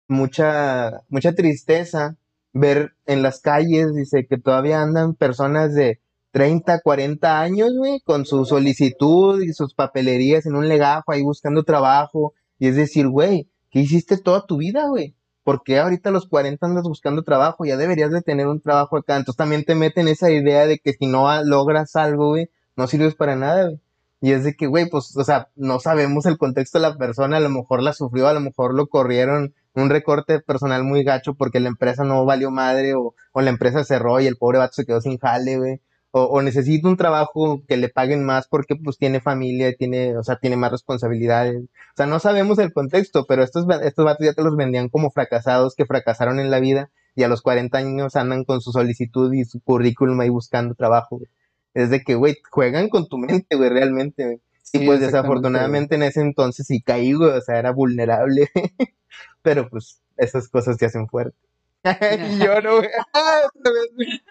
mucha, 0.09 1.03
mucha 1.09 1.35
tristeza 1.35 2.17
ver 2.53 2.95
en 3.07 3.23
las 3.23 3.41
calles, 3.41 3.95
dice, 3.95 4.27
que 4.27 4.38
todavía 4.38 4.83
andan 4.83 5.15
personas 5.15 5.75
de 5.75 6.01
30, 6.33 6.81
40 6.81 7.41
años, 7.41 7.73
güey, 7.77 8.01
con 8.01 8.25
su 8.27 8.45
solicitud 8.45 9.43
y 9.43 9.53
sus 9.53 9.75
papelerías 9.75 10.47
en 10.47 10.57
un 10.57 10.69
legajo 10.69 11.12
ahí 11.12 11.23
buscando 11.23 11.62
trabajo. 11.65 12.35
Y 12.59 12.69
es 12.69 12.77
decir, 12.77 13.09
güey, 13.09 13.49
¿qué 13.71 13.81
hiciste 13.81 14.17
toda 14.19 14.47
tu 14.47 14.59
vida, 14.59 14.88
güey? 14.88 15.15
¿Por 15.44 15.62
qué 15.64 15.78
ahorita 15.78 16.11
a 16.11 16.12
los 16.12 16.26
40 16.28 16.66
andas 16.66 16.85
buscando 16.85 17.22
trabajo? 17.24 17.64
Ya 17.64 17.76
deberías 17.76 18.11
de 18.12 18.22
tener 18.22 18.46
un 18.46 18.61
trabajo 18.61 18.96
acá. 18.96 19.16
Entonces 19.16 19.37
también 19.37 19.64
te 19.64 19.74
meten 19.74 20.09
esa 20.09 20.31
idea 20.31 20.66
de 20.66 20.78
que 20.78 20.92
si 20.92 21.07
no 21.07 21.28
logras 21.44 21.96
algo, 21.96 22.28
güey, 22.31 22.50
no 22.76 22.87
sirves 22.87 23.14
para 23.14 23.37
nada, 23.37 23.64
güey. 23.66 23.81
Y 24.20 24.33
es 24.33 24.44
de 24.44 24.55
que, 24.55 24.68
güey, 24.68 24.88
pues, 24.88 25.16
o 25.16 25.24
sea, 25.24 25.48
no 25.57 25.81
sabemos 25.81 26.26
el 26.26 26.38
contexto 26.38 26.78
de 26.78 26.83
la 26.88 26.96
persona, 26.96 27.38
a 27.38 27.40
lo 27.40 27.50
mejor 27.50 27.83
la 27.83 27.92
sufrió, 27.92 28.28
a 28.28 28.33
lo 28.33 28.40
mejor 28.40 28.72
lo 28.72 28.87
corrieron, 28.87 29.52
un 29.74 29.90
recorte 29.90 30.38
personal 30.40 30.85
muy 30.85 31.02
gacho 31.02 31.35
porque 31.35 31.59
la 31.59 31.68
empresa 31.68 32.05
no 32.05 32.24
valió 32.24 32.52
madre 32.52 32.94
o, 32.94 33.14
o 33.33 33.40
la 33.40 33.50
empresa 33.50 33.83
cerró 33.83 34.20
y 34.20 34.28
el 34.28 34.37
pobre 34.37 34.59
vato 34.59 34.74
se 34.74 34.87
quedó 34.87 35.00
sin 35.00 35.18
jale, 35.18 35.59
güey. 35.59 35.81
O, 36.12 36.25
o 36.25 36.42
necesita 36.42 36.88
un 36.88 36.96
trabajo 36.96 37.62
que 37.66 37.77
le 37.77 37.88
paguen 37.88 38.25
más 38.25 38.46
porque 38.46 38.77
pues 38.77 38.98
tiene 38.98 39.20
familia, 39.20 39.75
tiene, 39.75 40.16
o 40.16 40.22
sea, 40.22 40.37
tiene 40.37 40.57
más 40.57 40.70
responsabilidades. 40.70 41.62
O 41.62 41.96
sea, 41.96 42.07
no 42.07 42.20
sabemos 42.20 42.59
el 42.59 42.72
contexto, 42.72 43.25
pero 43.27 43.42
estos, 43.42 43.66
estos 43.83 44.05
vatos 44.05 44.27
ya 44.27 44.35
te 44.35 44.42
los 44.42 44.57
vendían 44.57 44.88
como 44.88 45.11
fracasados 45.11 45.75
que 45.75 45.87
fracasaron 45.87 46.38
en 46.38 46.51
la 46.51 46.61
vida 46.61 46.90
y 47.14 47.22
a 47.22 47.29
los 47.29 47.42
40 47.42 47.77
años 47.79 48.16
andan 48.16 48.44
con 48.44 48.61
su 48.61 48.72
solicitud 48.72 49.33
y 49.33 49.44
su 49.44 49.61
currículum 49.61 50.20
ahí 50.20 50.29
buscando 50.29 50.75
trabajo, 50.75 51.18
güey. 51.18 51.31
Es 51.75 51.90
de 51.90 52.03
que, 52.03 52.14
güey, 52.14 52.37
juegan 52.51 52.88
con 52.88 53.09
tu 53.09 53.18
mente, 53.18 53.57
güey, 53.57 53.70
realmente, 53.70 54.25
güey. 54.25 54.40
Sí, 54.62 54.83
Y 54.83 54.87
pues 54.87 55.01
desafortunadamente 55.01 55.96
en 55.96 56.03
ese 56.03 56.20
entonces 56.20 56.66
sí 56.66 56.83
caí, 56.83 57.12
güey, 57.12 57.31
o 57.31 57.40
sea, 57.40 57.59
era 57.59 57.72
vulnerable. 57.72 58.51
Pero 59.42 59.68
pues 59.68 60.01
esas 60.16 60.48
cosas 60.48 60.77
te 60.77 60.87
hacen 60.87 61.09
fuerte. 61.09 61.37
y 61.85 62.38
yo 62.38 62.61
no, 62.61 62.77
güey. 62.77 62.88
Ah, 63.14 63.40
otra 63.55 63.72
vez, 63.72 63.90
güey. 63.94 64.22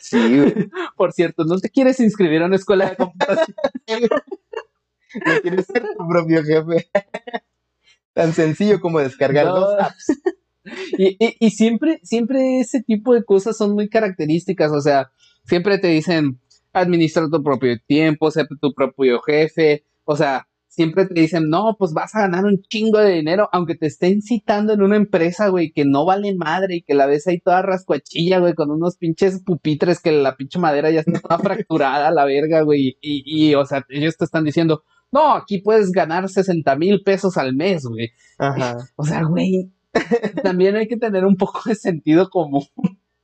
Sí, 0.00 0.38
güey. 0.38 0.70
Por 0.96 1.12
cierto, 1.12 1.44
¿no 1.44 1.58
te 1.58 1.68
quieres 1.70 1.98
inscribir 2.00 2.42
a 2.42 2.46
una 2.46 2.56
escuela 2.56 2.90
de 2.90 2.96
computación? 2.96 3.56
No 5.26 5.40
quieres 5.42 5.66
ser 5.66 5.82
tu 5.98 6.08
propio 6.08 6.42
jefe. 6.42 6.88
Tan 8.14 8.32
sencillo 8.32 8.80
como 8.80 8.98
descargar 8.98 9.44
No. 9.44 9.56
dos 9.60 9.78
apps. 9.78 10.06
Y, 10.96 11.16
y- 11.22 11.36
y 11.38 11.50
siempre, 11.50 12.00
siempre 12.02 12.60
ese 12.60 12.82
tipo 12.82 13.12
de 13.12 13.22
cosas 13.22 13.56
son 13.58 13.72
muy 13.74 13.90
características, 13.90 14.72
o 14.72 14.80
sea, 14.80 15.10
siempre 15.44 15.76
te 15.78 15.88
dicen, 15.88 16.40
administra 16.72 17.28
tu 17.30 17.42
propio 17.42 17.76
tiempo, 17.86 18.30
sé 18.30 18.46
tu 18.60 18.72
propio 18.72 19.20
jefe, 19.20 19.84
o 20.04 20.16
sea, 20.16 20.48
siempre 20.72 21.04
te 21.04 21.20
dicen, 21.20 21.50
no, 21.50 21.76
pues 21.78 21.92
vas 21.92 22.14
a 22.14 22.22
ganar 22.22 22.46
un 22.46 22.62
chingo 22.62 22.98
de 22.98 23.12
dinero, 23.12 23.48
aunque 23.52 23.74
te 23.74 23.86
estén 23.86 24.22
citando 24.22 24.72
en 24.72 24.82
una 24.82 24.96
empresa, 24.96 25.48
güey, 25.48 25.70
que 25.70 25.84
no 25.84 26.06
vale 26.06 26.34
madre 26.34 26.76
y 26.76 26.82
que 26.82 26.94
la 26.94 27.04
ves 27.04 27.26
ahí 27.26 27.40
toda 27.40 27.60
rascuachilla, 27.60 28.38
güey, 28.38 28.54
con 28.54 28.70
unos 28.70 28.96
pinches 28.96 29.42
pupitres 29.44 30.00
que 30.00 30.12
la 30.12 30.34
pinche 30.34 30.58
madera 30.58 30.90
ya 30.90 31.00
está 31.00 31.20
toda 31.20 31.38
fracturada, 31.66 32.10
la 32.10 32.24
verga, 32.24 32.62
güey, 32.62 32.96
y, 33.02 33.50
y, 33.50 33.54
o 33.54 33.66
sea, 33.66 33.84
ellos 33.90 34.16
te 34.16 34.24
están 34.24 34.44
diciendo, 34.44 34.82
no, 35.12 35.34
aquí 35.34 35.58
puedes 35.58 35.92
ganar 35.92 36.26
60 36.30 36.74
mil 36.76 37.02
pesos 37.02 37.36
al 37.36 37.54
mes, 37.54 37.84
güey. 37.84 38.12
Ajá. 38.38 38.78
O 38.96 39.04
sea, 39.04 39.24
güey, 39.24 39.70
también 40.42 40.76
hay 40.76 40.88
que 40.88 40.96
tener 40.96 41.26
un 41.26 41.36
poco 41.36 41.60
de 41.66 41.74
sentido 41.74 42.30
común. 42.30 42.64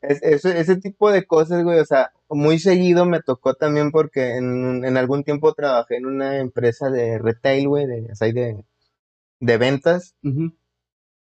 Es, 0.01 0.23
ese, 0.23 0.61
ese 0.61 0.77
tipo 0.77 1.11
de 1.11 1.27
cosas, 1.27 1.65
güey, 1.65 1.79
o 1.81 1.85
sea, 1.85 2.13
muy 2.29 2.59
seguido 2.61 3.05
me 3.05 3.21
tocó 3.21 3.55
también 3.55 3.91
porque 3.91 4.37
en, 4.37 4.85
en 4.85 4.97
algún 4.97 5.25
tiempo 5.25 5.55
trabajé 5.55 5.97
en 5.97 6.07
una 6.07 6.39
empresa 6.39 6.91
de 6.91 7.19
retail, 7.19 7.69
güey, 7.69 7.87
de, 7.87 8.07
o 8.13 8.15
sea, 8.15 8.33
de, 8.33 8.65
de 9.41 9.59
ventas. 9.59 10.15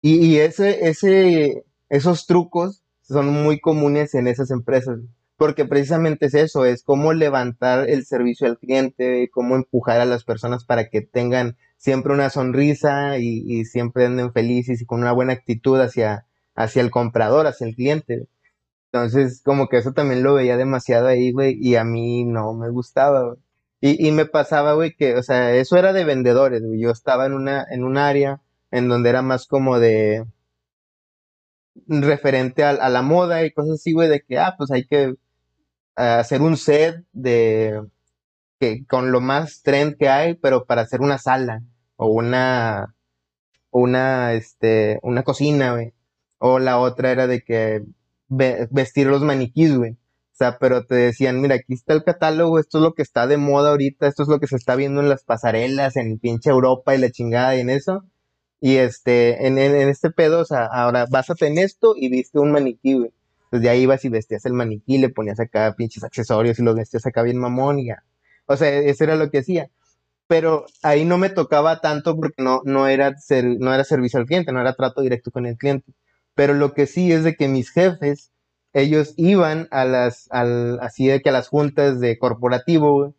Y, 0.01 0.17
y 0.25 0.37
ese, 0.39 0.87
ese, 0.87 1.65
esos 1.89 2.27
trucos 2.27 2.83
son 3.01 3.27
muy 3.29 3.59
comunes 3.59 4.13
en 4.15 4.27
esas 4.27 4.51
empresas, 4.51 4.99
porque 5.37 5.65
precisamente 5.65 6.27
es 6.27 6.33
eso, 6.33 6.65
es 6.65 6.83
cómo 6.83 7.13
levantar 7.13 7.89
el 7.89 8.05
servicio 8.05 8.47
al 8.47 8.57
cliente, 8.59 9.29
cómo 9.31 9.55
empujar 9.55 10.01
a 10.01 10.05
las 10.05 10.23
personas 10.23 10.65
para 10.65 10.89
que 10.89 11.01
tengan 11.01 11.57
siempre 11.77 12.13
una 12.13 12.29
sonrisa 12.29 13.17
y, 13.19 13.43
y 13.45 13.65
siempre 13.65 14.05
anden 14.05 14.31
felices 14.33 14.81
y 14.81 14.85
con 14.85 15.01
una 15.01 15.11
buena 15.11 15.33
actitud 15.33 15.79
hacia, 15.79 16.25
hacia 16.55 16.81
el 16.81 16.91
comprador, 16.91 17.47
hacia 17.47 17.67
el 17.67 17.75
cliente. 17.75 18.27
Entonces, 18.95 19.41
como 19.43 19.67
que 19.67 19.77
eso 19.77 19.91
también 19.91 20.23
lo 20.23 20.35
veía 20.35 20.55
demasiado 20.55 21.07
ahí, 21.07 21.33
güey, 21.33 21.57
y 21.59 21.75
a 21.75 21.83
mí 21.83 22.23
no 22.23 22.53
me 22.53 22.69
gustaba, 22.69 23.23
güey. 23.25 23.37
Y, 23.81 24.07
y 24.07 24.11
me 24.13 24.25
pasaba, 24.25 24.73
güey, 24.73 24.95
que, 24.95 25.15
o 25.17 25.23
sea, 25.23 25.53
eso 25.53 25.75
era 25.77 25.91
de 25.91 26.05
vendedores, 26.05 26.63
güey. 26.63 26.79
Yo 26.79 26.91
estaba 26.91 27.25
en 27.25 27.33
una, 27.33 27.65
en 27.69 27.83
un 27.83 27.97
área 27.97 28.41
en 28.71 28.87
donde 28.87 29.09
era 29.09 29.21
más 29.21 29.47
como 29.47 29.79
de 29.79 30.25
referente 31.87 32.63
a, 32.63 32.69
a 32.69 32.89
la 32.89 33.01
moda 33.01 33.43
y 33.45 33.51
cosas 33.51 33.75
así, 33.75 33.91
güey, 33.91 34.07
de 34.07 34.21
que, 34.21 34.39
ah, 34.39 34.55
pues 34.57 34.71
hay 34.71 34.85
que 34.87 35.03
eh, 35.03 35.15
hacer 35.97 36.41
un 36.41 36.55
set 36.55 37.03
de 37.11 37.81
que 38.59 38.85
con 38.87 39.11
lo 39.11 39.21
más 39.21 39.61
trend 39.61 39.97
que 39.97 40.09
hay, 40.09 40.35
pero 40.35 40.65
para 40.65 40.83
hacer 40.83 41.01
una 41.01 41.17
sala 41.17 41.63
o 41.97 42.07
una 42.07 42.95
una 43.71 44.33
este 44.33 44.99
una 45.03 45.23
cocina, 45.23 45.73
güey. 45.73 45.93
O 46.39 46.59
la 46.59 46.79
otra 46.79 47.11
era 47.11 47.27
de 47.27 47.41
que 47.43 47.83
ve- 48.27 48.67
vestir 48.71 49.07
los 49.07 49.21
maniquís, 49.23 49.75
güey. 49.77 49.91
O 49.91 50.37
sea, 50.37 50.57
pero 50.59 50.85
te 50.85 50.95
decían, 50.95 51.41
mira, 51.41 51.55
aquí 51.55 51.73
está 51.73 51.93
el 51.93 52.03
catálogo, 52.03 52.59
esto 52.59 52.79
es 52.79 52.83
lo 52.83 52.93
que 52.93 53.01
está 53.03 53.25
de 53.27 53.37
moda 53.37 53.69
ahorita, 53.71 54.07
esto 54.07 54.23
es 54.23 54.29
lo 54.29 54.39
que 54.39 54.47
se 54.47 54.57
está 54.57 54.75
viendo 54.75 55.01
en 55.01 55.09
las 55.09 55.23
pasarelas, 55.23 55.95
en 55.95 56.19
pinche 56.19 56.49
Europa 56.49 56.93
y 56.95 56.99
la 56.99 57.09
chingada 57.11 57.55
y 57.55 57.61
en 57.61 57.69
eso. 57.69 58.03
Y 58.59 58.77
este, 58.77 59.47
en, 59.47 59.57
en, 59.57 59.75
en 59.75 59.89
este 59.89 60.11
pedo, 60.11 60.39
o 60.41 60.45
sea, 60.45 60.65
ahora 60.65 61.05
básate 61.09 61.47
en 61.47 61.57
esto 61.57 61.93
y 61.97 62.09
viste 62.09 62.39
un 62.39 62.51
maniquí, 62.51 62.93
güey. 62.93 63.11
Entonces 63.45 63.65
ya 63.65 63.75
ibas 63.75 64.03
y 64.05 64.09
vestías 64.09 64.45
el 64.45 64.53
maniquí, 64.53 64.97
le 64.97 65.09
ponías 65.09 65.39
acá 65.39 65.73
pinches 65.77 66.03
accesorios 66.03 66.59
y 66.59 66.63
los 66.63 66.75
vestías 66.75 67.05
acá 67.05 67.21
bien 67.21 67.37
mamón 67.37 67.79
y 67.79 67.87
ya. 67.87 68.03
O 68.47 68.57
sea, 68.57 68.69
eso 68.79 69.03
era 69.03 69.15
lo 69.15 69.29
que 69.29 69.39
hacía. 69.39 69.69
Pero 70.27 70.65
ahí 70.83 71.05
no 71.05 71.17
me 71.17 71.29
tocaba 71.29 71.81
tanto 71.81 72.15
porque 72.15 72.41
no, 72.43 72.61
no, 72.65 72.87
era 72.87 73.15
ser, 73.17 73.45
no 73.59 73.73
era 73.73 73.83
servicio 73.83 74.19
al 74.19 74.25
cliente, 74.25 74.51
no 74.51 74.61
era 74.61 74.73
trato 74.73 75.01
directo 75.01 75.31
con 75.31 75.45
el 75.45 75.57
cliente. 75.57 75.93
Pero 76.35 76.53
lo 76.53 76.73
que 76.73 76.85
sí 76.87 77.11
es 77.11 77.23
de 77.23 77.35
que 77.35 77.47
mis 77.47 77.71
jefes, 77.71 78.31
ellos 78.73 79.13
iban 79.17 79.67
a 79.71 79.85
las, 79.85 80.27
al, 80.31 80.79
así 80.81 81.07
de 81.07 81.21
que 81.21 81.29
a 81.29 81.33
las 81.33 81.47
juntas 81.47 81.99
de 81.99 82.19
corporativo, 82.19 82.93
güey, 82.93 83.13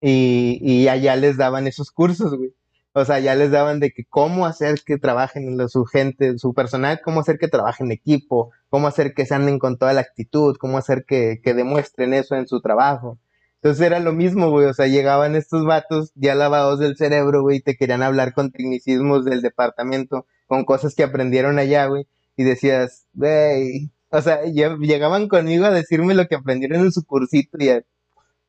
y, 0.00 0.88
allá 0.88 1.16
les 1.16 1.36
daban 1.36 1.66
esos 1.66 1.90
cursos, 1.90 2.36
güey. 2.36 2.54
O 2.92 3.04
sea, 3.04 3.18
ya 3.20 3.34
les 3.34 3.50
daban 3.50 3.80
de 3.80 3.90
que 3.92 4.04
cómo 4.06 4.46
hacer 4.46 4.80
que 4.84 4.98
trabajen 4.98 5.58
los, 5.58 5.72
su 5.72 5.84
gente, 5.84 6.38
su 6.38 6.54
personal, 6.54 7.00
cómo 7.04 7.20
hacer 7.20 7.38
que 7.38 7.48
trabajen 7.48 7.86
en 7.88 7.92
equipo, 7.92 8.52
cómo 8.70 8.88
hacer 8.88 9.12
que 9.14 9.26
se 9.26 9.34
anden 9.34 9.58
con 9.58 9.76
toda 9.78 9.92
la 9.92 10.00
actitud, 10.00 10.56
cómo 10.58 10.78
hacer 10.78 11.04
que, 11.06 11.40
que 11.42 11.52
demuestren 11.54 12.14
eso 12.14 12.36
en 12.36 12.46
su 12.46 12.60
trabajo. 12.62 13.18
Entonces 13.56 13.84
era 13.84 14.00
lo 14.00 14.12
mismo, 14.12 14.50
güey, 14.50 14.66
o 14.66 14.74
sea, 14.74 14.86
llegaban 14.86 15.34
estos 15.34 15.66
vatos 15.66 16.12
ya 16.14 16.34
lavados 16.34 16.78
del 16.78 16.96
cerebro, 16.96 17.42
güey, 17.42 17.58
y 17.58 17.60
te 17.60 17.76
querían 17.76 18.02
hablar 18.02 18.32
con 18.32 18.52
tecnicismos 18.52 19.24
del 19.24 19.42
departamento, 19.42 20.26
con 20.46 20.64
cosas 20.64 20.94
que 20.94 21.02
aprendieron 21.02 21.58
allá, 21.58 21.86
güey, 21.86 22.06
y 22.36 22.44
decías, 22.44 23.06
güey, 23.14 23.90
o 24.10 24.22
sea, 24.22 24.42
lle- 24.44 24.78
llegaban 24.80 25.28
conmigo 25.28 25.64
a 25.66 25.70
decirme 25.70 26.14
lo 26.14 26.26
que 26.26 26.36
aprendieron 26.36 26.80
en 26.82 26.92
su 26.92 27.04
cursito 27.04 27.58
y, 27.60 27.70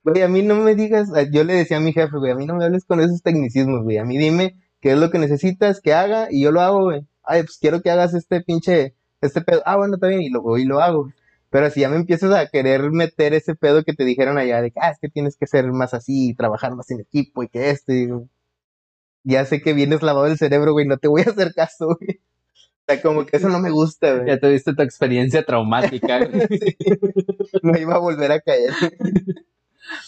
güey, 0.03 0.21
a 0.23 0.27
mí 0.27 0.41
no 0.43 0.55
me 0.55 0.75
digas, 0.75 1.09
yo 1.31 1.43
le 1.43 1.53
decía 1.53 1.77
a 1.77 1.79
mi 1.81 1.93
jefe, 1.93 2.17
güey, 2.17 2.31
a 2.31 2.35
mí 2.35 2.45
no 2.45 2.55
me 2.55 2.65
hables 2.65 2.85
con 2.85 2.99
esos 3.01 3.21
tecnicismos, 3.23 3.83
güey, 3.83 3.97
a 3.97 4.05
mí 4.05 4.17
dime 4.17 4.57
qué 4.81 4.91
es 4.93 4.97
lo 4.97 5.11
que 5.11 5.19
necesitas 5.19 5.81
que 5.81 5.93
haga 5.93 6.27
y 6.31 6.41
yo 6.43 6.51
lo 6.51 6.61
hago, 6.61 6.83
güey. 6.85 7.07
Ay, 7.23 7.43
pues 7.43 7.57
quiero 7.59 7.81
que 7.81 7.91
hagas 7.91 8.13
este 8.13 8.41
pinche 8.41 8.95
este 9.21 9.41
pedo, 9.41 9.61
ah, 9.65 9.77
bueno, 9.77 9.95
está 9.95 10.07
bien, 10.07 10.21
y 10.21 10.29
lo 10.29 10.57
y 10.57 10.65
lo 10.65 10.79
hago. 10.81 11.11
Pero 11.49 11.69
si 11.71 11.81
ya 11.81 11.89
me 11.89 11.95
empiezas 11.97 12.31
a 12.33 12.47
querer 12.47 12.91
meter 12.91 13.33
ese 13.33 13.55
pedo 13.55 13.83
que 13.83 13.93
te 13.93 14.05
dijeron 14.05 14.37
allá, 14.37 14.61
de 14.61 14.71
que, 14.71 14.79
ah, 14.81 14.91
es 14.91 14.99
que 14.99 15.09
tienes 15.09 15.37
que 15.37 15.47
ser 15.47 15.71
más 15.71 15.93
así, 15.93 16.35
trabajar 16.35 16.75
más 16.75 16.91
en 16.91 16.99
equipo 17.01 17.43
y 17.43 17.49
que 17.49 17.69
este, 17.71 17.93
digo, 17.93 18.27
ya 19.23 19.45
sé 19.45 19.61
que 19.61 19.73
vienes 19.73 20.01
lavado 20.03 20.27
el 20.27 20.37
cerebro, 20.37 20.73
güey, 20.73 20.87
no 20.87 20.97
te 20.97 21.07
voy 21.07 21.21
a 21.23 21.31
hacer 21.31 21.53
caso, 21.55 21.87
güey. 21.99 22.21
O 22.87 22.93
sea, 22.93 23.01
como 23.01 23.25
que 23.25 23.35
eso 23.35 23.49
no 23.49 23.59
me 23.59 23.69
gusta, 23.69 24.13
güey. 24.13 24.27
Ya 24.27 24.39
tuviste 24.39 24.73
tu 24.73 24.81
experiencia 24.81 25.43
traumática. 25.43 26.19
güey. 26.25 26.47
No 27.61 27.77
iba 27.77 27.95
a 27.95 27.99
volver 27.99 28.31
a 28.31 28.39
caer. 28.39 28.71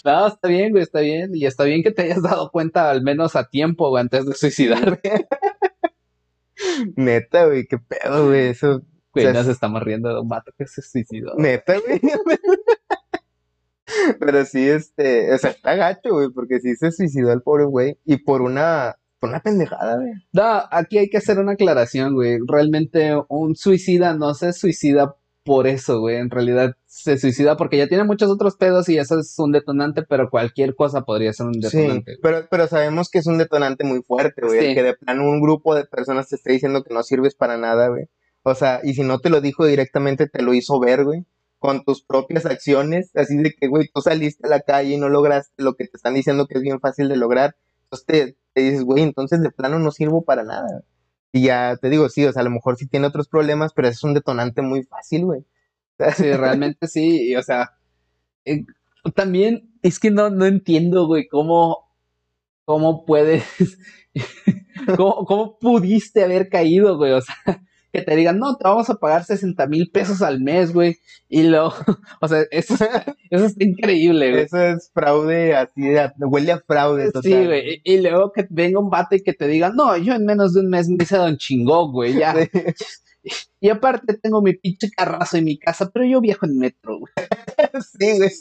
no, 0.06 0.28
está 0.28 0.48
bien, 0.48 0.72
güey, 0.72 0.84
está 0.84 1.02
bien. 1.02 1.36
Y 1.36 1.46
está 1.46 1.66
bien 1.66 1.84
que 1.84 1.92
te 1.92 2.04
hayas 2.04 2.22
dado 2.22 2.52
cuenta 2.52 2.90
al 2.90 3.02
menos 3.02 3.36
a 3.36 3.50
tiempo, 3.50 3.90
güey, 3.90 4.02
antes 4.02 4.26
de 4.26 4.34
suicidarte. 4.34 5.28
Neta, 6.96 7.48
güey, 7.48 7.68
qué 7.68 7.80
pedo, 7.80 8.28
güey, 8.28 8.48
eso. 8.48 8.82
Güey, 9.14 9.26
O 9.26 9.32
sea, 9.32 9.34
nos 9.34 9.48
estamos 9.48 9.84
riendo 9.84 10.14
de 10.14 10.22
un 10.22 10.30
vato 10.30 10.54
que 10.58 10.66
se 10.66 10.82
suicidó. 10.82 11.34
Neta, 11.38 11.76
güey. 11.80 12.00
Pero 14.20 14.46
sí, 14.46 14.70
este, 14.70 15.34
o 15.34 15.38
sea, 15.38 15.52
está 15.52 15.76
gacho, 15.76 16.12
güey, 16.12 16.30
porque 16.30 16.62
sí 16.62 16.78
se 16.78 16.94
suicidó 16.94 17.34
el 17.34 17.42
pobre 17.42 17.66
güey. 17.66 17.98
Y 18.06 18.18
por 18.18 18.42
una, 18.42 18.99
por 19.20 19.30
una 19.30 19.42
pendejada, 19.42 19.98
güey. 19.98 20.12
No, 20.32 20.62
aquí 20.72 20.98
hay 20.98 21.10
que 21.10 21.18
hacer 21.18 21.40
una 21.40 21.54
aclaración, 21.54 22.14
güey. 22.14 22.38
Realmente 22.48 23.14
un 23.28 23.56
suicida 23.56 24.14
no 24.14 24.34
se 24.34 24.54
suicida 24.54 25.16
por 25.44 25.68
eso, 25.68 26.00
güey. 26.00 26.18
En 26.18 26.30
realidad 26.30 26.76
se 26.86 27.18
suicida 27.18 27.58
porque 27.58 27.78
ya 27.78 27.88
tiene 27.88 28.04
muchos 28.04 28.30
otros 28.30 28.56
pedos 28.56 28.88
y 28.90 28.98
eso 28.98 29.20
es 29.20 29.38
un 29.40 29.52
detonante, 29.52 30.04
pero 30.04 30.30
cualquier 30.30 30.76
cosa 30.76 31.02
podría 31.02 31.34
ser 31.34 31.48
un 31.48 31.54
Sí, 31.56 31.78
detonante. 31.78 32.12
güey. 32.12 32.20
pero, 32.22 32.48
pero 32.50 32.68
sabemos 32.68 33.10
que 33.10 33.20
es 33.20 33.26
un 33.28 33.38
detonante 33.38 33.84
muy 33.84 34.02
fuerte, 34.04 34.42
güey. 34.46 34.60
Sí. 34.60 34.66
el 34.68 34.76
Que 34.76 34.84
de 34.84 34.94
plano 34.96 35.24
un 35.30 35.42
grupo 35.42 35.76
de 35.76 35.86
personas 35.86 36.28
te 36.28 36.36
esté 36.36 36.52
diciendo 36.54 36.84
que 36.84 36.94
no 36.94 37.04
sirves 37.04 37.36
para 37.36 37.58
nada, 37.58 37.88
güey. 37.88 38.06
O 38.44 38.56
sea, 38.56 38.80
y 38.84 38.94
si 38.94 39.04
no 39.04 39.20
te 39.20 39.30
lo 39.30 39.42
dijo 39.42 39.66
directamente, 39.66 40.28
te 40.28 40.42
lo 40.42 40.54
hizo 40.54 40.80
ver, 40.80 41.04
güey. 41.04 41.26
Con 41.58 41.84
tus 41.84 42.02
propias 42.04 42.46
acciones. 42.46 43.12
Así 43.16 43.36
de 43.38 43.54
que, 43.54 43.68
güey, 43.68 43.90
tú 43.94 44.02
saliste 44.02 44.48
a 44.48 44.50
la 44.50 44.62
calle 44.62 44.94
y 44.94 44.98
no 44.98 45.10
lograste 45.10 45.62
lo 45.62 45.74
que 45.76 45.86
te 45.86 45.98
están 45.98 46.14
diciendo 46.14 46.48
que 46.48 46.58
es 46.58 46.62
bien 46.62 46.80
fácil 46.80 47.10
de 47.10 47.18
lograr. 47.18 47.56
Entonces 47.84 48.06
te, 48.06 48.38
dices, 48.64 48.84
güey, 48.84 49.04
entonces 49.04 49.42
de 49.42 49.52
plano 49.52 49.80
no 49.80 49.92
sirvo 49.92 50.24
para 50.24 50.44
nada. 50.44 50.84
Y 51.32 51.44
ya 51.44 51.78
te 51.78 51.90
digo, 51.90 52.10
sí, 52.10 52.26
o 52.26 52.32
sea, 52.34 52.42
a 52.42 52.46
lo 52.46 52.52
mejor 52.52 52.78
sí 52.78 52.88
tiene 52.88 53.08
otros 53.08 53.28
problemas, 53.28 53.74
pero 53.74 53.88
es 53.88 54.04
un 54.04 54.14
detonante 54.14 54.62
muy 54.62 54.84
fácil, 54.84 55.26
güey. 55.26 55.46
Sí, 56.16 56.32
realmente 56.32 56.88
sí. 56.88 57.36
O 57.36 57.44
sea, 57.44 57.72
eh, 58.46 58.64
también 59.16 59.74
es 59.82 60.00
que 60.00 60.12
no, 60.12 60.30
no 60.30 60.46
entiendo, 60.46 61.08
güey, 61.08 61.28
cómo, 61.28 61.94
cómo 62.64 63.06
puedes, 63.06 63.44
cómo, 64.98 65.26
cómo 65.26 65.60
pudiste 65.60 66.24
haber 66.24 66.48
caído, 66.50 66.98
güey. 66.98 67.12
O 67.12 67.22
sea, 67.22 67.36
que 67.92 68.02
te 68.02 68.16
digan, 68.16 68.40
no, 68.40 68.56
te 68.56 68.64
vamos 68.64 68.90
a 68.90 68.96
pagar 68.96 69.24
60 69.24 69.66
mil 69.68 69.90
pesos 69.92 70.22
al 70.22 70.40
mes, 70.40 70.74
güey. 70.74 70.98
Y 71.28 71.44
luego, 71.44 71.74
o 72.22 72.28
sea, 72.28 72.44
eso, 72.52 72.76
eso 73.30 73.46
está 73.46 73.64
increíble, 73.64 74.32
güey. 74.32 74.44
Eso 74.44 74.58
es 74.58 74.92
fraude, 74.94 75.56
así 75.56 75.82
de, 75.82 76.12
huele 76.20 76.52
a 76.52 76.60
fraude 76.60 77.12
total. 77.12 77.24
Sí, 77.24 77.46
güey. 77.46 77.82
Y, 77.84 77.94
y 77.94 78.02
luego 78.02 78.32
que 78.32 78.48
venga 78.50 78.80
un 78.80 78.90
vato 78.90 79.16
y 79.16 79.24
que 79.24 79.34
te 79.34 79.48
diga, 79.48 79.70
no, 79.70 79.98
yo 79.98 80.14
en 80.14 80.26
menos 80.26 80.54
de 80.54 80.62
un 80.62 80.70
mes 80.70 80.88
me 80.88 81.04
hice 81.04 81.18
Don 81.18 81.38
Chingón, 81.38 81.92
güey, 81.92 82.16
ya. 82.16 82.34
Y 83.60 83.70
aparte 83.70 84.18
tengo 84.18 84.42
mi 84.42 84.54
pinche 84.54 84.90
carrazo 84.90 85.36
en 85.36 85.44
mi 85.44 85.60
casa, 85.60 85.92
pero 85.94 86.06
yo 86.06 86.22
viajo 86.22 86.46
en 86.46 86.58
metro, 86.58 87.00
güey. 87.00 87.12
Sí, 88.00 88.18
güey. 88.18 88.32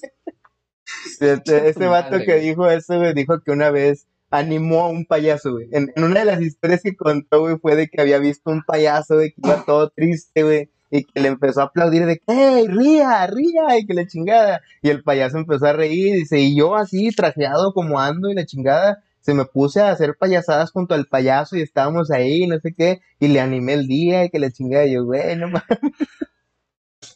Este, 1.20 1.68
este 1.68 1.86
vato 1.86 2.18
que 2.24 2.36
dijo 2.36 2.70
eso, 2.70 2.96
güey, 2.96 3.12
dijo 3.12 3.40
que 3.40 3.50
una 3.50 3.70
vez 3.70 4.06
animó 4.30 4.84
a 4.84 4.88
un 4.88 5.04
payaso, 5.06 5.52
güey. 5.52 5.68
En, 5.72 5.92
una 5.96 6.20
de 6.20 6.26
las 6.26 6.40
historias 6.40 6.82
que 6.82 6.96
contó, 6.96 7.40
güey, 7.40 7.58
fue 7.58 7.76
de 7.76 7.88
que 7.88 8.00
había 8.00 8.18
visto 8.18 8.50
un 8.50 8.62
payaso, 8.62 9.16
güey, 9.16 9.32
que 9.32 9.40
iba 9.42 9.64
todo 9.64 9.90
triste, 9.90 10.42
güey, 10.42 10.70
y 10.90 11.04
que 11.04 11.20
le 11.20 11.28
empezó 11.28 11.60
a 11.60 11.64
aplaudir 11.64 12.06
de 12.06 12.18
que, 12.18 12.24
¡hey, 12.26 12.66
ría, 12.68 13.26
ría! 13.26 13.78
Y 13.78 13.86
que 13.86 13.94
la 13.94 14.06
chingada. 14.06 14.60
Y 14.82 14.90
el 14.90 15.02
payaso 15.02 15.38
empezó 15.38 15.66
a 15.66 15.72
reír, 15.72 16.14
dice, 16.16 16.40
y 16.40 16.56
yo 16.56 16.76
así, 16.76 17.10
trajeado 17.10 17.72
como 17.72 18.00
ando 18.00 18.30
y 18.30 18.34
la 18.34 18.46
chingada, 18.46 19.02
se 19.20 19.34
me 19.34 19.44
puse 19.44 19.80
a 19.80 19.90
hacer 19.90 20.16
payasadas 20.18 20.70
junto 20.70 20.94
al 20.94 21.06
payaso 21.06 21.56
y 21.56 21.62
estábamos 21.62 22.10
ahí, 22.10 22.46
no 22.46 22.58
sé 22.60 22.72
qué, 22.72 23.00
y 23.20 23.28
le 23.28 23.40
animé 23.40 23.74
el 23.74 23.86
día 23.86 24.24
y 24.24 24.30
que 24.30 24.38
la 24.38 24.50
chingada, 24.50 24.86
y 24.86 24.94
yo, 24.94 25.04
güey, 25.04 25.36
no 25.36 25.48
mames. 25.48 25.64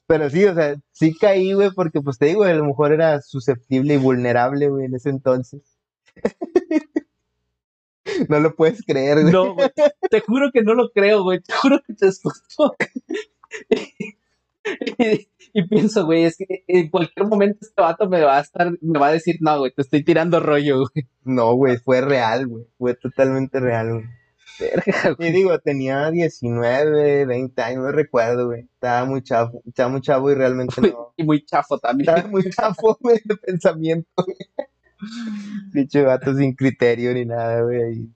Pero 0.07 0.29
sí, 0.31 0.45
o 0.45 0.55
sea, 0.55 0.77
sí 0.93 1.17
caí, 1.19 1.53
güey, 1.55 1.71
porque 1.75 2.01
pues 2.01 2.19
te 2.19 2.27
digo, 2.27 2.45
a 2.45 2.53
lo 2.53 2.65
mejor 2.65 2.93
era 2.93 3.21
susceptible 3.23 3.95
y 3.95 3.97
vulnerable, 3.97 4.69
güey, 4.69 4.87
en 4.87 4.95
ese 4.95 5.11
entonces. 5.11 5.63
No 8.29 8.41
lo 8.41 8.55
puedes 8.55 8.83
creer, 8.85 9.21
güey. 9.23 9.33
No, 9.33 9.55
güey. 9.55 9.71
Te 10.11 10.21
juro 10.21 10.51
que 10.53 10.63
no 10.63 10.75
lo 10.75 10.91
creo, 10.91 11.23
güey. 11.23 11.41
Te 11.41 11.53
juro 11.53 11.81
que 11.87 11.95
te 11.95 12.09
escucho. 12.09 12.75
y, 14.99 15.29
y 15.53 15.69
pienso, 15.69 16.05
güey, 16.07 16.25
es 16.25 16.37
que 16.37 16.65
en 16.67 16.89
cualquier 16.91 17.27
momento 17.27 17.59
este 17.63 17.81
vato 17.81 18.09
me 18.09 18.21
va 18.23 18.39
a 18.39 18.41
estar, 18.41 18.73
me 18.81 18.99
va 18.99 19.09
a 19.09 19.13
decir, 19.13 19.37
no, 19.41 19.59
güey, 19.59 19.73
te 19.73 19.83
estoy 19.83 20.05
tirando 20.05 20.41
rollo, 20.41 20.79
güey. 20.79 21.09
No, 21.25 21.55
güey, 21.55 21.77
fue 21.79 22.01
real, 22.01 22.47
güey. 22.47 22.65
Fue 22.79 22.95
totalmente 22.95 23.61
real, 23.61 23.93
güey. 23.93 24.05
Verga, 24.61 25.11
Y 25.11 25.15
güey. 25.15 25.33
digo, 25.33 25.59
tenía 25.59 26.11
19, 26.11 27.27
20 27.27 27.63
años, 27.63 27.85
no 27.85 27.93
recuerdo, 27.93 28.47
güey. 28.47 28.63
Estaba 28.75 29.05
muy 29.05 29.23
chavo, 29.23 29.63
estaba 29.67 29.89
muy 29.89 30.01
chavo 30.01 30.31
y 30.31 30.35
realmente 30.35 30.75
no. 30.97 31.13
Y 31.17 31.25
muy 31.25 31.45
chafo 31.45 31.79
también. 31.79 32.09
Estaba 32.11 32.29
muy 32.29 32.45
chavo, 32.51 32.97
güey, 33.01 33.19
de 33.25 33.37
pensamiento, 33.37 34.11
güey. 34.17 34.37
Pinche 35.73 36.03
vato 36.03 36.35
sin 36.35 36.55
criterio 36.55 37.13
ni 37.15 37.25
nada, 37.25 37.63
güey. 37.63 38.09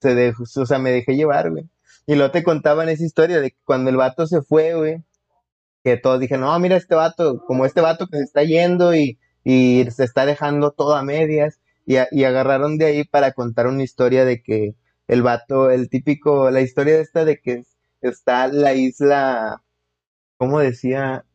Se 0.00 0.14
dejó, 0.14 0.44
o 0.44 0.66
sea, 0.66 0.78
me 0.78 0.90
dejé 0.90 1.16
llevar, 1.16 1.50
güey. 1.50 1.68
Y 2.06 2.14
luego 2.14 2.32
te 2.32 2.42
contaban 2.44 2.88
esa 2.88 3.04
historia 3.04 3.40
de 3.40 3.50
que 3.52 3.58
cuando 3.64 3.90
el 3.90 3.96
vato 3.96 4.26
se 4.26 4.42
fue, 4.42 4.74
güey, 4.74 5.04
que 5.84 5.96
todos 5.96 6.20
dijeron, 6.20 6.42
no, 6.46 6.58
mira 6.60 6.76
este 6.76 6.94
vato, 6.94 7.44
como 7.46 7.66
este 7.66 7.80
vato 7.80 8.08
que 8.08 8.18
se 8.18 8.24
está 8.24 8.44
yendo 8.44 8.94
y, 8.94 9.18
y 9.44 9.86
se 9.90 10.04
está 10.04 10.26
dejando 10.26 10.72
todo 10.72 10.96
a 10.96 11.02
medias. 11.02 11.60
Y, 11.86 11.96
y 12.12 12.24
agarraron 12.24 12.78
de 12.78 12.86
ahí 12.86 13.04
para 13.04 13.32
contar 13.32 13.66
una 13.66 13.82
historia 13.84 14.24
de 14.24 14.42
que 14.42 14.76
el 15.08 15.22
vato, 15.22 15.70
el 15.70 15.88
típico, 15.88 16.50
la 16.50 16.60
historia 16.60 17.00
esta 17.00 17.24
de 17.24 17.40
que 17.40 17.64
está 18.02 18.48
la 18.48 18.74
isla, 18.74 19.62
¿cómo 20.38 20.60
decía? 20.60 21.26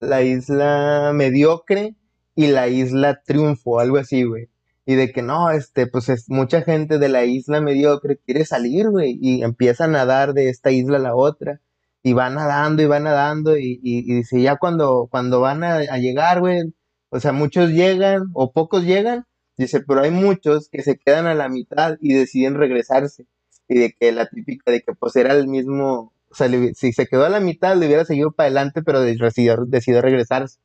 La 0.00 0.22
isla 0.22 1.12
mediocre 1.14 1.96
y 2.36 2.48
la 2.48 2.68
isla 2.68 3.22
triunfo, 3.24 3.80
algo 3.80 3.96
así, 3.96 4.22
güey. 4.22 4.48
Y 4.84 4.94
de 4.94 5.10
que 5.10 5.22
no, 5.22 5.50
este, 5.50 5.88
pues 5.88 6.08
es 6.10 6.26
mucha 6.28 6.62
gente 6.62 6.98
de 6.98 7.08
la 7.08 7.24
isla 7.24 7.60
mediocre 7.60 8.18
quiere 8.24 8.44
salir, 8.44 8.90
güey, 8.90 9.18
y 9.20 9.42
empieza 9.42 9.84
a 9.84 9.88
nadar 9.88 10.34
de 10.34 10.50
esta 10.50 10.70
isla 10.70 10.98
a 10.98 11.00
la 11.00 11.16
otra, 11.16 11.60
y 12.02 12.12
van 12.12 12.34
nadando 12.34 12.82
y 12.82 12.86
van 12.86 13.04
nadando, 13.04 13.58
y, 13.58 13.80
y, 13.82 14.02
dice, 14.14 14.40
ya 14.40 14.58
cuando, 14.58 15.08
cuando 15.10 15.40
van 15.40 15.64
a, 15.64 15.80
llegar, 15.98 16.40
güey, 16.40 16.74
o 17.08 17.18
sea, 17.18 17.32
muchos 17.32 17.70
llegan, 17.70 18.26
o 18.34 18.52
pocos 18.52 18.84
llegan, 18.84 19.24
dice, 19.56 19.80
pero 19.80 20.02
hay 20.02 20.10
muchos 20.12 20.68
que 20.68 20.82
se 20.82 20.98
quedan 20.98 21.26
a 21.26 21.34
la 21.34 21.48
mitad 21.48 21.96
y 22.00 22.12
deciden 22.14 22.54
regresarse, 22.54 23.26
y 23.68 23.78
de 23.78 23.92
que 23.98 24.12
la 24.12 24.26
típica 24.28 24.70
de 24.70 24.82
que 24.82 24.92
pues 24.94 25.16
era 25.16 25.34
el 25.34 25.48
mismo, 25.48 26.12
o 26.30 26.34
sea, 26.34 26.48
si 26.74 26.92
se 26.92 27.06
quedó 27.06 27.24
a 27.24 27.30
la 27.30 27.40
mitad, 27.40 27.76
le 27.76 27.86
hubiera 27.86 28.04
seguido 28.04 28.32
para 28.32 28.48
adelante, 28.48 28.82
pero 28.82 29.00
decidió, 29.00 29.64
decidió 29.66 30.02
regresarse 30.02 30.58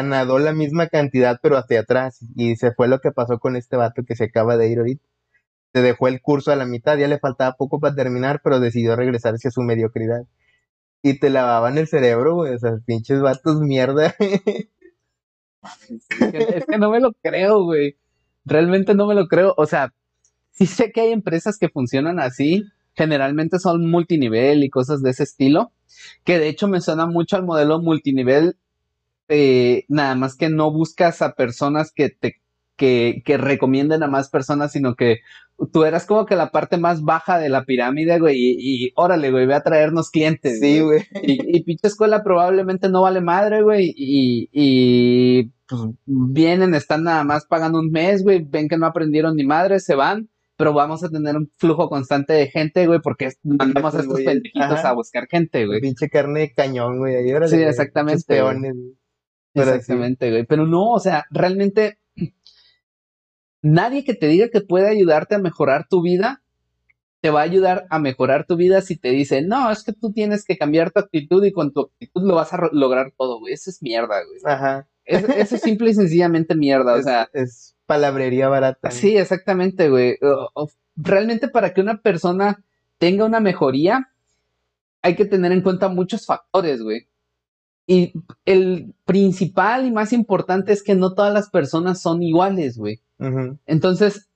sea, 0.00 0.08
nadó 0.08 0.38
la 0.38 0.52
misma 0.52 0.88
cantidad, 0.88 1.38
pero 1.42 1.56
hacia 1.56 1.80
atrás. 1.80 2.18
Y 2.36 2.56
se 2.56 2.72
fue 2.72 2.88
lo 2.88 3.00
que 3.00 3.12
pasó 3.12 3.38
con 3.38 3.56
este 3.56 3.76
vato 3.76 4.04
que 4.04 4.16
se 4.16 4.24
acaba 4.24 4.56
de 4.56 4.70
ir 4.70 4.78
ahorita. 4.78 5.04
Se 5.72 5.82
dejó 5.82 6.08
el 6.08 6.20
curso 6.20 6.50
a 6.50 6.56
la 6.56 6.64
mitad, 6.64 6.96
ya 6.96 7.08
le 7.08 7.18
faltaba 7.18 7.56
poco 7.56 7.78
para 7.80 7.94
terminar, 7.94 8.40
pero 8.42 8.60
decidió 8.60 8.96
regresarse 8.96 9.48
a 9.48 9.50
su 9.50 9.62
mediocridad. 9.62 10.26
Y 11.02 11.18
te 11.20 11.30
lavaban 11.30 11.78
el 11.78 11.86
cerebro, 11.86 12.34
güey, 12.34 12.58
sea, 12.58 12.78
pinches 12.84 13.20
vatos 13.20 13.60
mierda. 13.60 14.14
Es 16.20 16.66
que 16.66 16.78
no 16.78 16.90
me 16.90 17.00
lo 17.00 17.12
creo, 17.12 17.64
güey. 17.64 17.96
Realmente 18.44 18.94
no 18.94 19.06
me 19.06 19.14
lo 19.14 19.28
creo. 19.28 19.54
O 19.56 19.66
sea, 19.66 19.92
sí 20.50 20.66
sé 20.66 20.92
que 20.92 21.02
hay 21.02 21.12
empresas 21.12 21.58
que 21.58 21.68
funcionan 21.68 22.18
así. 22.18 22.64
Generalmente 22.94 23.58
son 23.58 23.90
multinivel 23.90 24.64
y 24.64 24.70
cosas 24.70 25.02
de 25.02 25.10
ese 25.10 25.24
estilo. 25.24 25.72
Que 26.24 26.38
de 26.38 26.48
hecho 26.48 26.68
me 26.68 26.80
suena 26.80 27.06
mucho 27.06 27.36
al 27.36 27.44
modelo 27.44 27.80
multinivel. 27.80 28.56
Eh, 29.28 29.84
nada 29.88 30.14
más 30.14 30.36
que 30.36 30.48
no 30.48 30.72
buscas 30.72 31.22
a 31.22 31.34
personas 31.34 31.92
que 31.92 32.10
te 32.10 32.36
que, 32.78 33.22
que 33.26 33.36
recomienden 33.36 34.02
a 34.02 34.06
más 34.06 34.30
personas, 34.30 34.72
sino 34.72 34.94
que 34.94 35.18
tú 35.72 35.84
eras 35.84 36.06
como 36.06 36.24
que 36.24 36.36
la 36.36 36.50
parte 36.50 36.78
más 36.78 37.02
baja 37.02 37.38
de 37.38 37.48
la 37.48 37.64
pirámide, 37.64 38.18
güey, 38.20 38.36
y, 38.38 38.86
y 38.86 38.92
órale, 38.94 39.30
güey, 39.30 39.46
ve 39.46 39.54
a 39.54 39.62
traernos 39.62 40.10
clientes. 40.10 40.60
Sí, 40.60 40.80
güey. 40.80 41.02
Y, 41.22 41.56
y 41.56 41.64
pinche 41.64 41.88
escuela 41.88 42.22
probablemente 42.22 42.88
no 42.88 43.02
vale 43.02 43.20
madre, 43.20 43.62
güey. 43.62 43.92
Y, 43.96 44.48
y 44.52 45.52
pues 45.66 45.82
vienen, 46.06 46.74
están 46.74 47.02
nada 47.02 47.24
más 47.24 47.44
pagando 47.46 47.80
un 47.80 47.90
mes, 47.90 48.22
güey. 48.22 48.44
Ven 48.48 48.68
que 48.68 48.78
no 48.78 48.86
aprendieron 48.86 49.34
ni 49.36 49.44
madre, 49.44 49.80
se 49.80 49.96
van. 49.96 50.30
Pero 50.56 50.72
vamos 50.72 51.04
a 51.04 51.08
tener 51.08 51.36
un 51.36 51.50
flujo 51.56 51.88
constante 51.88 52.32
de 52.32 52.48
gente, 52.48 52.86
güey, 52.86 53.00
porque 53.00 53.30
mandamos 53.44 53.94
a 53.94 54.00
estos 54.00 54.20
pendejitos 54.20 54.84
a 54.84 54.92
buscar 54.92 55.28
gente, 55.28 55.66
güey. 55.66 55.80
Pinche 55.80 56.08
carne 56.08 56.40
de 56.40 56.52
cañón, 56.52 56.98
güey. 56.98 57.14
ahí, 57.14 57.32
órale, 57.32 57.56
Sí, 57.56 57.62
exactamente, 57.62 58.24
peones, 58.26 58.74
güey. 58.74 58.96
Exactamente, 59.54 60.30
güey. 60.30 60.44
Pero 60.46 60.66
no, 60.66 60.92
o 60.92 61.00
sea, 61.00 61.26
realmente 61.30 61.98
nadie 63.62 64.04
que 64.04 64.14
te 64.14 64.28
diga 64.28 64.48
que 64.48 64.60
puede 64.60 64.88
ayudarte 64.88 65.34
a 65.34 65.38
mejorar 65.38 65.86
tu 65.88 66.02
vida 66.02 66.42
te 67.20 67.30
va 67.30 67.40
a 67.40 67.44
ayudar 67.44 67.86
a 67.90 67.98
mejorar 67.98 68.46
tu 68.46 68.54
vida 68.54 68.80
si 68.80 68.96
te 68.96 69.10
dice, 69.10 69.42
no, 69.42 69.72
es 69.72 69.82
que 69.82 69.92
tú 69.92 70.12
tienes 70.12 70.44
que 70.44 70.56
cambiar 70.56 70.92
tu 70.92 71.00
actitud 71.00 71.44
y 71.44 71.50
con 71.50 71.72
tu 71.72 71.80
actitud 71.80 72.22
lo 72.22 72.36
vas 72.36 72.52
a 72.52 72.68
lograr 72.70 73.12
todo, 73.18 73.40
güey. 73.40 73.54
Eso 73.54 73.70
es 73.70 73.82
mierda, 73.82 74.22
güey. 74.24 74.38
Ajá. 74.44 74.86
Es- 75.04 75.28
Eso 75.28 75.56
es 75.56 75.62
simple 75.62 75.90
y 75.90 75.94
sencillamente 75.94 76.54
mierda, 76.54 76.94
o 76.94 76.96
es, 76.98 77.04
sea. 77.04 77.28
es 77.32 77.74
palabrería 77.86 78.48
barata. 78.48 78.92
Sí, 78.92 79.16
exactamente, 79.16 79.88
güey. 79.88 80.16
Realmente 80.94 81.48
para 81.48 81.74
que 81.74 81.80
una 81.80 82.00
persona 82.00 82.62
tenga 82.98 83.24
una 83.24 83.40
mejoría, 83.40 84.12
hay 85.02 85.16
que 85.16 85.24
tener 85.24 85.50
en 85.50 85.62
cuenta 85.62 85.88
muchos 85.88 86.24
factores, 86.24 86.82
güey. 86.82 87.08
Y 87.90 88.12
el 88.44 88.94
principal 89.06 89.86
y 89.86 89.90
más 89.90 90.12
importante 90.12 90.74
es 90.74 90.82
que 90.82 90.94
no 90.94 91.14
todas 91.14 91.32
las 91.32 91.48
personas 91.48 92.02
son 92.02 92.22
iguales, 92.22 92.76
güey. 92.76 93.00
Entonces, 93.64 94.28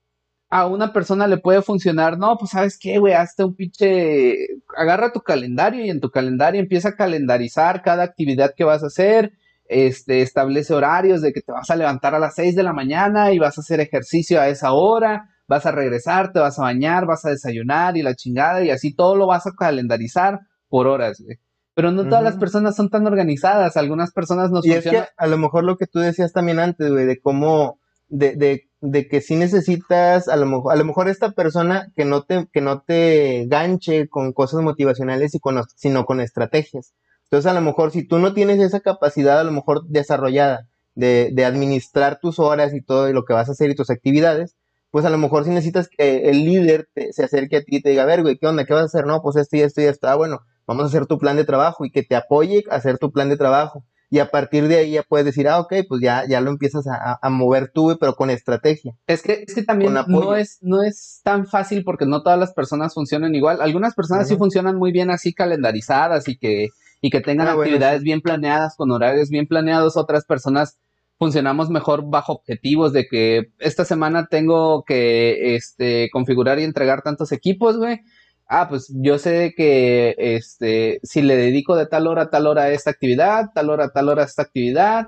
a 0.48 0.66
una 0.66 0.94
persona 0.94 1.26
le 1.26 1.36
puede 1.36 1.60
funcionar, 1.60 2.16
no, 2.16 2.38
pues 2.38 2.52
sabes 2.52 2.78
qué, 2.78 2.98
güey, 2.98 3.12
hazte 3.12 3.44
un 3.44 3.54
pinche, 3.54 4.38
agarra 4.74 5.12
tu 5.12 5.20
calendario 5.20 5.84
y 5.84 5.90
en 5.90 6.00
tu 6.00 6.10
calendario 6.10 6.62
empieza 6.62 6.90
a 6.90 6.96
calendarizar 6.96 7.82
cada 7.82 8.04
actividad 8.04 8.54
que 8.56 8.64
vas 8.64 8.82
a 8.82 8.86
hacer, 8.86 9.34
este, 9.66 10.22
establece 10.22 10.72
horarios 10.72 11.20
de 11.20 11.34
que 11.34 11.42
te 11.42 11.52
vas 11.52 11.68
a 11.68 11.76
levantar 11.76 12.14
a 12.14 12.18
las 12.18 12.34
6 12.34 12.56
de 12.56 12.62
la 12.62 12.72
mañana 12.72 13.32
y 13.34 13.38
vas 13.38 13.58
a 13.58 13.60
hacer 13.60 13.80
ejercicio 13.80 14.40
a 14.40 14.48
esa 14.48 14.72
hora, 14.72 15.28
vas 15.46 15.66
a 15.66 15.72
regresar, 15.72 16.32
te 16.32 16.40
vas 16.40 16.58
a 16.58 16.62
bañar, 16.62 17.04
vas 17.04 17.26
a 17.26 17.30
desayunar 17.30 17.98
y 17.98 18.02
la 18.02 18.14
chingada 18.14 18.64
y 18.64 18.70
así 18.70 18.94
todo 18.94 19.14
lo 19.14 19.26
vas 19.26 19.46
a 19.46 19.52
calendarizar 19.52 20.40
por 20.70 20.86
horas, 20.86 21.20
güey. 21.22 21.36
Pero 21.74 21.90
no 21.90 22.04
todas 22.04 22.22
las 22.22 22.36
personas 22.36 22.76
son 22.76 22.90
tan 22.90 23.06
organizadas, 23.06 23.76
algunas 23.76 24.12
personas 24.12 24.50
nos 24.50 24.66
Y 24.66 24.72
es 24.72 24.84
que 24.84 25.04
a 25.16 25.26
lo 25.26 25.38
mejor 25.38 25.64
lo 25.64 25.78
que 25.78 25.86
tú 25.86 26.00
decías 26.00 26.32
también 26.32 26.58
antes, 26.58 26.90
güey, 26.90 27.06
de 27.06 27.18
cómo, 27.18 27.80
de, 28.08 28.36
de, 28.36 28.68
de 28.82 29.08
que 29.08 29.22
sí 29.22 29.36
necesitas, 29.36 30.28
a 30.28 30.36
lo 30.36 30.44
mejor, 30.44 30.72
a 30.72 30.76
lo 30.76 30.84
mejor 30.84 31.08
esta 31.08 31.30
persona 31.30 31.90
que 31.96 32.04
no 32.04 32.24
te, 32.24 32.46
que 32.52 32.60
no 32.60 32.82
te 32.82 33.46
ganche 33.46 34.08
con 34.08 34.32
cosas 34.32 34.60
motivacionales 34.60 35.34
y 35.34 35.40
con, 35.40 35.62
sino 35.76 36.04
con 36.04 36.20
estrategias. 36.20 36.92
Entonces, 37.24 37.50
a 37.50 37.54
lo 37.54 37.62
mejor 37.62 37.90
si 37.90 38.06
tú 38.06 38.18
no 38.18 38.34
tienes 38.34 38.60
esa 38.60 38.80
capacidad, 38.80 39.40
a 39.40 39.44
lo 39.44 39.52
mejor 39.52 39.86
desarrollada 39.86 40.68
de, 40.94 41.30
de 41.32 41.44
administrar 41.46 42.18
tus 42.20 42.38
horas 42.38 42.74
y 42.74 42.82
todo 42.82 43.08
y 43.08 43.14
lo 43.14 43.24
que 43.24 43.32
vas 43.32 43.48
a 43.48 43.52
hacer 43.52 43.70
y 43.70 43.74
tus 43.74 43.88
actividades, 43.88 44.56
pues 44.92 45.04
a 45.06 45.10
lo 45.10 45.18
mejor 45.18 45.44
si 45.44 45.50
necesitas 45.50 45.88
que 45.88 46.28
el 46.30 46.44
líder 46.44 46.86
te- 46.94 47.12
se 47.14 47.24
acerque 47.24 47.56
a 47.56 47.62
ti 47.62 47.76
y 47.76 47.82
te 47.82 47.88
diga, 47.90 48.02
a 48.04 48.06
ver, 48.06 48.22
güey, 48.22 48.38
¿qué 48.38 48.46
onda? 48.46 48.64
¿Qué 48.66 48.74
vas 48.74 48.82
a 48.82 48.86
hacer? 48.86 49.06
No, 49.06 49.22
pues 49.22 49.36
esto 49.36 49.56
y 49.56 49.62
esto 49.62 49.80
y 49.80 49.84
esto. 49.84 50.06
Ah, 50.06 50.14
bueno, 50.14 50.42
vamos 50.66 50.84
a 50.84 50.88
hacer 50.88 51.06
tu 51.06 51.18
plan 51.18 51.36
de 51.36 51.44
trabajo 51.44 51.86
y 51.86 51.90
que 51.90 52.02
te 52.02 52.14
apoye 52.14 52.62
a 52.70 52.76
hacer 52.76 52.98
tu 52.98 53.10
plan 53.10 53.30
de 53.30 53.38
trabajo. 53.38 53.84
Y 54.10 54.18
a 54.18 54.30
partir 54.30 54.68
de 54.68 54.76
ahí 54.76 54.90
ya 54.92 55.02
puedes 55.02 55.24
decir, 55.24 55.48
ah, 55.48 55.58
ok, 55.58 55.72
pues 55.88 56.02
ya, 56.02 56.26
ya 56.28 56.42
lo 56.42 56.50
empiezas 56.50 56.84
a, 56.86 57.18
mover 57.30 57.70
tú, 57.72 57.84
güey, 57.84 57.96
pero 57.98 58.14
con 58.14 58.28
estrategia. 58.28 58.94
Es 59.06 59.22
que, 59.22 59.44
es 59.48 59.54
que 59.54 59.62
también 59.62 59.94
no 60.06 60.36
es, 60.36 60.58
no 60.60 60.82
es 60.82 61.22
tan 61.24 61.46
fácil 61.46 61.82
porque 61.82 62.04
no 62.04 62.22
todas 62.22 62.38
las 62.38 62.52
personas 62.52 62.92
funcionan 62.92 63.34
igual. 63.34 63.62
Algunas 63.62 63.94
personas 63.94 64.28
sí 64.28 64.36
funcionan 64.36 64.76
muy 64.76 64.92
bien 64.92 65.10
así 65.10 65.32
calendarizadas 65.32 66.28
y 66.28 66.36
que, 66.36 66.68
y 67.00 67.08
que 67.08 67.22
tengan 67.22 67.48
Ah, 67.48 67.54
bueno, 67.54 67.70
actividades 67.70 68.02
bien 68.02 68.20
planeadas, 68.20 68.76
con 68.76 68.90
horarios 68.90 69.30
bien 69.30 69.46
planeados. 69.46 69.96
Otras 69.96 70.26
personas 70.26 70.76
funcionamos 71.22 71.70
mejor 71.70 72.10
bajo 72.10 72.32
objetivos 72.32 72.92
de 72.92 73.06
que 73.06 73.52
esta 73.60 73.84
semana 73.84 74.26
tengo 74.28 74.82
que 74.82 75.54
este, 75.54 76.10
configurar 76.10 76.58
y 76.58 76.64
entregar 76.64 77.02
tantos 77.02 77.30
equipos, 77.30 77.76
güey. 77.76 78.00
Ah, 78.48 78.66
pues 78.68 78.92
yo 78.92 79.18
sé 79.18 79.54
que 79.56 80.16
este, 80.18 80.98
si 81.04 81.22
le 81.22 81.36
dedico 81.36 81.76
de 81.76 81.86
tal 81.86 82.08
hora 82.08 82.22
a 82.22 82.30
tal 82.30 82.48
hora 82.48 82.62
a 82.62 82.70
esta 82.70 82.90
actividad, 82.90 83.50
tal 83.54 83.70
hora 83.70 83.84
a 83.84 83.92
tal 83.92 84.08
hora 84.08 84.22
a 84.22 84.26
esta 84.26 84.42
actividad, 84.42 85.06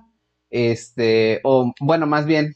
este, 0.50 1.40
o 1.42 1.72
bueno, 1.80 2.06
más 2.06 2.26
bien, 2.26 2.54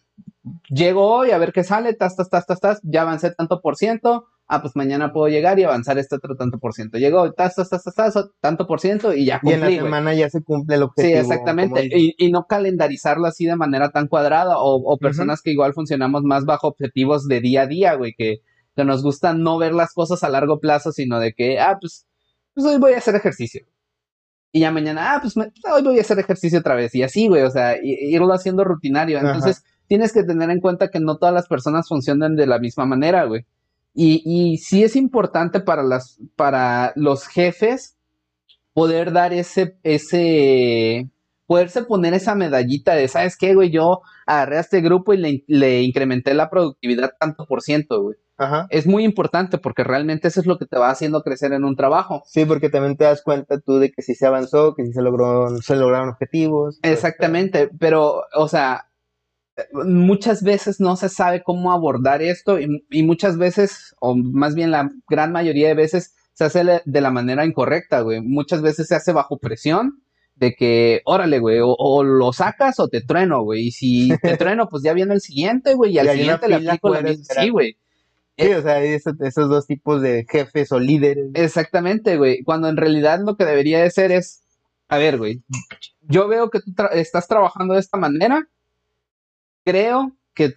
llego 0.68 1.12
hoy 1.12 1.32
a 1.32 1.38
ver 1.38 1.52
qué 1.52 1.64
sale, 1.64 1.94
tas, 1.94 2.14
tas, 2.14 2.30
tas, 2.30 2.46
tas, 2.46 2.60
tas, 2.60 2.80
ya 2.84 3.02
avancé 3.02 3.34
tanto 3.34 3.60
por 3.60 3.74
ciento, 3.74 4.26
ah, 4.48 4.60
pues 4.62 4.74
mañana 4.76 5.12
puedo 5.12 5.28
llegar 5.28 5.58
y 5.58 5.64
avanzar 5.64 5.98
este 5.98 6.16
otro 6.16 6.34
tanto 6.36 6.58
por 6.58 6.72
ciento. 6.72 6.98
Llegó, 6.98 7.32
tas, 7.32 7.54
tas, 7.54 7.68
tas, 7.68 7.82
tas, 7.84 7.94
tas, 7.94 8.30
tanto 8.40 8.66
por 8.66 8.80
ciento 8.80 9.12
y 9.14 9.26
ya 9.26 9.40
Y 9.42 9.52
en 9.52 9.60
la 9.60 9.66
cumplí, 9.66 9.84
semana 9.84 10.14
ya 10.14 10.30
se 10.30 10.42
cumple 10.42 10.76
el 10.76 10.80
Sí, 10.80 10.84
objetivo. 10.86 11.18
exactamente. 11.20 11.68
como 11.70 11.82
dices. 11.82 12.00
Y, 12.00 12.14
y 12.26 12.30
no 12.32 12.46
calendarizarlo 12.46 13.26
así 13.26 13.44
de 13.46 13.56
manera 13.56 13.90
tan 13.90 14.08
cuadrada 14.08 14.58
o, 14.58 14.76
o 14.76 14.96
personas 14.98 15.42
que 15.42 15.50
igual 15.52 15.74
funcionamos 15.74 16.22
más 16.24 16.44
bajo 16.44 16.66
objetivos 16.68 17.28
de 17.28 17.40
día 17.40 17.62
a 17.62 17.66
día, 17.66 17.94
güey, 17.94 18.14
que, 18.16 18.38
que 18.74 18.84
nos 18.84 19.02
gusta 19.02 19.34
no 19.34 19.58
ver 19.58 19.74
las 19.74 19.92
cosas 19.92 20.22
a 20.24 20.28
largo 20.30 20.60
plazo, 20.60 20.92
sino 20.92 21.20
de 21.20 21.32
que, 21.34 21.60
ah, 21.60 21.76
pues, 21.80 22.06
pues 22.54 22.66
hoy 22.66 22.78
voy 22.78 22.94
a 22.94 22.98
hacer 22.98 23.14
ejercicio. 23.14 23.66
Y 24.50 24.60
ya 24.60 24.70
mañana, 24.72 25.14
ah, 25.14 25.18
pues 25.20 25.36
me- 25.36 25.52
hoy 25.70 25.82
voy 25.82 25.98
a 25.98 26.00
hacer 26.00 26.18
ejercicio 26.18 26.60
otra 26.60 26.74
vez. 26.74 26.94
Y 26.94 27.02
así, 27.02 27.28
güey, 27.28 27.42
o 27.42 27.50
sea, 27.50 27.76
irlo 27.82 28.32
haciendo 28.32 28.64
rutinario. 28.64 29.18
Ajá. 29.18 29.26
Entonces, 29.34 29.62
tienes 29.88 30.12
que 30.14 30.22
tener 30.22 30.48
en 30.50 30.60
cuenta 30.60 30.88
que 30.88 31.00
no 31.00 31.18
todas 31.18 31.34
las 31.34 31.46
personas 31.48 31.86
funcionan 31.86 32.34
de 32.34 32.46
la 32.46 32.58
misma 32.58 32.86
manera, 32.86 33.24
güey. 33.24 33.44
Y, 34.00 34.22
y 34.24 34.58
sí 34.58 34.84
es 34.84 34.94
importante 34.94 35.58
para 35.58 35.82
las, 35.82 36.20
para 36.36 36.92
los 36.94 37.26
jefes 37.26 37.96
poder 38.72 39.10
dar 39.12 39.32
ese, 39.32 39.76
ese, 39.82 41.10
poderse 41.46 41.82
poner 41.82 42.14
esa 42.14 42.36
medallita 42.36 42.94
de, 42.94 43.08
¿sabes 43.08 43.36
qué, 43.36 43.56
güey? 43.56 43.70
Yo 43.70 44.02
agarré 44.24 44.58
a 44.58 44.60
este 44.60 44.82
grupo 44.82 45.14
y 45.14 45.16
le, 45.16 45.44
le 45.48 45.82
incrementé 45.82 46.32
la 46.32 46.48
productividad 46.48 47.14
tanto 47.18 47.44
por 47.46 47.60
ciento, 47.60 48.00
güey. 48.00 48.16
Ajá. 48.36 48.68
Es 48.70 48.86
muy 48.86 49.02
importante 49.02 49.58
porque 49.58 49.82
realmente 49.82 50.28
eso 50.28 50.38
es 50.38 50.46
lo 50.46 50.58
que 50.58 50.66
te 50.66 50.78
va 50.78 50.90
haciendo 50.90 51.24
crecer 51.24 51.52
en 51.52 51.64
un 51.64 51.74
trabajo. 51.74 52.22
Sí, 52.24 52.44
porque 52.44 52.70
también 52.70 52.96
te 52.96 53.02
das 53.02 53.22
cuenta 53.22 53.58
tú 53.58 53.80
de 53.80 53.90
que 53.90 54.02
sí 54.02 54.14
se 54.14 54.28
avanzó, 54.28 54.76
que 54.76 54.84
sí 54.84 54.92
se 54.92 55.02
logró, 55.02 55.60
se 55.60 55.74
lograron 55.74 56.10
objetivos. 56.10 56.78
Exactamente, 56.84 57.68
pero, 57.80 58.22
o 58.32 58.46
sea, 58.46 58.87
muchas 59.72 60.42
veces 60.42 60.80
no 60.80 60.96
se 60.96 61.08
sabe 61.08 61.42
cómo 61.42 61.72
abordar 61.72 62.22
esto 62.22 62.60
y, 62.60 62.84
y 62.90 63.02
muchas 63.02 63.38
veces, 63.38 63.94
o 64.00 64.14
más 64.16 64.54
bien 64.54 64.70
la 64.70 64.90
gran 65.08 65.32
mayoría 65.32 65.68
de 65.68 65.74
veces, 65.74 66.14
se 66.32 66.44
hace 66.44 66.62
de 66.84 67.00
la 67.00 67.10
manera 67.10 67.44
incorrecta, 67.44 68.00
güey. 68.00 68.20
Muchas 68.20 68.62
veces 68.62 68.86
se 68.88 68.94
hace 68.94 69.12
bajo 69.12 69.38
presión 69.38 70.02
de 70.36 70.54
que, 70.54 71.02
órale, 71.04 71.40
güey, 71.40 71.58
o, 71.58 71.74
o 71.76 72.04
lo 72.04 72.32
sacas 72.32 72.78
o 72.78 72.86
te 72.88 73.00
trueno, 73.00 73.42
güey. 73.42 73.66
Y 73.66 73.70
si 73.72 74.10
te 74.22 74.36
trueno, 74.36 74.68
pues 74.68 74.84
ya 74.84 74.92
viene 74.92 75.14
el 75.14 75.20
siguiente, 75.20 75.74
güey, 75.74 75.92
y 75.94 75.98
al 75.98 76.06
Y 76.06 76.18
siguiente 76.18 76.48
le 76.48 76.54
aplico 76.54 76.90
la 76.94 77.02
misma. 77.02 77.24
Sí, 77.42 77.48
güey. 77.48 77.76
Sí, 78.38 78.52
o 78.52 78.62
sea, 78.62 78.80
esos, 78.84 79.20
esos 79.20 79.48
dos 79.48 79.66
tipos 79.66 80.00
de 80.00 80.24
jefes 80.30 80.70
o 80.70 80.78
líderes. 80.78 81.30
Exactamente, 81.34 82.16
güey. 82.16 82.44
Cuando 82.44 82.68
en 82.68 82.76
realidad 82.76 83.18
lo 83.26 83.36
que 83.36 83.44
debería 83.44 83.82
de 83.82 83.90
ser 83.90 84.12
es, 84.12 84.44
a 84.86 84.96
ver, 84.96 85.18
güey, 85.18 85.42
yo 86.02 86.28
veo 86.28 86.48
que 86.50 86.60
tú 86.60 86.70
tra- 86.70 86.92
estás 86.92 87.26
trabajando 87.26 87.74
de 87.74 87.80
esta 87.80 87.98
manera. 87.98 88.48
Creo 89.64 90.12
que 90.34 90.54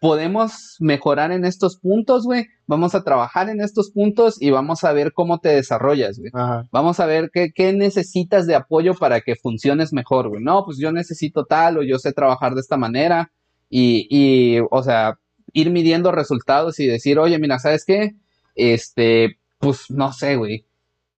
podemos 0.00 0.76
mejorar 0.80 1.30
en 1.30 1.44
estos 1.44 1.76
puntos, 1.76 2.24
güey. 2.24 2.46
Vamos 2.66 2.94
a 2.94 3.04
trabajar 3.04 3.48
en 3.48 3.60
estos 3.60 3.92
puntos 3.92 4.40
y 4.42 4.50
vamos 4.50 4.82
a 4.82 4.92
ver 4.92 5.12
cómo 5.12 5.38
te 5.38 5.50
desarrollas, 5.50 6.18
güey. 6.18 6.32
Vamos 6.72 6.98
a 6.98 7.06
ver 7.06 7.30
qué, 7.32 7.52
qué 7.54 7.72
necesitas 7.72 8.48
de 8.48 8.56
apoyo 8.56 8.94
para 8.94 9.20
que 9.20 9.36
funciones 9.36 9.92
mejor, 9.92 10.28
güey. 10.28 10.42
No, 10.42 10.64
pues 10.64 10.78
yo 10.78 10.90
necesito 10.90 11.44
tal 11.44 11.78
o 11.78 11.82
yo 11.84 11.98
sé 11.98 12.12
trabajar 12.12 12.54
de 12.54 12.62
esta 12.62 12.76
manera 12.76 13.30
y, 13.70 14.08
y, 14.10 14.58
o 14.70 14.82
sea, 14.82 15.18
ir 15.52 15.70
midiendo 15.70 16.10
resultados 16.10 16.80
y 16.80 16.86
decir, 16.86 17.18
oye, 17.18 17.38
mira, 17.38 17.58
¿sabes 17.58 17.84
qué? 17.84 18.16
Este, 18.54 19.38
pues 19.58 19.90
no 19.90 20.12
sé, 20.12 20.36
güey. 20.36 20.66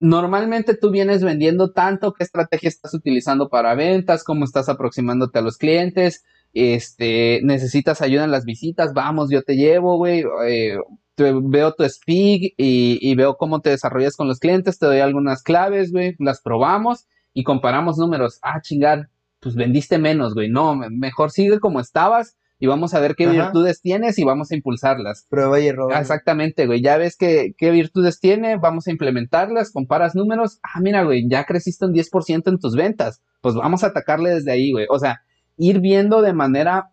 Normalmente 0.01 0.77
tú 0.77 0.91
vienes 0.91 1.25
vendiendo 1.25 1.73
tanto, 1.73 2.13
qué 2.13 2.25
estrategia 2.25 2.69
estás 2.69 2.93
utilizando 2.93 3.49
para 3.49 3.75
ventas, 3.75 4.25
cómo 4.25 4.45
estás 4.45 4.69
aproximándote 4.69 5.39
a 5.39 5.43
los 5.43 5.57
clientes, 5.57 6.25
este, 6.55 7.41
necesitas 7.43 8.01
ayuda 8.01 8.25
en 8.25 8.31
las 8.31 8.45
visitas, 8.45 8.93
vamos, 8.95 9.29
yo 9.31 9.43
te 9.43 9.57
llevo, 9.57 9.97
güey, 9.97 10.25
eh, 10.47 10.79
veo 11.17 11.73
tu 11.75 11.85
speak 11.89 12.55
y, 12.57 12.99
y 13.01 13.15
veo 13.15 13.37
cómo 13.37 13.61
te 13.61 13.71
desarrollas 13.71 14.17
con 14.17 14.29
los 14.29 14.39
clientes, 14.39 14.79
te 14.79 14.87
doy 14.87 15.01
algunas 15.01 15.43
claves, 15.43 15.93
güey, 15.93 16.15
las 16.19 16.41
probamos 16.41 17.07
y 17.33 17.45
comparamos 17.45 17.99
números. 17.99 18.39
Ah, 18.43 18.61
chingar, 18.61 19.09
pues 19.41 19.55
vendiste 19.57 19.99
menos, 19.99 20.35
güey. 20.35 20.49
No, 20.49 20.75
me- 20.75 20.91
mejor 20.91 21.31
sigue 21.31 21.59
como 21.61 21.81
estabas 21.81 22.37
y 22.61 22.67
vamos 22.67 22.95
a 22.95 23.01
ver 23.01 23.15
qué 23.17 23.25
Ajá. 23.25 23.33
virtudes 23.33 23.81
tienes 23.83 24.19
y 24.19 24.25
vamos 24.25 24.51
a 24.51 24.55
impulsarlas. 24.57 25.27
Prueba 25.29 25.61
y 25.61 25.67
error. 25.67 25.93
Ah, 25.95 26.01
Exactamente, 26.01 26.67
güey. 26.67 26.81
Ya 26.81 26.97
ves 26.97 27.17
que, 27.17 27.53
qué 27.59 27.71
virtudes 27.73 28.21
tiene, 28.21 28.57
vamos 28.57 28.87
a 28.87 28.91
implementarlas, 28.93 29.71
comparas 29.73 30.15
números. 30.15 30.59
Ah, 30.63 30.81
mira, 30.81 31.03
güey, 31.03 31.29
ya 31.29 31.45
creciste 31.45 31.85
un 31.85 31.93
10% 31.93 32.49
en 32.51 32.59
tus 32.59 32.75
ventas. 32.77 33.21
Pues 33.41 33.55
vamos 33.55 33.85
a 33.85 33.89
atacarle 33.89 34.31
desde 34.31 34.53
ahí, 34.53 34.73
güey. 34.73 34.87
O 34.89 34.99
sea, 34.99 35.21
ir 35.57 35.81
viendo 35.81 36.23
de 36.23 36.33
manera 36.33 36.91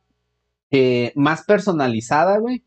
eh, 0.72 1.12
más 1.16 1.44
personalizada, 1.44 2.38
güey, 2.38 2.64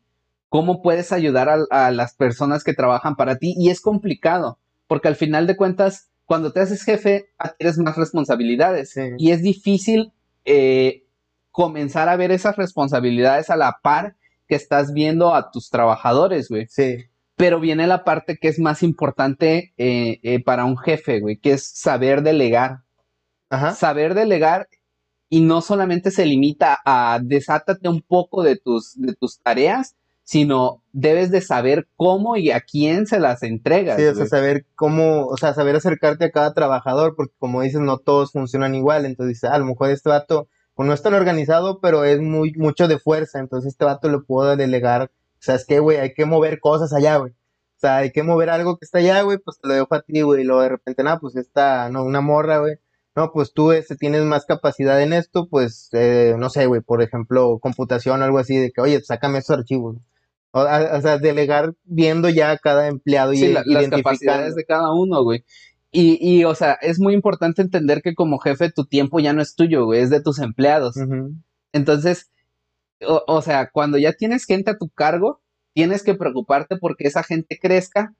cómo 0.49 0.81
puedes 0.81 1.11
ayudar 1.11 1.49
a, 1.49 1.87
a 1.87 1.91
las 1.91 2.15
personas 2.15 2.63
que 2.63 2.73
trabajan 2.73 3.15
para 3.15 3.37
ti. 3.37 3.55
Y 3.57 3.69
es 3.69 3.81
complicado, 3.81 4.59
porque 4.87 5.07
al 5.07 5.15
final 5.15 5.47
de 5.47 5.57
cuentas, 5.57 6.09
cuando 6.25 6.51
te 6.51 6.59
haces 6.59 6.83
jefe, 6.83 7.29
adquieres 7.37 7.77
más 7.77 7.97
responsabilidades. 7.97 8.91
Sí. 8.91 9.01
Y 9.17 9.31
es 9.31 9.41
difícil 9.41 10.13
eh, 10.45 11.03
comenzar 11.51 12.09
a 12.09 12.15
ver 12.15 12.31
esas 12.31 12.55
responsabilidades 12.57 13.49
a 13.49 13.55
la 13.55 13.79
par 13.81 14.15
que 14.47 14.55
estás 14.55 14.93
viendo 14.93 15.33
a 15.33 15.51
tus 15.51 15.69
trabajadores, 15.69 16.49
güey. 16.49 16.67
Sí. 16.67 17.05
Pero 17.35 17.59
viene 17.59 17.87
la 17.87 18.03
parte 18.03 18.37
que 18.37 18.47
es 18.47 18.59
más 18.59 18.83
importante 18.83 19.73
eh, 19.77 20.19
eh, 20.23 20.43
para 20.43 20.65
un 20.65 20.77
jefe, 20.77 21.19
güey, 21.19 21.37
que 21.37 21.53
es 21.53 21.67
saber 21.67 22.21
delegar. 22.21 22.79
Ajá. 23.49 23.73
Saber 23.73 24.13
delegar 24.13 24.67
y 25.29 25.41
no 25.41 25.61
solamente 25.61 26.11
se 26.11 26.25
limita 26.25 26.79
a 26.85 27.19
desátate 27.21 27.89
un 27.89 28.01
poco 28.01 28.43
de 28.43 28.57
tus, 28.57 28.93
de 28.99 29.13
tus 29.15 29.39
tareas, 29.39 29.95
sino 30.23 30.81
debes 30.91 31.29
de 31.29 31.41
saber 31.41 31.87
cómo 31.95 32.35
y 32.35 32.51
a 32.51 32.61
quién 32.61 33.05
se 33.05 33.19
las 33.19 33.43
entregas. 33.43 33.97
Sí, 33.97 34.05
o 34.05 34.15
sea, 34.15 34.25
saber 34.25 34.65
cómo, 34.75 35.27
o 35.27 35.37
sea, 35.37 35.53
saber 35.53 35.75
acercarte 35.75 36.25
a 36.25 36.31
cada 36.31 36.53
trabajador, 36.53 37.15
porque 37.15 37.33
como 37.37 37.61
dices, 37.61 37.79
no 37.81 37.99
todos 37.99 38.31
funcionan 38.31 38.73
igual, 38.73 39.05
entonces 39.05 39.35
dices, 39.35 39.49
"Ah, 39.51 39.55
a 39.55 39.59
lo 39.59 39.65
mejor 39.65 39.91
este 39.91 40.09
vato, 40.09 40.47
pues 40.73 40.87
no 40.87 40.93
es 40.93 41.01
tan 41.03 41.13
organizado, 41.13 41.79
pero 41.79 42.03
es 42.05 42.19
muy, 42.19 42.53
mucho 42.53 42.87
de 42.87 42.97
fuerza, 42.99 43.39
entonces 43.39 43.73
este 43.73 43.85
vato 43.85 44.09
le 44.09 44.19
puedo 44.19 44.55
delegar, 44.55 45.03
o 45.03 45.37
sea, 45.39 45.55
es 45.55 45.65
que, 45.65 45.79
güey, 45.79 45.97
hay 45.97 46.13
que 46.13 46.25
mover 46.25 46.59
cosas 46.59 46.91
allá, 46.91 47.17
güey. 47.17 47.31
O 47.31 47.79
sea, 47.79 47.97
hay 47.97 48.11
que 48.11 48.23
mover 48.23 48.49
algo 48.49 48.77
que 48.77 48.85
está 48.85 48.97
allá, 48.99 49.21
güey, 49.21 49.37
pues 49.37 49.59
te 49.59 49.67
lo 49.67 49.75
dejo 49.75 49.93
a 49.93 50.01
ti, 50.01 50.21
güey, 50.21 50.41
y 50.41 50.45
luego 50.45 50.61
de 50.63 50.69
repente, 50.69 51.03
nada, 51.03 51.19
pues 51.19 51.35
esta, 51.35 51.89
no, 51.89 52.03
una 52.03 52.21
morra, 52.21 52.57
güey. 52.59 52.77
No, 53.15 53.31
pues 53.31 53.53
tú 53.53 53.71
este, 53.71 53.95
tienes 53.95 54.23
más 54.23 54.45
capacidad 54.45 55.01
en 55.01 55.13
esto, 55.13 55.47
pues, 55.49 55.89
eh, 55.93 56.35
no 56.37 56.49
sé, 56.49 56.65
güey, 56.65 56.81
por 56.81 57.01
ejemplo, 57.01 57.59
computación 57.59 58.21
o 58.21 58.25
algo 58.25 58.39
así, 58.39 58.57
de 58.57 58.71
que, 58.71 58.81
oye, 58.81 59.01
sácame 59.01 59.39
estos 59.39 59.57
archivos. 59.59 59.97
O, 60.51 60.59
a- 60.59 60.97
o 60.97 61.01
sea, 61.01 61.17
delegar 61.17 61.73
viendo 61.85 62.27
ya 62.29 62.51
a 62.51 62.57
cada 62.57 62.87
empleado 62.87 63.33
y 63.33 63.37
Sí, 63.37 63.47
la- 63.53 63.63
las 63.65 63.89
capacidades 63.89 64.55
de 64.55 64.65
cada 64.65 64.93
uno, 64.93 65.23
güey. 65.23 65.45
Y, 65.91 66.17
y, 66.19 66.43
o 66.43 66.55
sea, 66.55 66.73
es 66.81 66.99
muy 66.99 67.13
importante 67.13 67.61
entender 67.61 68.01
que 68.01 68.15
como 68.15 68.37
jefe 68.37 68.69
tu 68.69 68.85
tiempo 68.85 69.19
ya 69.21 69.31
no 69.31 69.41
es 69.41 69.55
tuyo, 69.55 69.85
güey, 69.85 70.01
es 70.01 70.09
de 70.09 70.21
tus 70.21 70.39
empleados. 70.39 70.97
Entonces, 71.71 72.31
o, 73.07 73.23
o 73.27 73.41
sea, 73.41 73.69
cuando 73.71 73.97
ya 73.97 74.11
tienes 74.13 74.45
gente 74.45 74.71
a 74.71 74.77
tu 74.77 74.89
cargo, 74.89 75.41
tienes 75.73 76.03
que 76.03 76.15
preocuparte 76.15 76.75
porque 76.77 77.07
esa 77.07 77.23
gente 77.23 77.57
crezca, 77.61 78.13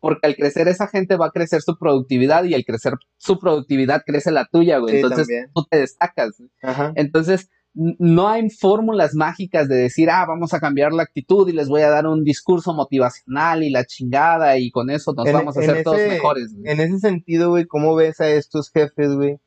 porque 0.00 0.26
al 0.26 0.34
crecer 0.36 0.66
esa 0.68 0.86
gente 0.88 1.16
va 1.16 1.26
a 1.26 1.30
crecer 1.30 1.62
su 1.62 1.78
productividad 1.78 2.44
y 2.44 2.54
al 2.54 2.64
crecer 2.64 2.94
su 3.18 3.38
productividad 3.38 4.02
crece 4.06 4.30
la 4.32 4.46
tuya, 4.50 4.78
güey. 4.78 4.94
Sí, 4.94 5.00
Entonces 5.00 5.26
también. 5.26 5.50
tú 5.54 5.64
te 5.70 5.78
destacas. 5.78 6.42
Ajá. 6.62 6.92
Entonces, 6.96 7.48
no 7.74 8.28
hay 8.28 8.50
fórmulas 8.50 9.14
mágicas 9.14 9.68
de 9.68 9.76
decir, 9.76 10.10
ah, 10.10 10.24
vamos 10.26 10.52
a 10.54 10.58
cambiar 10.58 10.92
la 10.92 11.04
actitud 11.04 11.48
y 11.48 11.52
les 11.52 11.68
voy 11.68 11.82
a 11.82 11.90
dar 11.90 12.06
un 12.08 12.24
discurso 12.24 12.72
motivacional 12.74 13.62
y 13.62 13.70
la 13.70 13.84
chingada 13.84 14.58
y 14.58 14.70
con 14.72 14.90
eso 14.90 15.12
nos 15.12 15.28
En- 15.28 15.34
vamos 15.34 15.56
a 15.56 15.60
hacer 15.60 15.84
todos 15.84 15.98
mejores. 15.98 16.52
güey. 16.52 16.72
En 16.72 16.80
ese 16.80 16.98
sentido, 16.98 17.50
güey, 17.50 17.66
¿cómo 17.66 17.94
ves 17.94 18.20
a 18.20 18.28
estos 18.28 18.70
jefes, 18.72 19.14
güey? 19.14 19.38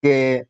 Que 0.00 0.46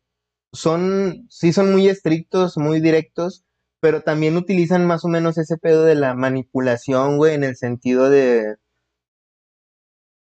son, 0.52 1.26
sí 1.30 1.52
son 1.52 1.72
muy 1.72 1.88
estrictos, 1.88 2.56
muy 2.58 2.80
directos, 2.80 3.44
pero 3.80 4.02
también 4.02 4.36
utilizan 4.36 4.86
más 4.86 5.04
o 5.04 5.08
menos 5.08 5.38
ese 5.38 5.56
pedo 5.56 5.84
de 5.84 5.94
la 5.94 6.14
manipulación, 6.14 7.16
güey, 7.16 7.34
en 7.34 7.44
el 7.44 7.56
sentido 7.56 8.10
de, 8.10 8.56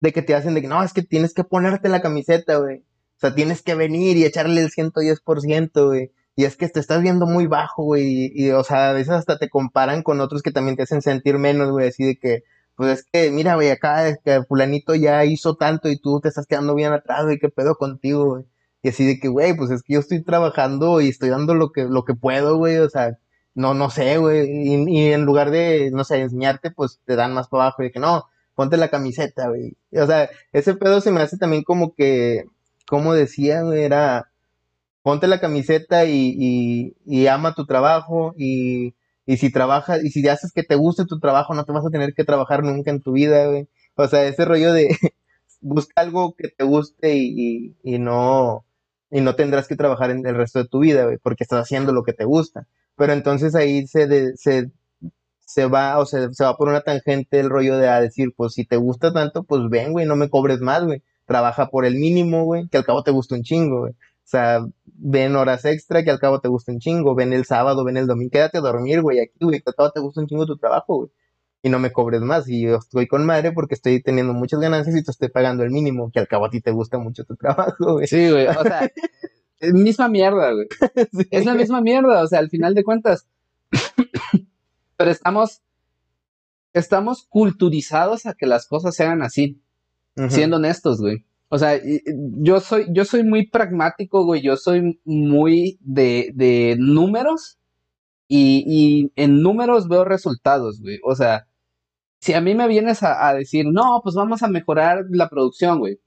de 0.03 0.11
que 0.11 0.21
te 0.21 0.35
hacen 0.35 0.53
de 0.53 0.61
que, 0.61 0.67
no, 0.67 0.83
es 0.83 0.91
que 0.91 1.01
tienes 1.01 1.33
que 1.33 1.45
ponerte 1.45 1.87
la 1.87 2.01
camiseta, 2.01 2.57
güey. 2.57 2.79
O 2.79 3.19
sea, 3.21 3.33
tienes 3.35 3.61
que 3.61 3.73
venir 3.73 4.17
y 4.17 4.25
echarle 4.25 4.59
el 4.59 4.69
110%, 4.69 5.85
güey. 5.85 6.11
Y 6.35 6.43
es 6.43 6.57
que 6.57 6.67
te 6.67 6.81
estás 6.81 7.01
viendo 7.01 7.25
muy 7.25 7.47
bajo, 7.47 7.83
güey. 7.83 8.29
Y, 8.35 8.51
o 8.51 8.65
sea, 8.65 8.89
a 8.89 8.93
veces 8.93 9.13
hasta 9.13 9.39
te 9.39 9.49
comparan 9.49 10.03
con 10.03 10.19
otros 10.19 10.41
que 10.41 10.51
también 10.51 10.75
te 10.75 10.83
hacen 10.83 11.01
sentir 11.01 11.37
menos, 11.37 11.71
güey. 11.71 11.87
Así 11.87 12.03
de 12.03 12.17
que, 12.17 12.43
pues 12.75 12.99
es 12.99 13.07
que, 13.09 13.31
mira, 13.31 13.55
güey, 13.55 13.69
acá 13.69 14.09
es 14.09 14.19
que 14.25 14.43
fulanito 14.43 14.93
ya 14.93 15.23
hizo 15.23 15.55
tanto 15.55 15.87
y 15.87 15.97
tú 15.97 16.19
te 16.19 16.27
estás 16.27 16.47
quedando 16.47 16.75
bien 16.75 16.91
atrás, 16.91 17.23
güey, 17.23 17.39
qué 17.39 17.47
pedo 17.47 17.75
contigo, 17.75 18.25
güey. 18.25 18.43
Y 18.81 18.89
así 18.89 19.05
de 19.05 19.21
que, 19.21 19.29
güey, 19.29 19.55
pues 19.55 19.71
es 19.71 19.83
que 19.83 19.93
yo 19.93 20.01
estoy 20.01 20.21
trabajando 20.21 20.99
y 20.99 21.07
estoy 21.07 21.29
dando 21.29 21.55
lo 21.55 21.71
que, 21.71 21.85
lo 21.85 22.03
que 22.03 22.13
puedo, 22.13 22.57
güey. 22.57 22.77
O 22.79 22.89
sea, 22.89 23.19
no, 23.55 23.73
no 23.73 23.89
sé, 23.89 24.17
güey. 24.17 24.49
Y, 24.51 24.99
y 24.99 25.13
en 25.13 25.23
lugar 25.23 25.49
de, 25.49 25.91
no 25.93 26.03
sé, 26.03 26.19
enseñarte, 26.19 26.71
pues 26.71 26.99
te 27.05 27.15
dan 27.15 27.33
más 27.33 27.47
para 27.47 27.63
abajo. 27.63 27.83
Y 27.83 27.85
de 27.85 27.91
que 27.93 27.99
no, 28.01 28.25
ponte 28.55 28.77
la 28.77 28.89
camiseta, 28.89 29.49
güey. 29.49 29.77
O 29.93 30.05
sea, 30.07 30.29
ese 30.53 30.75
pedo 30.75 31.01
se 31.01 31.11
me 31.11 31.21
hace 31.21 31.37
también 31.37 31.63
como 31.63 31.93
que, 31.95 32.45
como 32.87 33.13
decía, 33.13 33.61
güey, 33.63 33.83
era 33.83 34.29
ponte 35.03 35.27
la 35.27 35.39
camiseta 35.41 36.05
y, 36.05 36.35
y, 36.37 36.95
y 37.05 37.27
ama 37.27 37.55
tu 37.55 37.65
trabajo 37.65 38.33
y, 38.37 38.95
y 39.25 39.37
si 39.37 39.51
trabajas, 39.51 40.03
y 40.03 40.09
si 40.11 40.27
haces 40.27 40.51
que 40.53 40.63
te 40.63 40.75
guste 40.75 41.05
tu 41.05 41.19
trabajo, 41.19 41.53
no 41.53 41.65
te 41.65 41.71
vas 41.73 41.85
a 41.85 41.89
tener 41.89 42.13
que 42.13 42.23
trabajar 42.23 42.63
nunca 42.63 42.91
en 42.91 43.01
tu 43.01 43.13
vida, 43.13 43.47
güey. 43.47 43.67
O 43.95 44.07
sea, 44.07 44.25
ese 44.25 44.45
rollo 44.45 44.73
de 44.73 44.89
busca 45.61 45.93
algo 46.01 46.35
que 46.35 46.49
te 46.49 46.63
guste 46.63 47.15
y, 47.15 47.73
y, 47.83 47.95
y 47.95 47.99
no, 47.99 48.65
y 49.11 49.21
no 49.21 49.35
tendrás 49.35 49.67
que 49.67 49.75
trabajar 49.75 50.11
en 50.11 50.25
el 50.25 50.35
resto 50.35 50.59
de 50.59 50.67
tu 50.69 50.79
vida, 50.79 51.05
güey, 51.05 51.17
porque 51.17 51.43
estás 51.43 51.61
haciendo 51.63 51.91
lo 51.93 52.03
que 52.03 52.13
te 52.13 52.25
gusta. 52.25 52.67
Pero 52.95 53.13
entonces 53.13 53.55
ahí 53.55 53.87
se, 53.87 54.07
de- 54.07 54.37
se, 54.37 54.71
se 55.45 55.65
va, 55.67 55.99
o 55.99 56.05
sea, 56.05 56.31
se 56.31 56.43
va 56.43 56.57
por 56.57 56.69
una 56.69 56.81
tangente 56.81 57.39
el 57.39 57.49
rollo 57.49 57.77
de 57.77 57.87
a 57.89 58.01
decir, 58.01 58.33
pues 58.35 58.53
si 58.53 58.65
te 58.65 58.77
gusta 58.77 59.13
tanto, 59.13 59.43
pues 59.43 59.61
ven, 59.69 59.91
güey, 59.91 60.05
no 60.05 60.15
me 60.15 60.29
cobres 60.29 60.59
más, 60.61 60.83
güey. 60.83 61.03
Trabaja 61.25 61.69
por 61.69 61.85
el 61.85 61.95
mínimo, 61.95 62.43
güey, 62.45 62.67
que 62.69 62.77
al 62.77 62.85
cabo 62.85 63.03
te 63.03 63.11
gusta 63.11 63.35
un 63.35 63.43
chingo, 63.43 63.81
güey. 63.81 63.93
O 63.93 64.25
sea, 64.25 64.65
ven 64.85 65.35
horas 65.35 65.65
extra 65.65 66.03
que 66.03 66.09
al 66.11 66.19
cabo 66.19 66.39
te 66.39 66.47
gusta 66.47 66.71
un 66.71 66.79
chingo, 66.79 67.13
ven 67.13 67.33
el 67.33 67.45
sábado, 67.45 67.83
ven 67.83 67.97
el 67.97 68.07
domingo, 68.07 68.31
quédate 68.31 68.57
a 68.57 68.61
dormir, 68.61 69.01
güey, 69.01 69.19
aquí, 69.19 69.37
güey, 69.41 69.61
que 69.61 69.69
al 69.69 69.75
cabo 69.75 69.91
te 69.91 69.99
gusta 69.99 70.21
un 70.21 70.27
chingo 70.27 70.45
tu 70.45 70.57
trabajo, 70.57 70.95
güey. 70.95 71.11
Y 71.61 71.69
no 71.69 71.79
me 71.79 71.91
cobres 71.91 72.21
más, 72.21 72.47
y 72.49 72.61
yo 72.63 72.77
estoy 72.77 73.07
con 73.07 73.25
madre 73.25 73.51
porque 73.53 73.75
estoy 73.75 74.01
teniendo 74.01 74.33
muchas 74.33 74.59
ganancias 74.59 74.95
y 74.95 75.03
te 75.03 75.11
estoy 75.11 75.29
pagando 75.29 75.63
el 75.63 75.71
mínimo, 75.71 76.11
que 76.11 76.19
al 76.19 76.27
cabo 76.27 76.45
a 76.45 76.49
ti 76.49 76.61
te 76.61 76.71
gusta 76.71 76.97
mucho 76.97 77.23
tu 77.25 77.35
trabajo, 77.35 77.93
güey. 77.93 78.07
Sí, 78.07 78.29
güey, 78.31 78.47
o 78.47 78.63
sea, 78.63 78.89
es 79.59 79.73
misma 79.73 80.09
mierda, 80.09 80.51
güey. 80.51 80.67
Sí. 81.11 81.27
Es 81.31 81.45
la 81.45 81.53
misma 81.53 81.81
mierda, 81.81 82.23
o 82.23 82.27
sea, 82.27 82.39
al 82.39 82.49
final 82.49 82.73
de 82.75 82.83
cuentas. 82.83 83.27
Pero 84.97 85.11
estamos, 85.11 85.61
estamos 86.73 87.25
culturizados 87.29 88.25
a 88.25 88.33
que 88.33 88.45
las 88.45 88.67
cosas 88.67 88.95
se 88.95 89.03
hagan 89.03 89.21
así, 89.21 89.61
siendo 90.29 90.57
honestos, 90.57 90.99
güey. 91.01 91.25
O 91.49 91.59
sea, 91.59 91.79
yo 92.41 92.59
soy, 92.59 92.87
yo 92.89 93.05
soy 93.05 93.23
muy 93.23 93.47
pragmático, 93.47 94.25
güey. 94.25 94.41
Yo 94.41 94.57
soy 94.57 94.99
muy 95.05 95.77
de, 95.81 96.31
de 96.33 96.75
números 96.79 97.59
y, 98.27 98.63
y 98.65 99.11
en 99.15 99.41
números 99.41 99.87
veo 99.87 100.03
resultados, 100.03 100.81
güey. 100.81 100.99
O 101.03 101.15
sea, 101.15 101.47
si 102.19 102.33
a 102.33 102.41
mí 102.41 102.55
me 102.55 102.67
vienes 102.67 103.03
a, 103.03 103.27
a 103.27 103.35
decir, 103.35 103.67
no, 103.71 104.01
pues 104.03 104.15
vamos 104.15 104.41
a 104.41 104.47
mejorar 104.47 105.05
la 105.11 105.29
producción, 105.29 105.77
güey. 105.77 105.99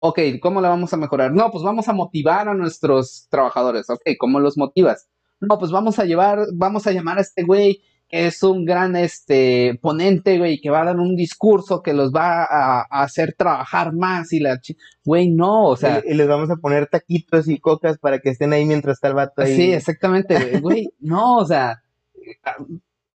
Ok, 0.00 0.18
¿cómo 0.40 0.60
la 0.60 0.70
vamos 0.70 0.92
a 0.92 0.96
mejorar? 0.96 1.32
No, 1.32 1.52
pues 1.52 1.62
vamos 1.62 1.86
a 1.86 1.92
motivar 1.92 2.48
a 2.48 2.54
nuestros 2.54 3.28
trabajadores. 3.30 3.88
Ok, 3.88 4.02
¿cómo 4.18 4.40
los 4.40 4.58
motivas? 4.58 5.08
No, 5.38 5.60
pues 5.60 5.70
vamos 5.70 6.00
a 6.00 6.04
llevar, 6.04 6.40
vamos 6.54 6.88
a 6.88 6.92
llamar 6.92 7.18
a 7.18 7.20
este 7.20 7.44
güey 7.44 7.82
es 8.12 8.42
un 8.42 8.66
gran 8.66 8.94
este 8.94 9.78
ponente, 9.80 10.36
güey, 10.36 10.60
que 10.60 10.68
va 10.68 10.82
a 10.82 10.84
dar 10.84 11.00
un 11.00 11.16
discurso 11.16 11.82
que 11.82 11.94
los 11.94 12.12
va 12.12 12.44
a, 12.44 12.82
a 12.82 13.02
hacer 13.02 13.34
trabajar 13.36 13.94
más 13.94 14.34
y 14.34 14.40
la 14.40 14.60
güey, 15.02 15.30
no, 15.30 15.64
o 15.64 15.76
sea, 15.76 16.02
y, 16.06 16.12
y 16.12 16.14
les 16.14 16.28
vamos 16.28 16.50
a 16.50 16.56
poner 16.56 16.88
taquitos 16.88 17.48
y 17.48 17.58
cocas 17.58 17.96
para 17.96 18.18
que 18.18 18.28
estén 18.28 18.52
ahí 18.52 18.66
mientras 18.66 18.98
está 18.98 19.08
el 19.08 19.14
vato 19.14 19.40
ahí. 19.40 19.56
sí, 19.56 19.72
exactamente, 19.72 20.60
güey, 20.60 20.90
no, 21.00 21.38
o 21.38 21.46
sea, 21.46 21.82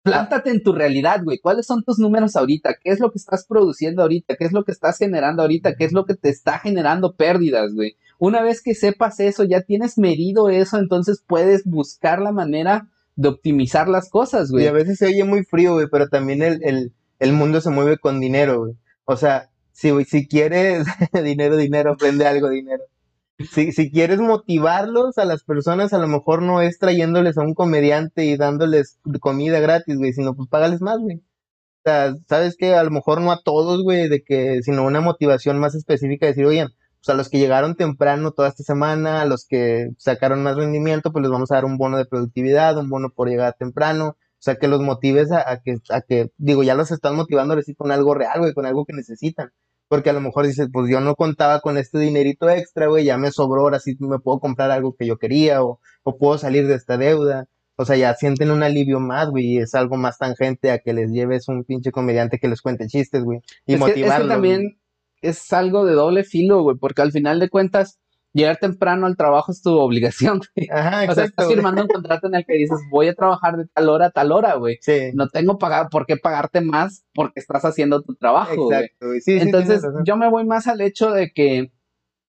plántate 0.03 0.51
en 0.51 0.63
tu 0.63 0.73
realidad, 0.73 1.23
güey, 1.23 1.41
¿cuáles 1.41 1.67
son 1.67 1.85
tus 1.85 1.99
números 1.99 2.35
ahorita? 2.35 2.77
¿Qué 2.83 2.91
es 2.91 2.99
lo 2.99 3.11
que 3.11 3.19
estás 3.19 3.45
produciendo 3.47 4.01
ahorita? 4.01 4.37
¿Qué 4.37 4.47
es 4.47 4.53
lo 4.53 4.65
que 4.65 4.73
estás 4.73 4.97
generando 4.97 5.43
ahorita? 5.43 5.75
¿Qué 5.77 5.85
es 5.85 5.93
lo 5.93 6.07
que 6.07 6.15
te 6.15 6.31
está 6.31 6.59
generando 6.59 7.17
pérdidas, 7.17 7.75
güey? 7.75 7.97
Una 8.19 8.41
vez 8.41 8.63
que 8.63 8.75
sepas 8.75 9.21
eso, 9.21 9.45
ya 9.45 9.61
tienes 9.61 9.99
medido 9.99 10.49
eso, 10.49 10.79
entonces 10.79 11.23
puedes 11.27 11.67
buscar 11.67 12.23
la 12.23 12.33
manera 12.33 12.89
de 13.17 13.29
optimizar 13.29 13.89
las 13.89 14.11
cosas, 14.11 14.51
Y 14.51 14.53
güey. 14.53 14.67
a 14.67 14.73
veces 14.73 14.99
se 14.99 15.07
oye 15.07 15.25
muy 15.25 15.45
frío, 15.45 15.75
güey, 15.75 15.89
pero 15.91 16.09
también 16.09 16.43
el, 16.43 16.61
el, 16.65 16.93
el 17.19 17.33
mundo 17.33 17.61
se 17.61 17.71
mueve 17.71 17.99
con 17.99 18.21
dinero, 18.21 18.61
güey. 18.61 18.75
O 19.05 19.17
sea, 19.17 19.51
si, 19.73 20.05
si 20.05 20.27
quieres 20.29 20.87
dinero, 21.25 21.57
dinero, 21.57 21.93
aprende 21.93 22.27
algo, 22.27 22.49
dinero. 22.51 22.85
Si, 23.53 23.73
si 23.73 23.91
quieres 23.91 24.19
motivarlos 24.21 25.19
a 25.19 25.25
las 25.27 25.45
personas, 25.45 25.93
a 25.93 25.99
lo 25.99 26.09
mejor 26.09 26.43
no 26.43 26.63
es 26.63 26.79
trayéndoles 26.79 27.37
a 27.39 27.43
un 27.43 27.55
comediante 27.55 28.25
y 28.25 28.37
dándoles 28.37 28.99
comida 29.21 29.61
gratis, 29.61 29.97
güey, 29.99 30.13
sino 30.15 30.35
pues 30.35 30.49
págales 30.49 30.81
más, 30.81 30.99
güey. 31.01 31.17
O 31.19 31.89
sea, 31.91 32.15
¿sabes 32.29 32.57
qué? 32.59 32.75
A 32.75 32.83
lo 32.85 32.91
mejor 32.91 33.21
no 33.21 33.33
a 33.33 33.43
todos, 33.45 33.83
güey, 33.83 34.09
de 34.09 34.23
que, 34.25 34.63
sino 34.63 34.85
una 34.85 35.01
motivación 35.01 35.59
más 35.59 35.75
específica, 35.75 36.27
de 36.27 36.33
decir, 36.33 36.47
oye, 36.47 36.67
pues 37.07 37.15
a 37.15 37.17
los 37.17 37.29
que 37.29 37.39
llegaron 37.39 37.77
temprano 37.77 38.33
toda 38.33 38.49
esta 38.49 38.65
semana, 38.65 39.23
a 39.23 39.27
los 39.27 39.47
que 39.47 39.91
sacaron 39.97 40.43
más 40.43 40.57
rendimiento, 40.57 41.13
pues 41.13 41.23
les 41.23 41.31
vamos 41.31 41.53
a 41.53 41.55
dar 41.55 41.65
un 41.65 41.79
bono 41.79 41.99
de 41.99 42.05
productividad, 42.05 42.77
un 42.79 42.91
bono 42.91 43.11
por 43.11 43.29
llegar 43.29 43.55
temprano. 43.57 44.17
O 44.19 44.43
sea, 44.47 44.57
que 44.57 44.69
los 44.69 44.81
motives 44.83 45.31
a, 45.31 45.49
a 45.51 45.61
que, 45.61 45.77
a 45.91 46.01
que, 46.01 46.31
digo, 46.37 46.63
ya 46.65 46.75
los 46.75 46.91
están 46.91 47.15
motivando 47.15 47.55
ahora 47.55 47.63
sí 47.63 47.75
con 47.75 47.93
algo 47.93 48.15
real, 48.15 48.41
güey, 48.41 48.55
con 48.55 48.67
algo 48.67 48.85
que 48.85 48.93
necesitan. 48.93 49.51
Porque 49.89 50.11
a 50.11 50.13
lo 50.13 50.21
mejor 50.21 50.47
dices, 50.47 50.69
pues 50.73 50.91
yo 50.91 51.01
no 51.01 51.15
contaba 51.15 51.61
con 51.61 51.79
este 51.79 51.99
dinerito 52.01 52.51
extra, 52.51 52.89
güey, 52.89 53.05
ya 53.05 53.17
me 53.19 53.31
sobró, 53.31 53.63
ahora 53.63 53.79
sí 53.79 53.97
me 54.01 54.19
puedo 54.19 54.41
comprar 54.41 54.73
algo 54.73 54.97
que 54.97 55.07
yo 55.07 55.17
quería 55.17 55.63
o, 55.63 55.81
o 56.03 56.19
puedo 56.19 56.39
salir 56.39 56.67
de 56.67 56.75
esta 56.75 56.97
deuda. 56.99 57.47
O 57.77 57.85
sea, 57.85 57.97
ya 57.97 58.15
sienten 58.15 58.51
un 58.51 58.65
alivio 58.65 58.99
más, 58.99 59.31
güey, 59.31 59.45
y 59.45 59.59
es 59.59 59.75
algo 59.75 59.97
más 59.97 60.19
tangente 60.19 60.73
a 60.73 60.79
que 60.79 60.93
les 60.93 61.13
lleves 61.13 61.47
un 61.47 61.63
pinche 61.63 61.93
comediante 61.93 62.39
que 62.39 62.49
les 62.49 62.63
cuente 62.63 62.89
chistes, 62.89 63.23
güey, 63.23 63.41
y 63.67 63.75
es 63.75 63.81
que, 63.81 63.91
es 63.91 63.95
que 63.95 64.01
motivarlos. 64.01 64.29
también 64.29 64.79
es 65.29 65.53
algo 65.53 65.85
de 65.85 65.95
doble 65.95 66.25
filo, 66.25 66.63
güey, 66.63 66.77
porque 66.77 67.03
al 67.03 67.13
final 67.13 67.41
de 67.41 67.49
cuentas, 67.49 67.99
llegar 68.33 68.59
temprano 68.59 69.07
al 69.07 69.17
trabajo 69.17 69.53
es 69.53 69.63
tu 69.63 69.71
obligación, 69.79 70.41
güey. 70.57 70.69
Ajá, 70.71 71.11
O 71.11 71.15
sea, 71.15 71.25
estás 71.25 71.49
firmando 71.49 71.83
un 71.83 71.89
contrato 71.89 72.27
en 72.27 72.35
el 72.35 72.45
que 72.45 72.55
dices, 72.55 72.79
voy 72.91 73.09
a 73.09 73.15
trabajar 73.15 73.57
de 73.57 73.67
tal 73.67 73.89
hora 73.89 74.07
a 74.07 74.11
tal 74.11 74.33
hora, 74.33 74.55
güey. 74.55 74.79
Sí, 74.81 75.11
No 75.15 75.29
tengo 75.29 75.59
pagar, 75.59 75.89
por 75.91 76.07
qué 76.07 76.17
pagarte 76.17 76.61
más 76.61 77.05
porque 77.15 77.41
estás 77.41 77.65
haciendo 77.65 78.03
tu 78.03 78.15
trabajo, 78.15 78.73
exacto, 78.73 79.07
güey. 79.09 79.21
Sí, 79.21 79.39
sí, 79.39 79.45
Entonces, 79.47 79.83
yo 80.05 80.17
me 80.17 80.31
voy 80.31 80.45
más 80.45 80.67
al 80.67 80.81
hecho 80.81 81.11
de 81.11 81.31
que 81.31 81.73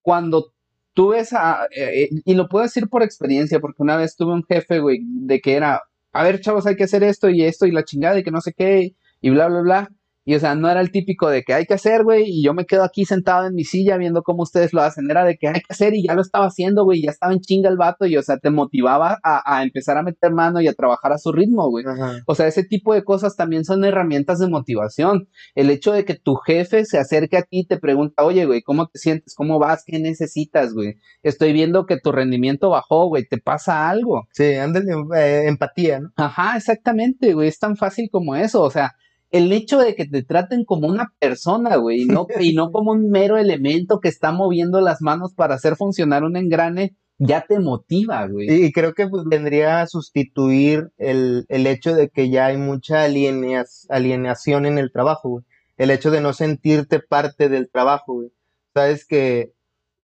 cuando 0.02 0.54
tú 0.94 1.10
ves 1.10 1.34
a, 1.34 1.66
eh, 1.76 2.04
eh, 2.04 2.10
y 2.26 2.34
lo 2.34 2.48
puedo 2.48 2.64
decir 2.64 2.88
por 2.88 3.04
experiencia, 3.04 3.60
porque 3.60 3.84
una 3.84 3.98
vez 3.98 4.16
tuve 4.16 4.34
un 4.34 4.44
jefe, 4.44 4.80
güey, 4.80 5.02
de 5.04 5.42
que 5.42 5.56
era 5.56 5.82
a 6.18 6.24
ver, 6.24 6.42
chavos, 6.42 6.66
hay 6.66 6.76
que 6.76 6.86
hacer 6.86 7.04
esto 7.04 7.30
y 7.30 7.44
esto 7.44 7.68
y 7.68 7.72
la 7.72 7.84
chingada 7.84 8.18
y 8.18 8.24
que 8.24 8.32
no 8.32 8.42
sé 8.42 8.52
qué 8.54 8.96
y 9.22 9.30
bla, 9.30 9.48
bla, 9.50 9.62
bla. 9.62 9.90
Y 10.28 10.36
o 10.36 10.40
sea, 10.42 10.56
no 10.56 10.70
era 10.70 10.82
el 10.82 10.92
típico 10.92 11.30
de 11.30 11.44
que 11.44 11.54
hay 11.54 11.66
que 11.66 11.76
hacer, 11.76 12.04
güey, 12.04 12.26
y 12.28 12.44
yo 12.44 12.54
me 12.54 12.66
quedo 12.66 12.84
aquí 12.84 13.06
sentado 13.06 13.48
en 13.48 13.56
mi 13.56 13.64
silla 13.64 13.96
viendo 13.96 14.24
cómo 14.24 14.44
ustedes 14.44 14.74
lo 14.74 14.82
hacen. 14.82 15.10
Era 15.10 15.24
de 15.24 15.38
que 15.38 15.48
hay 15.48 15.62
que 15.62 15.70
hacer 15.70 15.94
y 15.94 16.06
ya 16.06 16.16
lo 16.16 16.22
estaba 16.22 16.48
haciendo, 16.48 16.84
güey, 16.84 17.02
ya 17.02 17.12
estaba 17.12 17.32
en 17.32 17.40
chinga 17.40 17.70
el 17.70 17.78
vato 17.78 18.06
y 18.06 18.18
o 18.18 18.22
sea, 18.22 18.38
te 18.38 18.50
motivaba 18.50 19.18
a, 19.24 19.42
a 19.46 19.64
empezar 19.64 19.98
a 19.98 20.04
meter 20.04 20.34
mano 20.34 20.60
y 20.60 20.68
a 20.68 20.74
trabajar 20.74 21.14
a 21.14 21.18
su 21.18 21.32
ritmo, 21.32 21.70
güey. 21.70 21.86
O 22.26 22.36
sea, 22.36 22.46
ese 22.46 22.66
tipo 22.66 22.94
de 22.94 23.06
cosas 23.06 23.38
también 23.38 23.64
son 23.64 23.86
herramientas 23.86 24.40
de 24.40 24.50
motivación. 24.50 25.30
El 25.56 25.70
hecho 25.70 25.94
de 25.94 26.04
que 26.04 26.16
tu 26.16 26.36
jefe 26.36 26.84
se 26.84 26.98
acerque 26.98 27.38
a 27.38 27.44
ti 27.44 27.60
y 27.60 27.66
te 27.66 27.78
pregunta, 27.78 28.26
oye, 28.26 28.46
güey, 28.46 28.62
¿cómo 28.64 28.88
te 28.88 29.00
sientes? 29.00 29.34
¿Cómo 29.34 29.60
vas? 29.60 29.86
¿Qué 29.86 29.98
necesitas, 29.98 30.74
güey? 30.74 30.96
Estoy 31.24 31.54
viendo 31.54 31.86
que 31.86 32.02
tu 32.02 32.12
rendimiento 32.12 32.70
bajó, 32.70 33.08
güey, 33.08 33.26
¿te 33.26 33.38
pasa 33.38 33.88
algo? 33.88 34.28
Sí, 34.34 34.56
ándale, 34.56 34.92
eh, 35.16 35.44
empatía, 35.48 36.02
¿no? 36.02 36.10
Ajá, 36.18 36.58
exactamente, 36.58 37.34
güey, 37.34 37.48
es 37.48 37.60
tan 37.60 37.78
fácil 37.78 38.10
como 38.12 38.36
eso, 38.36 38.62
o 38.62 38.70
sea, 38.70 38.92
el 39.32 39.52
hecho 39.52 39.80
de 39.80 39.96
que 39.96 40.06
te 40.06 40.24
traten 40.24 40.64
como 40.66 40.88
una 40.88 41.14
persona, 41.20 41.76
güey, 41.76 42.04
y 42.04 42.06
no, 42.06 42.28
y 42.40 42.54
no 42.54 42.72
como 42.72 42.92
un 42.92 43.10
mero 43.10 43.38
elemento 43.38 44.00
que 44.00 44.10
está 44.10 44.32
moviendo 44.32 44.82
las 44.82 45.02
manos 45.02 45.34
para 45.34 45.56
hacer 45.56 45.76
funcionar 45.76 46.24
un 46.24 46.38
engrane, 46.38 46.96
ya 47.20 47.46
te 47.48 47.60
motiva, 47.60 48.28
güey. 48.28 48.66
Y, 48.66 48.72
creo 48.72 48.94
que 48.94 49.08
pues, 49.08 49.24
vendría 49.26 49.82
a 49.82 49.88
sustituir 49.88 50.92
el, 50.98 51.46
el 51.50 51.66
hecho 51.66 51.96
de 51.96 52.10
que 52.10 52.30
ya 52.30 52.48
hay 52.48 52.58
mucha 52.58 53.04
alienación 53.04 54.66
en 54.66 54.78
el 54.78 54.92
trabajo, 54.92 55.30
güey. 55.30 55.46
El 55.78 55.92
hecho 55.92 56.12
de 56.12 56.22
no 56.22 56.34
sentirte 56.34 57.00
parte 57.00 57.50
del 57.50 57.70
trabajo, 57.70 58.14
güey. 58.16 58.32
Sabes 58.74 59.06
que 59.06 59.54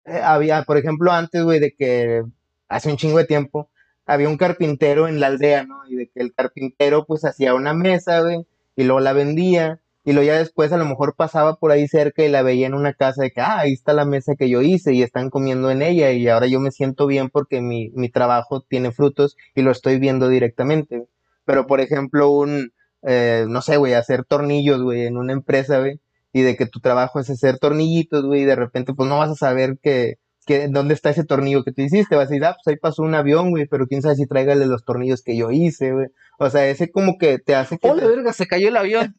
eh, 0.05 0.21
había, 0.23 0.63
por 0.65 0.79
ejemplo, 0.79 1.13
antes, 1.13 1.43
güey, 1.43 1.61
de 1.61 1.75
que 1.75 2.23
hace 2.69 2.91
un 2.91 2.97
chingo 2.97 3.19
de 3.19 3.27
tiempo, 3.27 3.71
había 4.07 4.29
un 4.29 4.37
carpintero 4.37 5.09
en 5.09 5.21
la 5.21 5.29
aldea, 5.29 5.65
¿no? 5.65 5.87
Y 5.89 5.97
de 5.97 6.09
que 6.09 6.21
el 6.21 6.35
carpintero 6.35 7.05
pues 7.07 7.25
hacía 7.25 7.55
una 7.55 7.75
mesa, 7.75 8.21
güey, 8.23 8.47
y 8.77 8.85
luego 8.85 9.01
la 9.01 9.13
vendía, 9.13 9.83
y 10.05 10.13
luego 10.13 10.27
ya 10.27 10.39
después 10.39 10.73
a 10.73 10.77
lo 10.77 10.85
mejor 10.85 11.15
pasaba 11.17 11.57
por 11.57 11.71
ahí 11.71 11.87
cerca 11.87 12.25
y 12.25 12.29
la 12.29 12.43
veía 12.43 12.67
en 12.67 12.75
una 12.75 12.93
casa 12.93 13.23
de 13.23 13.31
que, 13.31 13.41
ah, 13.41 13.61
ahí 13.61 13.73
está 13.73 13.93
la 13.93 14.05
mesa 14.05 14.35
que 14.37 14.49
yo 14.49 14.61
hice 14.63 14.93
y 14.95 15.03
están 15.03 15.31
comiendo 15.31 15.71
en 15.71 15.81
ella 15.83 16.11
y 16.11 16.27
ahora 16.29 16.49
yo 16.49 16.59
me 16.61 16.73
siento 16.73 17.07
bien 17.07 17.31
porque 17.31 17.61
mi, 17.61 17.91
mi 17.91 18.09
trabajo 18.11 18.63
tiene 18.63 18.91
frutos 18.93 19.37
y 19.55 19.63
lo 19.63 19.71
estoy 19.71 19.99
viendo 19.99 20.29
directamente. 20.29 21.07
Pero 21.45 21.67
por 21.67 21.81
ejemplo, 21.81 22.31
un, 22.31 22.73
eh, 23.03 23.47
no 23.49 23.63
sé, 23.63 23.77
güey, 23.77 23.95
hacer 23.95 24.25
tornillos, 24.25 24.83
güey, 24.83 25.07
en 25.07 25.17
una 25.17 25.33
empresa, 25.33 25.79
güey, 25.79 26.01
y 26.33 26.43
de 26.43 26.57
que 26.57 26.67
tu 26.67 26.81
trabajo 26.81 27.21
es 27.21 27.31
hacer 27.31 27.59
tornillitos, 27.59 28.25
güey, 28.25 28.43
y 28.43 28.45
de 28.45 28.57
repente 28.57 28.95
pues 28.95 29.09
no 29.09 29.19
vas 29.19 29.31
a 29.31 29.35
saber 29.37 29.79
que, 29.81 30.17
que 30.47 30.69
dónde 30.69 30.95
está 30.95 31.11
ese 31.11 31.25
tornillo 31.25 31.65
que 31.65 31.73
tú 31.73 31.83
hiciste, 31.83 32.17
vas 32.17 32.27
a 32.27 32.29
decir, 32.31 32.45
ah, 32.45 32.55
pues 32.55 32.75
ahí 32.75 32.81
pasó 32.81 33.03
un 33.03 33.15
avión, 33.15 33.51
güey, 33.51 33.67
pero 33.67 33.87
quién 33.87 34.03
sabe 34.03 34.17
si 34.17 34.27
tráigale 34.27 34.67
los 34.67 34.85
tornillos 34.85 35.23
que 35.23 35.37
yo 35.37 35.51
hice, 35.51 35.93
güey. 35.93 36.09
O 36.43 36.51
sea, 36.51 36.69
ese 36.69 36.91
como 36.91 37.19
que 37.19 37.39
te 37.39 37.55
hace 37.55 37.79
que... 37.79 37.89
¡Oh, 37.89 37.95
verga! 37.95 38.33
Se 38.33 38.49
cayó 38.49 38.67
el 38.67 38.77
avión. 38.77 39.15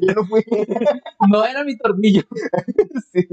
Yo 0.00 0.12
no 0.12 0.24
fui. 0.24 0.44
No 1.30 1.44
era 1.44 1.62
mi 1.62 1.76
tornillo. 1.78 2.24
Sí, 3.12 3.28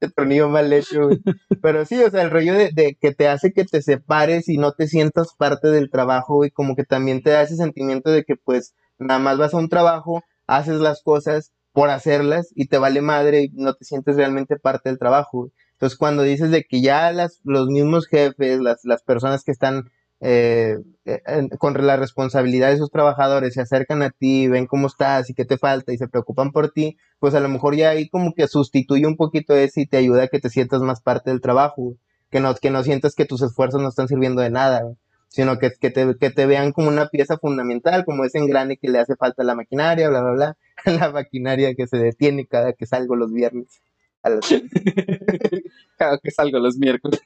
el 0.00 0.12
tornillo 0.12 0.48
mal 0.48 0.72
hecho, 0.72 1.04
güey. 1.06 1.22
Pero 1.62 1.84
sí, 1.86 2.02
o 2.02 2.10
sea, 2.10 2.22
el 2.22 2.30
rollo 2.30 2.54
de, 2.54 2.72
de 2.72 2.96
que 3.00 3.14
te 3.14 3.28
hace 3.28 3.52
que 3.52 3.64
te 3.64 3.80
separes 3.80 4.48
y 4.48 4.58
no 4.58 4.72
te 4.72 4.88
sientas 4.88 5.34
parte 5.38 5.68
del 5.68 5.90
trabajo, 5.90 6.34
güey, 6.34 6.50
como 6.50 6.74
que 6.74 6.82
también 6.82 7.22
te 7.22 7.30
da 7.30 7.42
ese 7.42 7.54
sentimiento 7.56 8.10
de 8.10 8.24
que 8.24 8.34
pues 8.34 8.74
nada 8.98 9.20
más 9.20 9.38
vas 9.38 9.54
a 9.54 9.58
un 9.58 9.68
trabajo, 9.68 10.24
haces 10.48 10.80
las 10.80 11.02
cosas 11.02 11.52
por 11.72 11.88
hacerlas 11.88 12.50
y 12.56 12.66
te 12.66 12.78
vale 12.78 13.00
madre 13.00 13.44
y 13.44 13.50
no 13.54 13.74
te 13.74 13.84
sientes 13.84 14.16
realmente 14.16 14.56
parte 14.56 14.88
del 14.88 14.98
trabajo, 14.98 15.38
güey. 15.38 15.52
Entonces, 15.74 15.96
cuando 15.96 16.24
dices 16.24 16.50
de 16.50 16.64
que 16.64 16.82
ya 16.82 17.12
las, 17.12 17.40
los 17.44 17.68
mismos 17.68 18.06
jefes, 18.06 18.60
las, 18.60 18.80
las 18.84 19.02
personas 19.02 19.44
que 19.44 19.52
están 19.52 19.90
eh, 20.26 20.78
eh, 21.04 21.22
con 21.58 21.74
la 21.86 21.98
responsabilidad 21.98 22.70
de 22.70 22.78
sus 22.78 22.90
trabajadores 22.90 23.52
se 23.52 23.60
acercan 23.60 24.00
a 24.00 24.08
ti, 24.08 24.48
ven 24.48 24.66
cómo 24.66 24.86
estás 24.86 25.28
y 25.28 25.34
qué 25.34 25.44
te 25.44 25.58
falta 25.58 25.92
y 25.92 25.98
se 25.98 26.08
preocupan 26.08 26.50
por 26.50 26.70
ti, 26.70 26.96
pues 27.18 27.34
a 27.34 27.40
lo 27.40 27.50
mejor 27.50 27.76
ya 27.76 27.90
ahí 27.90 28.08
como 28.08 28.32
que 28.32 28.48
sustituye 28.48 29.06
un 29.06 29.18
poquito 29.18 29.54
eso 29.54 29.80
y 29.80 29.86
te 29.86 29.98
ayuda 29.98 30.22
a 30.22 30.28
que 30.28 30.40
te 30.40 30.48
sientas 30.48 30.80
más 30.80 31.02
parte 31.02 31.28
del 31.28 31.42
trabajo, 31.42 31.96
que 32.30 32.40
no, 32.40 32.54
que 32.54 32.70
no 32.70 32.82
sientas 32.82 33.14
que 33.14 33.26
tus 33.26 33.42
esfuerzos 33.42 33.82
no 33.82 33.90
están 33.90 34.08
sirviendo 34.08 34.40
de 34.40 34.48
nada, 34.48 34.94
sino 35.28 35.58
que, 35.58 35.72
que, 35.78 35.90
te, 35.90 36.16
que 36.18 36.30
te 36.30 36.46
vean 36.46 36.72
como 36.72 36.88
una 36.88 37.08
pieza 37.08 37.36
fundamental, 37.36 38.06
como 38.06 38.24
ese 38.24 38.38
engrane 38.38 38.78
que 38.78 38.88
le 38.88 39.00
hace 39.00 39.16
falta 39.16 39.42
a 39.42 39.44
la 39.44 39.54
maquinaria, 39.54 40.08
bla, 40.08 40.22
bla, 40.22 40.32
bla, 40.32 40.56
la 40.86 41.10
maquinaria 41.12 41.74
que 41.74 41.86
se 41.86 41.98
detiene 41.98 42.46
cada 42.46 42.72
que 42.72 42.86
salgo 42.86 43.14
los 43.14 43.30
viernes. 43.30 43.82
A 44.22 44.30
las... 44.30 44.46
Cada 45.98 46.18
que 46.18 46.30
salgo 46.30 46.58
los 46.60 46.78
miércoles. 46.78 47.20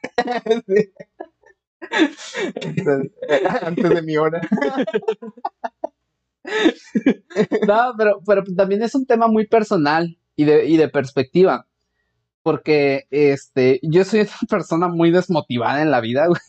Sí. 0.67 0.91
Antes 3.63 3.91
de 3.91 4.03
mi 4.03 4.17
hora. 4.17 4.41
No, 7.67 7.95
pero, 7.97 8.21
pero 8.27 8.43
también 8.57 8.83
es 8.83 8.95
un 8.95 9.07
tema 9.07 9.29
muy 9.29 9.47
personal 9.47 10.19
y 10.37 10.45
de, 10.45 10.67
y 10.67 10.77
de 10.77 10.89
perspectiva. 10.89 11.67
Porque 12.43 13.05
este, 13.11 13.81
yo 13.83 14.05
soy 14.05 14.21
una 14.21 14.31
persona 14.49 14.89
muy 14.89 15.11
desmotivada 15.11 15.83
en 15.83 15.91
la 15.91 16.01
vida, 16.01 16.27
güey. 16.27 16.41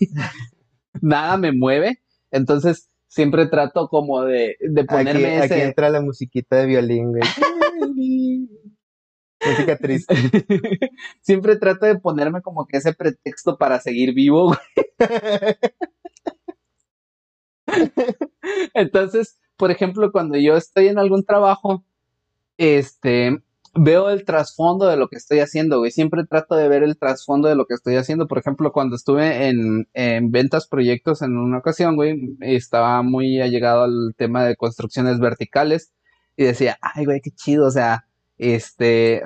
Nada 1.01 1.37
me 1.37 1.51
mueve. 1.51 2.01
Entonces, 2.31 2.89
siempre 3.07 3.47
trato 3.47 3.87
como 3.89 4.23
de, 4.23 4.55
de 4.59 4.81
Aquí, 4.81 4.87
ponerme 4.87 5.37
aquí 5.39 5.55
ese. 5.55 5.63
entra 5.63 5.89
la 5.89 6.01
musiquita 6.01 6.57
de 6.57 6.65
violín, 6.67 7.11
güey. 7.11 7.21
Música 9.45 9.77
triste. 9.77 10.13
siempre 11.21 11.55
trato 11.55 11.85
de 11.85 11.97
ponerme 11.99 12.41
como 12.41 12.67
que 12.67 12.77
ese 12.77 12.93
pretexto 12.93 13.57
para 13.57 13.79
seguir 13.79 14.13
vivo, 14.13 14.47
güey. 14.47 14.59
Entonces, 18.73 19.39
por 19.57 19.71
ejemplo, 19.71 20.11
cuando 20.11 20.37
yo 20.37 20.57
estoy 20.57 20.87
en 20.87 20.99
algún 20.99 21.23
trabajo, 21.23 21.85
este, 22.57 23.41
veo 23.75 24.09
el 24.09 24.25
trasfondo 24.25 24.87
de 24.87 24.97
lo 24.97 25.07
que 25.07 25.17
estoy 25.17 25.39
haciendo, 25.39 25.79
güey. 25.79 25.91
Siempre 25.91 26.25
trato 26.25 26.55
de 26.55 26.67
ver 26.67 26.83
el 26.83 26.97
trasfondo 26.97 27.47
de 27.47 27.55
lo 27.55 27.65
que 27.65 27.75
estoy 27.75 27.95
haciendo. 27.95 28.27
Por 28.27 28.39
ejemplo, 28.39 28.71
cuando 28.71 28.95
estuve 28.95 29.47
en, 29.47 29.87
en 29.93 30.31
ventas 30.31 30.67
proyectos 30.67 31.21
en 31.21 31.37
una 31.37 31.59
ocasión, 31.59 31.95
güey, 31.95 32.37
estaba 32.41 33.01
muy 33.03 33.41
allegado 33.41 33.83
al 33.83 34.13
tema 34.17 34.43
de 34.43 34.55
construcciones 34.55 35.19
verticales 35.19 35.93
y 36.35 36.43
decía, 36.45 36.77
ay, 36.81 37.05
güey, 37.05 37.21
qué 37.21 37.31
chido, 37.31 37.67
o 37.67 37.71
sea, 37.71 38.08
este, 38.39 39.21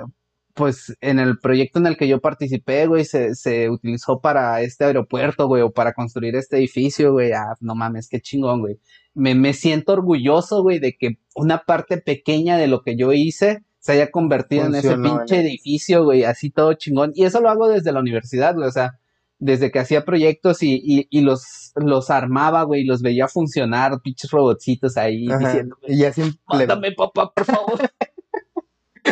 pues 0.54 0.96
en 1.00 1.18
el 1.18 1.38
proyecto 1.38 1.78
en 1.78 1.86
el 1.86 1.96
que 1.96 2.06
yo 2.06 2.20
participé, 2.20 2.86
güey, 2.86 3.04
se, 3.04 3.34
se 3.34 3.70
utilizó 3.70 4.20
para 4.20 4.60
este 4.60 4.84
aeropuerto, 4.84 5.48
güey, 5.48 5.62
o 5.62 5.72
para 5.72 5.94
construir 5.94 6.36
este 6.36 6.58
edificio, 6.58 7.12
güey. 7.12 7.32
Ah, 7.32 7.54
no 7.60 7.74
mames, 7.74 8.08
qué 8.08 8.20
chingón, 8.20 8.60
güey. 8.60 8.78
Me, 9.14 9.34
me 9.34 9.52
siento 9.52 9.92
orgulloso, 9.94 10.62
güey, 10.62 10.78
de 10.78 10.96
que 10.96 11.18
una 11.34 11.64
parte 11.64 11.98
pequeña 11.98 12.56
de 12.56 12.68
lo 12.68 12.82
que 12.82 12.96
yo 12.96 13.12
hice 13.12 13.64
se 13.80 13.92
haya 13.92 14.10
convertido 14.10 14.66
en 14.66 14.74
ese 14.76 14.96
pinche 14.96 15.40
edificio, 15.40 16.04
güey, 16.04 16.24
así 16.24 16.50
todo 16.50 16.72
chingón. 16.74 17.12
Y 17.14 17.24
eso 17.24 17.40
lo 17.40 17.50
hago 17.50 17.68
desde 17.68 17.92
la 17.92 18.00
universidad, 18.00 18.54
güey, 18.54 18.68
o 18.68 18.72
sea, 18.72 18.98
desde 19.38 19.70
que 19.70 19.78
hacía 19.78 20.04
proyectos 20.04 20.62
y, 20.62 20.80
y, 20.82 21.06
y 21.10 21.20
los, 21.20 21.72
los 21.74 22.10
armaba, 22.10 22.62
güey, 22.62 22.82
y 22.82 22.86
los 22.86 23.02
veía 23.02 23.28
funcionar, 23.28 24.00
pinches 24.02 24.30
robotcitos 24.30 24.96
ahí 24.96 25.28
Ajá. 25.28 25.38
diciendo, 25.38 25.76
Y 25.86 25.96
siempre, 26.12 26.38
mátame, 26.46 26.92
papá, 26.92 27.30
por 27.34 27.44
favor. 27.44 27.80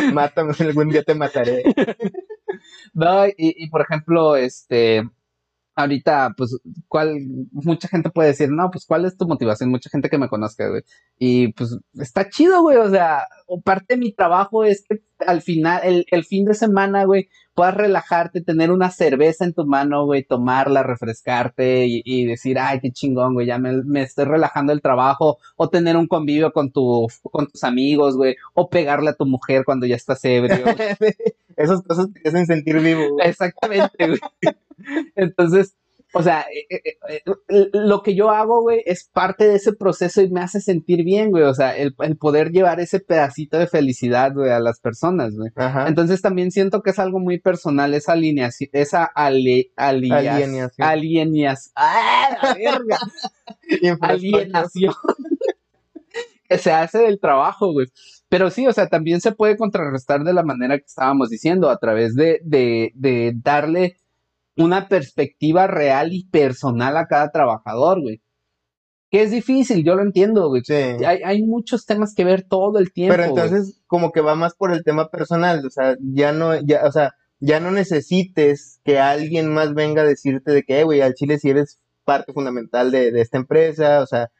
mátame, 0.14 0.54
algún 0.60 0.88
día 0.88 1.02
te 1.02 1.14
mataré. 1.14 1.62
No, 2.94 3.26
y, 3.26 3.32
y 3.38 3.70
por 3.70 3.80
ejemplo, 3.80 4.36
este, 4.36 5.02
ahorita, 5.74 6.34
pues, 6.36 6.58
¿cuál? 6.88 7.18
Mucha 7.52 7.88
gente 7.88 8.10
puede 8.10 8.28
decir, 8.30 8.50
no, 8.50 8.70
pues, 8.70 8.86
¿cuál 8.86 9.04
es 9.04 9.16
tu 9.16 9.26
motivación? 9.26 9.70
Mucha 9.70 9.90
gente 9.90 10.10
que 10.10 10.18
me 10.18 10.28
conozca, 10.28 10.68
güey. 10.68 10.82
Y 11.18 11.52
pues, 11.52 11.78
está 11.94 12.28
chido, 12.28 12.62
güey, 12.62 12.76
o 12.78 12.90
sea, 12.90 13.26
parte 13.64 13.94
de 13.94 13.98
mi 13.98 14.12
trabajo 14.12 14.64
es 14.64 14.84
que 14.88 15.02
al 15.26 15.42
final, 15.42 15.80
el, 15.84 16.06
el 16.10 16.24
fin 16.24 16.44
de 16.44 16.54
semana, 16.54 17.04
güey, 17.04 17.28
puedas 17.54 17.74
relajarte, 17.74 18.40
tener 18.40 18.70
una 18.70 18.90
cerveza 18.90 19.44
en 19.44 19.52
tu 19.52 19.66
mano, 19.66 20.04
güey, 20.06 20.24
tomarla, 20.24 20.82
refrescarte 20.82 21.86
y, 21.86 22.02
y 22.04 22.24
decir, 22.26 22.58
ay, 22.58 22.80
qué 22.80 22.90
chingón, 22.90 23.34
güey, 23.34 23.46
ya 23.46 23.58
me, 23.58 23.82
me 23.84 24.02
estoy 24.02 24.24
relajando 24.24 24.72
el 24.72 24.80
trabajo, 24.80 25.38
o 25.56 25.68
tener 25.68 25.96
un 25.96 26.06
convivio 26.06 26.52
con 26.52 26.70
tu, 26.72 27.06
con 27.22 27.46
tus 27.48 27.64
amigos, 27.64 28.16
güey, 28.16 28.36
o 28.54 28.68
pegarle 28.70 29.10
a 29.10 29.14
tu 29.14 29.26
mujer 29.26 29.64
cuando 29.64 29.86
ya 29.86 29.96
estás 29.96 30.24
ebrio. 30.24 30.64
Esas 31.56 31.82
cosas 31.82 32.08
te 32.12 32.28
hacen 32.28 32.46
sentir 32.46 32.80
vivo. 32.80 33.10
güey. 33.10 33.28
Exactamente, 33.28 34.06
güey. 34.06 34.20
Entonces, 35.16 35.74
o 36.14 36.22
sea, 36.22 36.44
eh, 36.70 36.80
eh, 36.84 37.22
eh, 37.48 37.68
lo 37.72 38.02
que 38.02 38.14
yo 38.14 38.30
hago, 38.30 38.60
güey, 38.62 38.82
es 38.86 39.08
parte 39.12 39.46
de 39.48 39.56
ese 39.56 39.72
proceso 39.72 40.20
y 40.22 40.30
me 40.30 40.40
hace 40.40 40.60
sentir 40.60 41.04
bien, 41.04 41.30
güey. 41.30 41.44
O 41.44 41.54
sea, 41.54 41.76
el, 41.76 41.94
el 42.00 42.16
poder 42.16 42.50
llevar 42.50 42.80
ese 42.80 43.00
pedacito 43.00 43.58
de 43.58 43.66
felicidad, 43.66 44.32
güey, 44.34 44.50
a 44.50 44.60
las 44.60 44.80
personas, 44.80 45.34
güey. 45.34 45.50
Ajá. 45.56 45.88
Entonces 45.88 46.20
también 46.22 46.50
siento 46.50 46.82
que 46.82 46.90
es 46.90 46.98
algo 46.98 47.18
muy 47.18 47.40
personal, 47.40 47.94
esa 47.94 48.12
alineación, 48.12 48.70
esa 48.72 49.04
ale, 49.04 49.72
alias- 49.76 50.26
Alienación. 50.26 50.88
alienas- 50.88 51.72
¡Ah, 51.76 52.36
la 52.42 52.54
verga! 52.54 52.98
alienación 54.00 54.94
que 56.48 56.58
se 56.58 56.72
hace 56.72 56.98
del 56.98 57.18
trabajo, 57.20 57.72
güey. 57.72 57.86
Pero 58.28 58.50
sí, 58.50 58.66
o 58.66 58.72
sea, 58.72 58.88
también 58.88 59.20
se 59.20 59.32
puede 59.32 59.56
contrarrestar 59.56 60.24
de 60.24 60.32
la 60.32 60.42
manera 60.42 60.78
que 60.78 60.84
estábamos 60.86 61.28
diciendo, 61.30 61.70
a 61.70 61.78
través 61.78 62.14
de, 62.14 62.40
de, 62.44 62.92
de 62.94 63.32
darle 63.36 63.96
una 64.56 64.88
perspectiva 64.88 65.66
real 65.66 66.12
y 66.12 66.26
personal 66.28 66.96
a 66.96 67.06
cada 67.06 67.30
trabajador, 67.30 68.00
güey. 68.00 68.20
Que 69.10 69.22
es 69.22 69.30
difícil, 69.30 69.84
yo 69.84 69.94
lo 69.94 70.02
entiendo, 70.02 70.48
güey. 70.48 70.62
Sí. 70.64 70.74
Hay, 70.74 71.22
hay 71.24 71.42
muchos 71.42 71.84
temas 71.84 72.14
que 72.14 72.24
ver 72.24 72.44
todo 72.48 72.78
el 72.78 72.92
tiempo. 72.92 73.14
Pero 73.14 73.30
güey. 73.30 73.44
entonces, 73.44 73.80
como 73.86 74.10
que 74.10 74.22
va 74.22 74.34
más 74.34 74.54
por 74.54 74.72
el 74.72 74.84
tema 74.84 75.10
personal, 75.10 75.64
o 75.66 75.70
sea, 75.70 75.96
ya 76.00 76.32
no, 76.32 76.58
ya, 76.60 76.86
o 76.86 76.92
sea, 76.92 77.14
ya 77.40 77.60
no 77.60 77.70
necesites 77.70 78.80
que 78.84 78.98
alguien 78.98 79.52
más 79.52 79.74
venga 79.74 80.02
a 80.02 80.06
decirte 80.06 80.52
de 80.52 80.62
que, 80.62 80.80
"Eh, 80.80 80.84
güey, 80.84 81.00
al 81.02 81.14
chile 81.14 81.38
si 81.38 81.50
eres 81.50 81.78
parte 82.04 82.32
fundamental 82.32 82.90
de, 82.90 83.10
de 83.12 83.20
esta 83.20 83.38
empresa, 83.38 84.00
o 84.00 84.06
sea, 84.06 84.30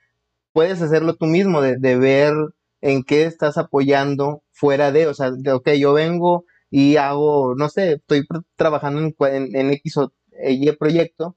puedes 0.53 0.81
hacerlo 0.83 1.17
tú 1.17 1.27
mismo, 1.27 1.61
de, 1.61 1.77
de 1.79 1.97
ver 1.97 2.33
en 2.81 3.03
qué 3.05 3.25
estás 3.25 3.59
apoyando 3.59 4.43
fuera 4.51 4.93
de, 4.93 5.07
o 5.07 5.15
sea, 5.15 5.31
de, 5.31 5.53
ok, 5.53 5.71
yo 5.73 5.93
vengo 5.93 6.45
y 6.73 6.97
hago, 6.97 7.55
no 7.55 7.69
sé, 7.69 7.93
estoy 7.95 8.27
trabajando 8.57 9.01
en, 9.03 9.15
en, 9.21 9.57
en 9.57 9.71
X 9.75 9.99
o 9.99 10.13
Y 10.49 10.73
proyecto 10.73 11.37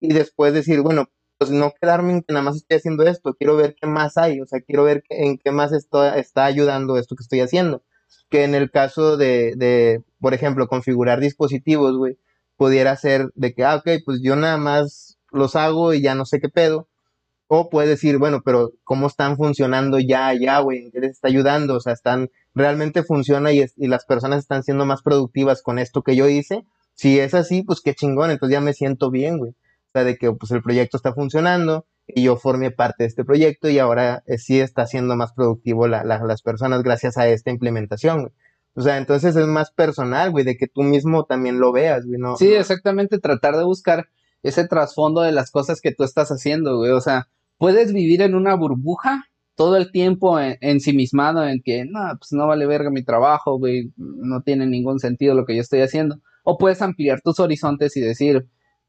y 0.00 0.12
después 0.12 0.52
decir, 0.52 0.82
bueno, 0.82 1.08
pues 1.38 1.50
no 1.50 1.72
quedarme 1.80 2.12
en 2.12 2.22
que 2.22 2.34
nada 2.34 2.44
más 2.44 2.56
estoy 2.56 2.76
haciendo 2.76 3.04
esto, 3.04 3.34
quiero 3.34 3.56
ver 3.56 3.74
qué 3.80 3.86
más 3.86 4.18
hay, 4.18 4.40
o 4.42 4.46
sea, 4.46 4.60
quiero 4.60 4.84
ver 4.84 5.02
en 5.08 5.38
qué 5.38 5.50
más 5.50 5.72
esto, 5.72 6.04
está 6.04 6.44
ayudando 6.44 6.98
esto 6.98 7.16
que 7.16 7.22
estoy 7.22 7.40
haciendo. 7.40 7.82
Que 8.30 8.44
en 8.44 8.54
el 8.54 8.70
caso 8.70 9.16
de, 9.16 9.54
de, 9.56 10.02
por 10.20 10.34
ejemplo, 10.34 10.68
configurar 10.68 11.20
dispositivos, 11.20 11.96
güey, 11.96 12.18
pudiera 12.56 12.96
ser 12.96 13.30
de 13.34 13.54
que, 13.54 13.64
ah, 13.64 13.76
ok, 13.76 13.88
pues 14.04 14.20
yo 14.22 14.36
nada 14.36 14.58
más 14.58 15.18
los 15.32 15.56
hago 15.56 15.94
y 15.94 16.02
ya 16.02 16.14
no 16.14 16.26
sé 16.26 16.38
qué 16.40 16.50
pedo. 16.50 16.88
O 17.48 17.70
puedes 17.70 17.90
decir, 17.90 18.18
bueno, 18.18 18.42
pero 18.44 18.72
¿cómo 18.84 19.06
están 19.06 19.36
funcionando 19.36 19.98
ya, 20.00 20.34
ya, 20.34 20.60
güey? 20.60 20.80
¿En 20.84 20.90
qué 20.92 21.00
les 21.00 21.12
está 21.12 21.28
ayudando? 21.28 21.76
O 21.76 21.80
sea, 21.80 21.92
están, 21.94 22.30
realmente 22.56 23.04
funciona 23.04 23.52
y, 23.52 23.60
es- 23.60 23.74
las 23.76 24.04
personas 24.04 24.40
están 24.40 24.64
siendo 24.64 24.84
más 24.86 25.02
productivas 25.02 25.62
con 25.62 25.78
esto 25.78 26.02
que 26.02 26.16
yo 26.16 26.28
hice. 26.28 26.64
Si 26.94 27.20
es 27.20 27.34
así, 27.34 27.62
pues 27.62 27.80
qué 27.80 27.94
chingón, 27.94 28.30
entonces 28.32 28.54
ya 28.54 28.60
me 28.60 28.72
siento 28.72 29.10
bien, 29.10 29.38
güey. 29.38 29.52
O 29.52 29.90
sea, 29.92 30.02
de 30.02 30.16
que 30.16 30.32
pues 30.32 30.50
el 30.50 30.62
proyecto 30.62 30.96
está 30.96 31.12
funcionando 31.12 31.86
y 32.08 32.22
yo 32.24 32.36
formé 32.36 32.70
parte 32.70 33.04
de 33.04 33.08
este 33.08 33.24
proyecto 33.24 33.68
y 33.68 33.78
ahora 33.78 34.22
eh, 34.26 34.38
sí 34.38 34.58
está 34.60 34.86
siendo 34.86 35.14
más 35.16 35.32
productivo 35.32 35.86
la- 35.86 36.02
la- 36.04 36.24
las 36.24 36.42
personas 36.42 36.82
gracias 36.82 37.16
a 37.18 37.28
esta 37.28 37.50
implementación, 37.50 38.20
güey. 38.22 38.32
O 38.74 38.82
sea, 38.82 38.98
entonces 38.98 39.36
es 39.36 39.46
más 39.46 39.70
personal, 39.70 40.30
güey, 40.30 40.44
de 40.44 40.56
que 40.56 40.66
tú 40.66 40.82
mismo 40.82 41.24
también 41.24 41.58
lo 41.60 41.72
veas, 41.72 42.04
güey, 42.06 42.18
¿no? 42.20 42.36
Sí, 42.36 42.52
exactamente, 42.54 43.18
tratar 43.18 43.56
de 43.56 43.64
buscar 43.64 44.08
ese 44.42 44.66
trasfondo 44.68 45.22
de 45.22 45.32
las 45.32 45.50
cosas 45.50 45.80
que 45.80 45.92
tú 45.92 46.04
estás 46.04 46.28
haciendo, 46.30 46.76
güey. 46.78 46.90
O 46.92 47.00
sea, 47.00 47.28
puedes 47.58 47.92
vivir 47.92 48.20
en 48.22 48.34
una 48.34 48.54
burbuja 48.54 49.24
todo 49.56 49.76
el 49.76 49.90
tiempo 49.90 50.38
en, 50.38 50.56
ensimismado 50.60 51.46
en 51.46 51.62
que, 51.62 51.84
no, 51.84 52.00
pues 52.18 52.32
no 52.32 52.46
vale 52.46 52.66
verga 52.66 52.90
mi 52.90 53.02
trabajo, 53.02 53.58
güey, 53.58 53.90
no 53.96 54.42
tiene 54.42 54.66
ningún 54.66 55.00
sentido 55.00 55.34
lo 55.34 55.44
que 55.46 55.56
yo 55.56 55.62
estoy 55.62 55.80
haciendo. 55.80 56.20
O 56.44 56.58
puedes 56.58 56.80
ampliar 56.82 57.20
tus 57.22 57.40
horizontes 57.40 57.96
y 57.96 58.00
decir, 58.00 58.46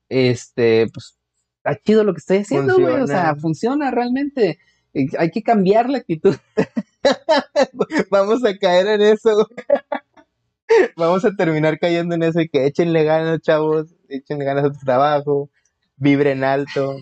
este, 0.10 0.88
pues, 0.94 1.18
está 1.58 1.82
chido 1.82 2.04
lo 2.04 2.14
que 2.14 2.20
estoy 2.20 2.38
haciendo, 2.40 2.78
güey. 2.78 3.02
O 3.02 3.08
sea, 3.08 3.36
Funciona. 3.36 3.92
realmente. 3.92 4.60
Eh, 4.94 5.08
Hay 5.18 5.32
que 5.32 5.42
cambiar 5.42 5.90
la 5.90 6.00
actitud. 6.00 6.36
Vamos 8.12 8.44
a 8.44 8.56
caer 8.58 8.88
en 8.88 9.02
eso, 9.02 9.36
güey. 9.36 9.48
Vamos 10.98 11.24
a 11.24 11.36
terminar 11.36 11.80
cayendo 11.80 12.16
en 12.16 12.24
eso 12.24 12.42
y 12.42 12.50
que 12.50 12.66
échenle 12.66 13.04
ganas, 13.06 13.40
chavos, 13.42 13.96
échenle 14.10 14.44
ganas 14.44 14.66
a 14.66 14.72
tu 14.72 14.80
trabajo, 14.80 15.50
vibren 15.96 16.44
alto, 16.44 16.98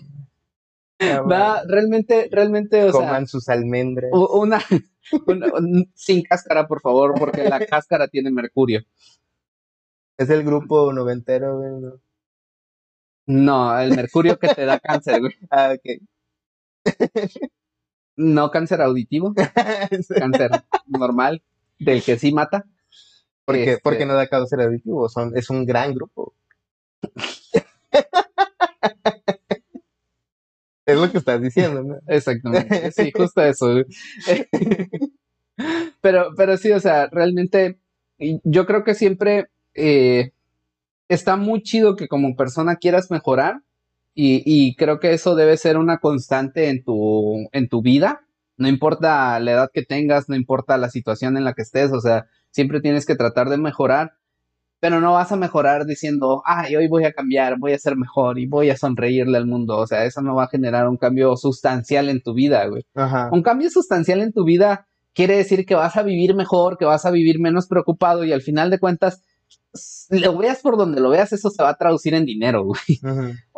Va, 1.00 1.62
realmente, 1.66 2.28
realmente, 2.30 2.82
o 2.84 2.92
sea, 2.92 3.00
coman 3.00 3.26
sus 3.26 3.48
almendras. 3.48 4.10
una, 4.12 4.60
una- 5.26 5.52
un- 5.54 5.92
sin 5.94 6.22
cáscara, 6.22 6.66
por 6.66 6.80
favor, 6.80 7.14
porque 7.18 7.44
la 7.48 7.58
cáscara 7.66 8.08
tiene 8.08 8.30
mercurio. 8.30 8.82
Es 10.18 10.30
el 10.30 10.42
grupo 10.44 10.92
noventero, 10.92 11.58
güey. 11.58 11.70
¿no? 11.82 12.00
No, 13.26 13.78
el 13.78 13.94
mercurio 13.94 14.38
que 14.38 14.48
te 14.48 14.64
da 14.64 14.78
cáncer, 14.80 15.20
güey. 15.20 15.34
Ah, 15.50 15.74
ok. 15.76 16.02
No 18.16 18.50
cáncer 18.50 18.80
auditivo, 18.80 19.34
cáncer 20.08 20.50
normal, 20.86 21.42
del 21.78 22.02
que 22.02 22.18
sí 22.18 22.32
mata. 22.32 22.64
porque, 23.44 23.72
Este, 23.72 23.82
porque 23.82 24.06
no 24.06 24.14
da 24.14 24.26
cáncer 24.28 24.60
auditivo, 24.62 25.08
son, 25.10 25.36
es 25.36 25.50
un 25.50 25.66
gran 25.66 25.92
grupo. 25.92 26.32
Es 30.86 30.96
lo 30.98 31.10
que 31.10 31.18
estás 31.18 31.40
diciendo. 31.42 31.98
Exactamente, 32.06 32.92
sí, 32.92 33.12
justo 33.14 33.42
eso. 33.42 33.68
Pero, 36.02 36.32
pero 36.36 36.56
sí, 36.58 36.70
o 36.70 36.80
sea, 36.80 37.08
realmente 37.10 37.78
yo 38.18 38.66
creo 38.66 38.84
que 38.84 38.94
siempre 38.94 39.46
eh, 39.74 40.32
está 41.08 41.36
muy 41.36 41.62
chido 41.62 41.96
que 41.96 42.08
como 42.08 42.36
persona 42.36 42.76
quieras 42.76 43.10
mejorar 43.10 43.62
y, 44.14 44.42
y 44.44 44.76
creo 44.76 45.00
que 45.00 45.12
eso 45.12 45.34
debe 45.34 45.56
ser 45.56 45.78
una 45.78 45.98
constante 45.98 46.68
en 46.68 46.84
tu, 46.84 47.48
en 47.52 47.68
tu 47.68 47.82
vida. 47.82 48.22
No 48.56 48.68
importa 48.68 49.38
la 49.40 49.52
edad 49.52 49.70
que 49.72 49.82
tengas, 49.82 50.28
no 50.28 50.36
importa 50.36 50.78
la 50.78 50.90
situación 50.90 51.36
en 51.36 51.44
la 51.44 51.54
que 51.54 51.62
estés, 51.62 51.92
o 51.92 52.00
sea, 52.00 52.26
siempre 52.50 52.80
tienes 52.80 53.06
que 53.06 53.16
tratar 53.16 53.50
de 53.50 53.58
mejorar, 53.58 54.14
pero 54.80 55.00
no 55.00 55.12
vas 55.12 55.32
a 55.32 55.36
mejorar 55.36 55.86
diciendo, 55.86 56.42
ay, 56.44 56.76
hoy 56.76 56.88
voy 56.88 57.04
a 57.04 57.12
cambiar, 57.12 57.58
voy 57.58 57.72
a 57.72 57.78
ser 57.78 57.96
mejor 57.96 58.38
y 58.38 58.46
voy 58.46 58.70
a 58.70 58.76
sonreírle 58.76 59.38
al 59.38 59.46
mundo. 59.46 59.78
O 59.78 59.86
sea, 59.86 60.04
eso 60.04 60.20
no 60.22 60.34
va 60.34 60.44
a 60.44 60.48
generar 60.48 60.88
un 60.88 60.96
cambio 60.96 61.36
sustancial 61.36 62.08
en 62.08 62.22
tu 62.22 62.34
vida, 62.34 62.66
güey. 62.66 62.84
Ajá. 62.94 63.30
Un 63.32 63.42
cambio 63.42 63.70
sustancial 63.70 64.20
en 64.20 64.32
tu 64.32 64.44
vida 64.44 64.86
quiere 65.14 65.36
decir 65.36 65.64
que 65.64 65.74
vas 65.74 65.96
a 65.96 66.02
vivir 66.02 66.34
mejor, 66.34 66.76
que 66.76 66.84
vas 66.84 67.06
a 67.06 67.10
vivir 67.10 67.40
menos 67.40 67.66
preocupado 67.66 68.24
y 68.24 68.32
al 68.32 68.42
final 68.42 68.70
de 68.70 68.78
cuentas, 68.78 69.22
lo 70.08 70.38
veas 70.38 70.60
por 70.62 70.78
donde 70.78 71.00
lo 71.02 71.10
veas, 71.10 71.32
eso 71.34 71.50
se 71.50 71.62
va 71.62 71.68
a 71.70 71.76
traducir 71.76 72.14
en 72.14 72.24
dinero, 72.24 72.64
güey. 72.64 72.80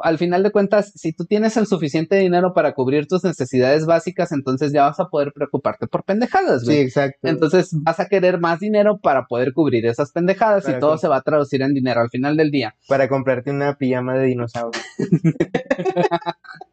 Al 0.03 0.19
final 0.19 0.43
de 0.43 0.51
cuentas, 0.51 0.91
si 0.97 1.13
tú 1.13 1.25
tienes 1.27 1.57
el 1.57 1.67
suficiente 1.69 2.17
dinero 2.17 2.53
para 2.55 2.75
cubrir 2.75 3.07
tus 3.07 3.23
necesidades 3.23 3.87
básicas, 3.87 4.33
entonces 4.33 4.73
ya 4.73 4.83
vas 4.85 4.99
a 4.99 5.07
poder 5.09 5.33
preocuparte 5.33 5.87
por 5.87 6.03
pendejadas, 6.05 6.63
Sí, 6.63 6.67
güey. 6.67 6.79
exacto. 6.81 7.19
Entonces 7.29 7.71
vas 7.85 8.01
a 8.01 8.07
querer 8.09 8.41
más 8.41 8.59
dinero 8.59 8.99
para 8.99 9.27
poder 9.27 9.53
cubrir 9.53 9.87
esas 9.87 10.11
pendejadas 10.11 10.65
Para 10.65 10.77
y 10.79 10.81
todo 10.81 10.99
se 10.99 11.07
va 11.07 11.19
a 11.19 11.23
traducir 11.23 11.63
en 11.63 11.73
dinero 11.73 12.01
al 12.01 12.11
final 12.11 12.37
del 12.37 12.51
día. 12.51 12.75
para 12.89 13.09
comprarte 13.09 13.51
una 13.53 13.77
pijama 13.77 14.15
de 14.19 14.27
dinosaurio. 14.27 14.81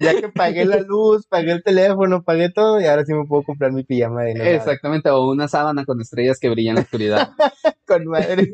ya 0.00 0.20
que 0.20 0.28
pagué 0.28 0.64
la 0.64 0.80
luz, 0.88 1.26
pagué 1.26 1.52
el 1.52 1.62
teléfono, 1.62 2.22
pagué 2.22 2.50
todo 2.50 2.80
y 2.80 2.86
ahora 2.86 3.04
sí 3.04 3.12
me 3.14 3.24
puedo 3.26 3.42
comprar 3.42 3.72
mi 3.72 3.84
pijama 3.84 4.22
de. 4.24 4.54
Exactamente, 4.54 5.10
o 5.10 5.30
una 5.30 5.48
sábana 5.48 5.84
con 5.84 6.00
estrellas 6.00 6.38
que 6.38 6.50
brillan 6.50 6.72
en 6.72 6.76
la 6.76 6.82
oscuridad. 6.82 7.30
Con 7.86 8.04
madre. 8.06 8.52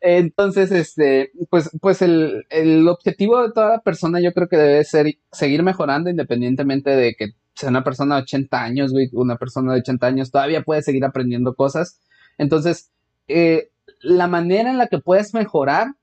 Entonces, 0.00 0.72
este, 0.72 1.30
pues, 1.50 1.70
pues 1.80 2.02
el, 2.02 2.46
el 2.50 2.88
objetivo 2.88 3.40
de 3.42 3.52
toda 3.52 3.80
persona 3.80 4.20
yo 4.20 4.32
creo 4.32 4.48
que 4.48 4.56
debe 4.56 4.82
ser 4.82 5.06
seguir 5.30 5.62
mejorando 5.62 6.10
independientemente 6.10 6.90
de 6.90 7.14
que 7.14 7.34
sea 7.54 7.68
una 7.68 7.84
persona 7.84 8.16
de 8.16 8.22
80 8.22 8.60
años, 8.62 8.92
güey, 8.92 9.08
una 9.12 9.36
persona 9.36 9.72
de 9.72 9.80
80 9.80 10.06
años 10.06 10.30
todavía 10.30 10.62
puede 10.62 10.82
seguir 10.82 11.04
aprendiendo 11.04 11.54
cosas. 11.54 12.00
Entonces, 12.38 12.90
eh, 13.28 13.70
la 14.00 14.26
manera 14.26 14.70
en 14.70 14.78
la 14.78 14.88
que 14.88 14.98
puedes 14.98 15.34
mejorar, 15.34 15.94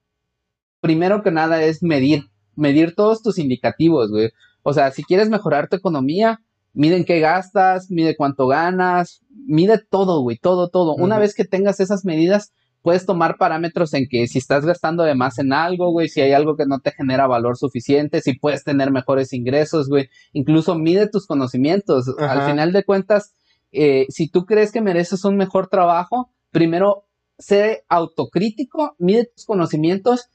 primero 0.80 1.22
que 1.22 1.30
nada, 1.30 1.62
es 1.62 1.82
medir, 1.82 2.30
medir 2.58 2.94
todos 2.94 3.22
tus 3.22 3.38
indicativos, 3.38 4.10
güey. 4.10 4.30
O 4.62 4.72
sea, 4.72 4.90
si 4.90 5.04
quieres 5.04 5.30
mejorar 5.30 5.68
tu 5.68 5.76
economía, 5.76 6.40
mide 6.74 6.96
en 6.96 7.04
qué 7.04 7.20
gastas, 7.20 7.90
mide 7.90 8.16
cuánto 8.16 8.46
ganas, 8.46 9.22
mide 9.30 9.78
todo, 9.78 10.20
güey, 10.22 10.36
todo, 10.36 10.68
todo. 10.68 10.94
Una 10.94 11.18
vez 11.18 11.34
que 11.34 11.44
tengas 11.44 11.80
esas 11.80 12.04
medidas, 12.04 12.52
puedes 12.82 13.06
tomar 13.06 13.36
parámetros 13.38 13.94
en 13.94 14.06
que 14.08 14.26
si 14.26 14.38
estás 14.38 14.64
gastando 14.64 15.04
de 15.04 15.14
más 15.14 15.38
en 15.38 15.52
algo, 15.52 15.90
güey, 15.90 16.08
si 16.08 16.20
hay 16.20 16.32
algo 16.32 16.56
que 16.56 16.66
no 16.66 16.80
te 16.80 16.92
genera 16.92 17.26
valor 17.26 17.56
suficiente, 17.56 18.20
si 18.20 18.34
puedes 18.34 18.64
tener 18.64 18.90
mejores 18.90 19.32
ingresos, 19.32 19.88
güey, 19.88 20.08
incluso 20.32 20.74
mide 20.74 21.08
tus 21.08 21.26
conocimientos. 21.26 22.14
Al 22.18 22.50
final 22.50 22.72
de 22.72 22.84
cuentas, 22.84 23.34
eh, 23.72 24.06
si 24.08 24.28
tú 24.28 24.46
crees 24.46 24.72
que 24.72 24.80
mereces 24.80 25.24
un 25.24 25.36
mejor 25.36 25.68
trabajo, 25.68 26.30
primero 26.50 27.04
sé 27.38 27.84
autocrítico, 27.88 28.94
mide 28.98 29.30
tus 29.34 29.44
conocimientos 29.44 30.28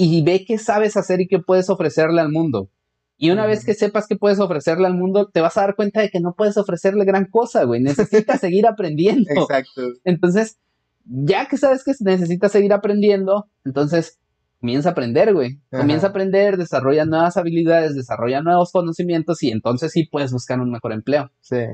y 0.00 0.22
ve 0.22 0.44
qué 0.44 0.58
sabes 0.58 0.96
hacer 0.96 1.20
y 1.20 1.26
qué 1.26 1.40
puedes 1.40 1.68
ofrecerle 1.70 2.20
al 2.20 2.30
mundo. 2.30 2.70
Y 3.16 3.30
una 3.30 3.46
vez 3.46 3.64
que 3.64 3.74
sepas 3.74 4.06
qué 4.06 4.14
puedes 4.14 4.38
ofrecerle 4.38 4.86
al 4.86 4.94
mundo, 4.94 5.28
te 5.28 5.40
vas 5.40 5.56
a 5.56 5.62
dar 5.62 5.74
cuenta 5.74 6.00
de 6.00 6.08
que 6.08 6.20
no 6.20 6.34
puedes 6.36 6.56
ofrecerle 6.56 7.04
gran 7.04 7.24
cosa, 7.24 7.64
güey. 7.64 7.82
Necesitas 7.82 8.40
seguir 8.40 8.68
aprendiendo. 8.68 9.28
Exacto. 9.28 9.82
Entonces, 10.04 10.56
ya 11.04 11.48
que 11.48 11.56
sabes 11.56 11.82
que 11.82 11.92
necesitas 11.98 12.52
seguir 12.52 12.72
aprendiendo, 12.72 13.48
entonces 13.64 14.20
comienza 14.60 14.90
a 14.90 14.92
aprender, 14.92 15.34
güey. 15.34 15.58
Ajá. 15.72 15.80
Comienza 15.80 16.06
a 16.06 16.10
aprender, 16.10 16.56
desarrolla 16.58 17.04
nuevas 17.04 17.36
habilidades, 17.36 17.96
desarrolla 17.96 18.40
nuevos 18.40 18.70
conocimientos 18.70 19.42
y 19.42 19.50
entonces 19.50 19.90
sí 19.90 20.06
puedes 20.06 20.30
buscar 20.30 20.60
un 20.60 20.70
mejor 20.70 20.92
empleo. 20.92 21.32
Sí. 21.40 21.64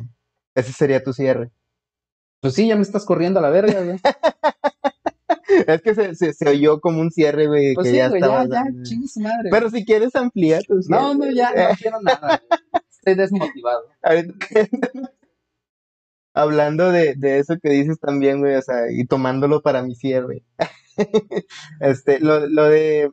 Ese 0.55 0.73
sería 0.73 1.05
tu 1.05 1.13
cierre. 1.13 1.51
Pues 2.41 2.55
sí, 2.55 2.69
ya 2.69 2.77
me 2.77 2.83
estás 2.83 3.05
corriendo 3.05 3.41
a 3.41 3.43
la 3.43 3.51
verga, 3.51 3.83
güey. 3.83 3.99
Es 5.67 5.83
que 5.83 5.95
se, 5.95 6.15
se, 6.15 6.33
se 6.33 6.49
oyó 6.49 6.81
como 6.81 7.01
un 7.01 7.11
cierre, 7.11 7.47
güey, 7.47 7.75
Pues 7.75 7.85
que 7.87 7.91
sí, 7.93 7.97
ya 7.97 8.09
güey, 8.09 8.21
ya, 8.21 8.43
estaba. 8.43 8.47
ya, 8.73 8.83
chingue 8.83 9.09
su 9.09 9.21
madre. 9.21 9.49
Pero 9.51 9.71
si 9.71 9.85
quieres 9.85 10.15
ampliar 10.17 10.63
tu 10.65 10.81
cierre. 10.83 11.03
no, 11.03 11.15
no, 11.15 11.31
ya, 11.31 11.51
no 11.71 11.77
quiero 11.77 12.01
nada. 12.03 12.41
güey. 12.49 12.83
Estoy 12.91 13.15
desmotivado. 13.15 13.89
Ahorita- 14.03 14.35
Hablando 16.37 16.91
de, 16.91 17.15
de 17.15 17.39
eso 17.39 17.55
que 17.63 17.69
dices 17.71 18.01
también, 18.01 18.41
güey, 18.41 18.57
o 18.57 18.63
sea, 18.63 18.91
y 18.91 19.05
tomándolo 19.07 19.63
para 19.63 19.83
mi 19.83 19.95
cierre. 19.95 20.43
este, 21.81 22.19
lo, 22.21 22.47
lo 22.49 22.65
de 22.65 23.11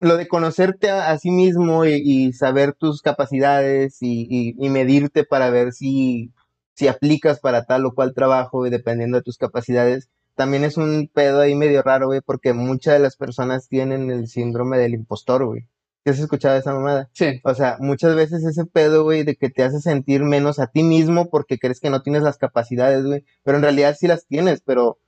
lo 0.00 0.16
de 0.16 0.28
conocerte 0.28 0.90
a, 0.90 1.10
a 1.10 1.18
sí 1.18 1.30
mismo 1.32 1.84
y, 1.84 1.94
y 2.04 2.32
saber 2.32 2.72
tus 2.74 3.02
capacidades 3.02 3.96
y, 4.00 4.26
y- 4.30 4.54
y 4.56 4.68
medirte 4.68 5.24
para 5.24 5.50
ver 5.50 5.72
si, 5.72 6.30
si 6.74 6.86
aplicas 6.86 7.40
para 7.40 7.64
tal 7.64 7.84
o 7.86 7.94
cual 7.94 8.14
trabajo 8.14 8.64
y 8.66 8.70
dependiendo 8.70 9.16
de 9.16 9.22
tus 9.24 9.38
capacidades, 9.38 10.08
también 10.38 10.62
es 10.62 10.76
un 10.76 11.10
pedo 11.12 11.40
ahí 11.40 11.56
medio 11.56 11.82
raro, 11.82 12.06
güey, 12.06 12.20
porque 12.20 12.52
muchas 12.52 12.94
de 12.94 13.00
las 13.00 13.16
personas 13.16 13.66
tienen 13.66 14.08
el 14.08 14.28
síndrome 14.28 14.78
del 14.78 14.94
impostor, 14.94 15.44
güey. 15.44 15.66
¿Qué 16.04 16.10
has 16.12 16.20
escuchado 16.20 16.56
esa 16.56 16.72
mamada? 16.72 17.10
Sí. 17.12 17.40
O 17.42 17.54
sea, 17.54 17.76
muchas 17.80 18.14
veces 18.14 18.44
ese 18.44 18.64
pedo, 18.64 19.02
güey, 19.02 19.24
de 19.24 19.34
que 19.34 19.50
te 19.50 19.64
hace 19.64 19.80
sentir 19.80 20.22
menos 20.22 20.60
a 20.60 20.68
ti 20.68 20.84
mismo 20.84 21.28
porque 21.28 21.58
crees 21.58 21.80
que 21.80 21.90
no 21.90 22.02
tienes 22.02 22.22
las 22.22 22.38
capacidades, 22.38 23.04
güey, 23.04 23.24
pero 23.42 23.56
en 23.56 23.64
realidad 23.64 23.96
sí 23.98 24.06
las 24.06 24.28
tienes, 24.28 24.60
pero, 24.64 25.00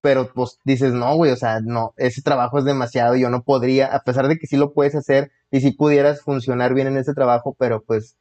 pero 0.00 0.32
pues 0.32 0.60
dices, 0.64 0.92
no, 0.92 1.16
güey, 1.16 1.32
o 1.32 1.36
sea, 1.36 1.58
no, 1.60 1.92
ese 1.96 2.22
trabajo 2.22 2.60
es 2.60 2.64
demasiado, 2.64 3.16
yo 3.16 3.30
no 3.30 3.42
podría, 3.42 3.88
a 3.88 4.04
pesar 4.04 4.28
de 4.28 4.38
que 4.38 4.46
sí 4.46 4.56
lo 4.56 4.72
puedes 4.74 4.94
hacer 4.94 5.32
y 5.50 5.60
si 5.60 5.72
pudieras 5.72 6.22
funcionar 6.22 6.72
bien 6.72 6.86
en 6.86 6.98
ese 6.98 7.14
trabajo, 7.14 7.56
pero 7.58 7.82
pues 7.82 8.16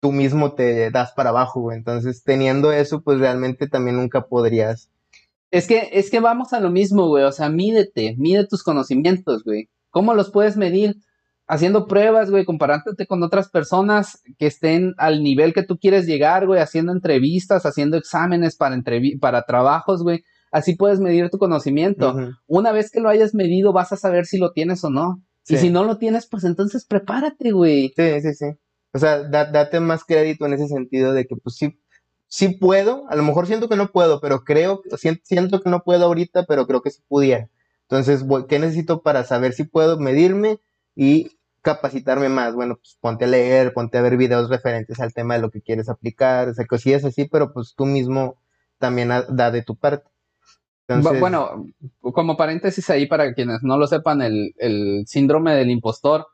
tú 0.00 0.10
mismo 0.10 0.54
te 0.54 0.90
das 0.90 1.12
para 1.12 1.30
abajo, 1.30 1.60
güey, 1.60 1.78
entonces 1.78 2.24
teniendo 2.24 2.72
eso, 2.72 3.02
pues 3.02 3.20
realmente 3.20 3.68
también 3.68 3.98
nunca 3.98 4.22
podrías. 4.26 4.90
Es 5.52 5.68
que, 5.68 5.90
es 5.92 6.10
que 6.10 6.18
vamos 6.18 6.52
a 6.52 6.58
lo 6.60 6.70
mismo, 6.70 7.06
güey. 7.06 7.22
O 7.24 7.30
sea, 7.32 7.48
mídete, 7.48 8.16
mide 8.18 8.46
tus 8.48 8.64
conocimientos, 8.64 9.44
güey. 9.44 9.68
¿Cómo 9.90 10.14
los 10.14 10.30
puedes 10.32 10.56
medir? 10.56 10.96
Haciendo 11.46 11.86
pruebas, 11.86 12.30
güey, 12.30 12.44
comparándote 12.44 13.06
con 13.06 13.22
otras 13.22 13.50
personas 13.50 14.22
que 14.38 14.46
estén 14.46 14.94
al 14.96 15.22
nivel 15.22 15.52
que 15.52 15.62
tú 15.62 15.76
quieres 15.78 16.06
llegar, 16.06 16.46
güey, 16.46 16.60
haciendo 16.60 16.92
entrevistas, 16.92 17.66
haciendo 17.66 17.96
exámenes 17.98 18.56
para, 18.56 18.74
entrevi- 18.74 19.20
para 19.20 19.42
trabajos, 19.42 20.02
güey. 20.02 20.22
Así 20.50 20.74
puedes 20.76 21.00
medir 21.00 21.28
tu 21.30 21.38
conocimiento. 21.38 22.14
Una 22.46 22.72
vez 22.72 22.90
que 22.90 23.00
lo 23.00 23.08
hayas 23.10 23.34
medido, 23.34 23.72
vas 23.72 23.92
a 23.92 23.96
saber 23.96 24.24
si 24.26 24.38
lo 24.38 24.52
tienes 24.52 24.82
o 24.84 24.90
no. 24.90 25.22
Y 25.48 25.56
si 25.58 25.70
no 25.70 25.84
lo 25.84 25.98
tienes, 25.98 26.26
pues 26.26 26.44
entonces 26.44 26.86
prepárate, 26.86 27.50
güey. 27.50 27.92
Sí, 27.96 28.20
sí, 28.22 28.34
sí. 28.34 28.46
O 28.94 28.98
sea, 28.98 29.22
da- 29.28 29.50
date 29.50 29.80
más 29.80 30.04
crédito 30.04 30.46
en 30.46 30.52
ese 30.54 30.68
sentido 30.68 31.12
de 31.12 31.26
que, 31.26 31.36
pues 31.36 31.56
sí, 31.56 31.78
sí 32.32 32.48
puedo. 32.48 33.04
A 33.10 33.16
lo 33.16 33.22
mejor 33.22 33.46
siento 33.46 33.68
que 33.68 33.76
no 33.76 33.92
puedo, 33.92 34.20
pero 34.20 34.42
creo, 34.42 34.80
sien- 34.96 35.20
siento 35.22 35.60
que 35.60 35.68
no 35.70 35.82
puedo 35.84 36.06
ahorita, 36.06 36.44
pero 36.46 36.66
creo 36.66 36.80
que 36.82 36.90
sí 36.90 37.02
pudiera. 37.06 37.50
Entonces, 37.82 38.26
voy- 38.26 38.46
¿qué 38.46 38.58
necesito 38.58 39.02
para 39.02 39.24
saber 39.24 39.52
si 39.52 39.64
puedo 39.64 39.98
medirme 39.98 40.58
y 40.96 41.32
capacitarme 41.60 42.30
más? 42.30 42.54
Bueno, 42.54 42.76
pues 42.76 42.96
ponte 43.00 43.26
a 43.26 43.28
leer, 43.28 43.74
ponte 43.74 43.98
a 43.98 44.02
ver 44.02 44.16
videos 44.16 44.48
referentes 44.48 44.98
al 45.00 45.12
tema 45.12 45.34
de 45.34 45.40
lo 45.42 45.50
que 45.50 45.60
quieres 45.60 45.90
aplicar, 45.90 46.48
o 46.48 46.54
sea, 46.54 46.66
cosillas 46.66 47.04
así, 47.04 47.26
pero 47.26 47.52
pues 47.52 47.74
tú 47.76 47.84
mismo 47.84 48.36
también 48.78 49.10
da 49.28 49.50
de 49.50 49.62
tu 49.62 49.76
parte. 49.76 50.08
Entonces, 50.88 51.20
Bueno, 51.20 51.66
como 52.00 52.36
paréntesis 52.36 52.88
ahí 52.90 53.06
para 53.06 53.34
quienes 53.34 53.62
no 53.62 53.76
lo 53.76 53.86
sepan, 53.86 54.22
el, 54.22 54.54
el 54.56 55.04
síndrome 55.06 55.54
del 55.54 55.70
impostor 55.70 56.26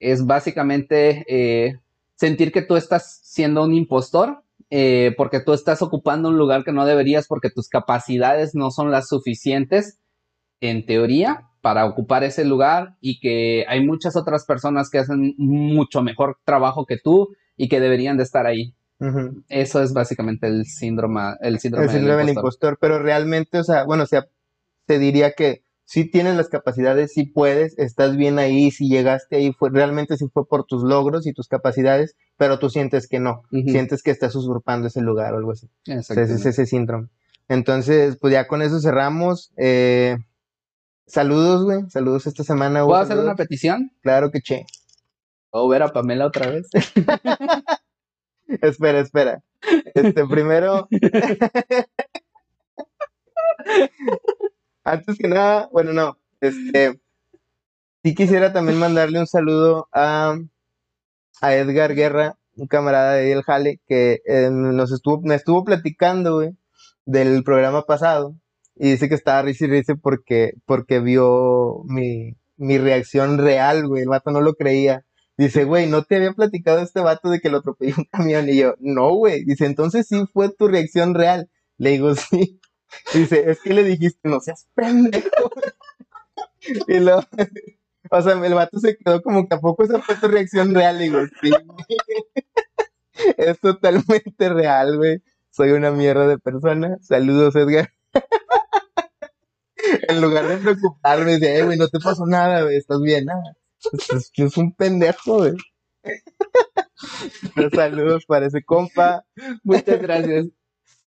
es 0.00 0.24
básicamente 0.26 1.24
eh, 1.28 1.80
sentir 2.14 2.50
que 2.50 2.62
tú 2.62 2.76
estás 2.76 3.20
siendo 3.24 3.62
un 3.62 3.74
impostor 3.74 4.43
eh, 4.70 5.14
porque 5.16 5.40
tú 5.40 5.52
estás 5.52 5.82
ocupando 5.82 6.28
un 6.28 6.38
lugar 6.38 6.64
que 6.64 6.72
no 6.72 6.86
deberías 6.86 7.26
porque 7.28 7.50
tus 7.50 7.68
capacidades 7.68 8.54
no 8.54 8.70
son 8.70 8.90
las 8.90 9.08
suficientes, 9.08 10.00
en 10.60 10.86
teoría, 10.86 11.50
para 11.60 11.86
ocupar 11.86 12.24
ese 12.24 12.44
lugar 12.44 12.96
y 13.00 13.20
que 13.20 13.64
hay 13.68 13.84
muchas 13.86 14.16
otras 14.16 14.44
personas 14.44 14.90
que 14.90 14.98
hacen 14.98 15.34
mucho 15.38 16.02
mejor 16.02 16.38
trabajo 16.44 16.86
que 16.86 16.98
tú 17.02 17.28
y 17.56 17.68
que 17.68 17.80
deberían 17.80 18.16
de 18.16 18.24
estar 18.24 18.46
ahí. 18.46 18.74
Eso 19.48 19.82
es 19.82 19.92
básicamente 19.92 20.46
el 20.46 20.64
síndrome, 20.64 21.20
el 21.40 21.58
síndrome, 21.58 21.86
el 21.86 21.90
síndrome 21.90 22.16
del 22.16 22.26
del 22.26 22.36
impostor. 22.36 22.72
impostor, 22.72 22.78
pero 22.80 22.98
realmente, 23.02 23.58
o 23.58 23.64
sea, 23.64 23.84
bueno, 23.84 24.04
o 24.04 24.06
sea, 24.06 24.26
te 24.86 24.98
diría 24.98 25.32
que 25.32 25.62
si 25.84 26.10
tienes 26.10 26.36
las 26.36 26.48
capacidades, 26.48 27.12
si 27.12 27.26
puedes, 27.26 27.78
estás 27.78 28.16
bien 28.16 28.38
ahí, 28.38 28.70
si 28.70 28.88
llegaste 28.88 29.36
ahí, 29.36 29.52
fue 29.52 29.70
realmente 29.70 30.16
si 30.16 30.28
fue 30.28 30.46
por 30.46 30.64
tus 30.64 30.82
logros 30.82 31.26
y 31.26 31.32
tus 31.32 31.46
capacidades, 31.46 32.16
pero 32.36 32.58
tú 32.58 32.70
sientes 32.70 33.06
que 33.06 33.20
no, 33.20 33.42
sientes 33.50 34.02
que 34.02 34.10
estás 34.10 34.34
usurpando 34.34 34.88
ese 34.88 35.02
lugar 35.02 35.34
o 35.34 35.38
algo 35.38 35.52
así. 35.52 35.68
Ese 35.84 36.22
es 36.22 36.46
ese 36.46 36.66
síndrome. 36.66 37.08
Entonces, 37.48 38.16
pues 38.18 38.32
ya 38.32 38.48
con 38.48 38.62
eso 38.62 38.80
cerramos. 38.80 39.52
Eh, 39.56 40.16
saludos, 41.06 41.64
güey, 41.64 41.82
saludos 41.90 42.26
esta 42.26 42.44
semana. 42.44 42.84
¿Puedo 42.84 42.96
hacer 42.96 43.08
saludos. 43.08 43.26
una 43.26 43.36
petición? 43.36 43.92
Claro 44.00 44.30
que 44.30 44.40
che. 44.40 44.64
¿Puedo 45.50 45.68
ver 45.68 45.82
a 45.82 45.92
Pamela 45.92 46.26
otra 46.26 46.50
vez? 46.50 46.68
Espera, 48.62 49.00
espera. 49.00 49.42
Este, 49.94 50.26
primero. 50.26 50.88
Antes 54.84 55.16
que 55.18 55.28
nada, 55.28 55.68
bueno, 55.72 55.92
no. 55.92 56.18
Este. 56.40 57.00
Sí 58.04 58.14
quisiera 58.14 58.52
también 58.52 58.78
mandarle 58.78 59.18
un 59.18 59.26
saludo 59.26 59.88
a, 59.92 60.36
a 61.40 61.54
Edgar 61.54 61.94
Guerra, 61.94 62.36
un 62.56 62.66
camarada 62.66 63.14
de 63.14 63.26
del 63.26 63.42
Jale, 63.42 63.80
que 63.86 64.20
eh, 64.26 64.50
nos 64.50 64.92
estuvo, 64.92 65.20
me 65.22 65.34
estuvo 65.36 65.64
platicando, 65.64 66.34
güey, 66.34 66.50
del 67.06 67.42
programa 67.44 67.82
pasado. 67.84 68.36
Y 68.76 68.90
dice 68.90 69.08
que 69.08 69.14
estaba 69.14 69.42
risa 69.42 69.66
y 69.66 69.94
porque, 70.02 70.52
porque 70.66 71.00
vio 71.00 71.82
mi, 71.86 72.36
mi 72.56 72.78
reacción 72.78 73.38
real, 73.38 73.86
güey. 73.88 74.02
El 74.02 74.08
vato 74.08 74.30
no 74.30 74.40
lo 74.42 74.54
creía. 74.54 75.04
Dice, 75.36 75.64
güey, 75.64 75.88
¿no 75.88 76.04
te 76.04 76.16
había 76.16 76.32
platicado 76.32 76.80
este 76.80 77.00
vato 77.00 77.30
de 77.30 77.40
que 77.40 77.50
lo 77.50 77.58
atropelló 77.58 77.94
un 77.98 78.04
camión? 78.10 78.48
Y 78.48 78.58
yo, 78.58 78.74
no, 78.80 79.14
güey. 79.14 79.44
Dice, 79.44 79.66
entonces 79.66 80.06
sí 80.08 80.24
fue 80.32 80.50
tu 80.52 80.68
reacción 80.68 81.14
real. 81.14 81.48
Le 81.78 81.90
digo, 81.90 82.14
sí. 82.16 82.60
Dice, 83.12 83.50
es 83.50 83.60
que 83.60 83.74
le 83.74 83.84
dijiste, 83.84 84.28
no 84.28 84.40
seas 84.40 84.66
pendejo. 84.74 85.50
y 86.88 87.00
luego, 87.00 87.22
o 88.10 88.22
sea, 88.22 88.32
el 88.32 88.54
vato 88.54 88.78
se 88.78 88.96
quedó 88.96 89.22
como 89.22 89.48
que 89.48 89.54
a 89.54 89.60
poco 89.60 89.84
esa 89.84 90.00
fue 90.00 90.16
tu 90.16 90.28
reacción 90.28 90.74
real. 90.74 90.98
Digo, 90.98 91.20
sí. 91.40 91.50
es 93.36 93.60
totalmente 93.60 94.48
real, 94.48 94.96
güey. 94.96 95.22
Soy 95.50 95.70
una 95.70 95.90
mierda 95.90 96.26
de 96.26 96.38
persona. 96.38 96.98
Saludos, 97.00 97.54
Edgar. 97.56 97.90
en 100.08 100.20
lugar 100.20 100.48
de 100.48 100.56
preocuparme, 100.56 101.34
dice, 101.34 101.58
eh, 101.58 101.64
güey, 101.64 101.78
no 101.78 101.88
te 101.88 102.00
pasó 102.00 102.26
nada, 102.26 102.62
güey, 102.62 102.76
estás 102.76 103.00
bien, 103.00 103.26
nada. 103.26 103.56
Es, 103.92 104.32
es 104.34 104.56
un 104.56 104.74
pendejo, 104.74 105.38
güey. 105.38 105.54
Saludos 107.72 108.24
para 108.26 108.46
ese 108.46 108.62
compa. 108.62 109.24
Muchas 109.62 110.00
gracias. 110.00 110.46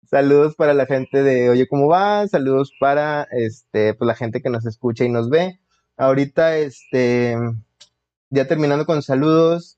Saludos 0.10 0.56
para 0.56 0.74
la 0.74 0.88
gente 0.88 1.22
de 1.22 1.50
Oye 1.52 1.68
cómo 1.68 1.88
va, 1.88 2.28
saludos 2.28 2.74
para 2.80 3.28
este 3.32 3.94
pues 3.94 4.08
la 4.08 4.16
gente 4.16 4.42
que 4.42 4.50
nos 4.50 4.66
escucha 4.66 5.06
y 5.06 5.10
nos 5.10 5.30
ve. 5.30 5.60
Ahorita 5.98 6.58
este 6.58 7.38
ya 8.32 8.48
terminando 8.48 8.86
con 8.88 9.04
saludos. 9.04 9.78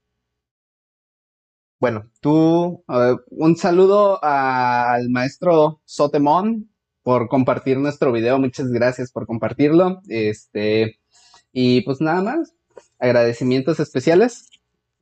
Bueno, 1.80 2.10
tú 2.22 2.84
Uh, 2.88 3.18
un 3.32 3.58
saludo 3.58 4.24
al 4.24 5.10
maestro 5.10 5.82
Sotemón 5.86 6.70
por 7.04 7.28
compartir 7.28 7.78
nuestro 7.78 8.12
video. 8.12 8.40
Muchas 8.40 8.68
gracias 8.72 9.12
por 9.12 9.26
compartirlo. 9.28 10.02
Este, 10.08 11.00
y 11.52 11.82
pues 11.82 12.00
nada 12.02 12.22
más. 12.22 12.54
Agradecimientos 13.00 13.80
especiales. 13.82 14.50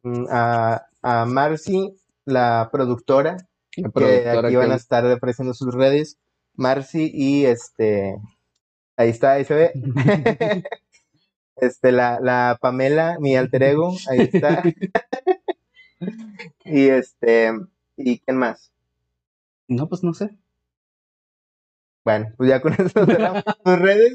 mm, 0.04 0.26
a, 0.32 0.88
a 1.04 1.26
Marcy, 1.26 1.94
la 2.26 2.70
productora, 2.72 3.38
que 3.72 4.30
aquí 4.30 4.56
van 4.56 4.72
a 4.72 4.76
estar 4.76 5.06
ofreciendo 5.06 5.54
sus 5.54 5.74
redes. 5.74 6.18
Marcy 6.56 7.10
y 7.14 7.46
este 7.46 8.18
ahí 8.98 9.10
está, 9.10 9.34
ahí 9.34 9.46
se 9.46 9.56
ve. 9.56 9.72
Este, 11.62 11.92
la, 11.92 12.22
la 12.22 12.58
Pamela, 12.62 13.18
mi 13.20 13.36
alter 13.36 13.64
ego, 13.64 13.94
ahí 14.10 14.30
está. 14.32 14.64
y 16.64 16.88
este, 16.88 17.52
¿y 17.98 18.20
quién 18.20 18.38
más? 18.38 18.72
No, 19.68 19.90
pues 19.90 20.02
no 20.02 20.14
sé. 20.14 20.30
Bueno, 22.06 22.32
pues 22.38 22.50
ya 22.50 22.62
con 22.62 22.74
eso 22.74 23.06
cerramos 23.06 23.44
tus 23.44 23.80
redes. 23.80 24.14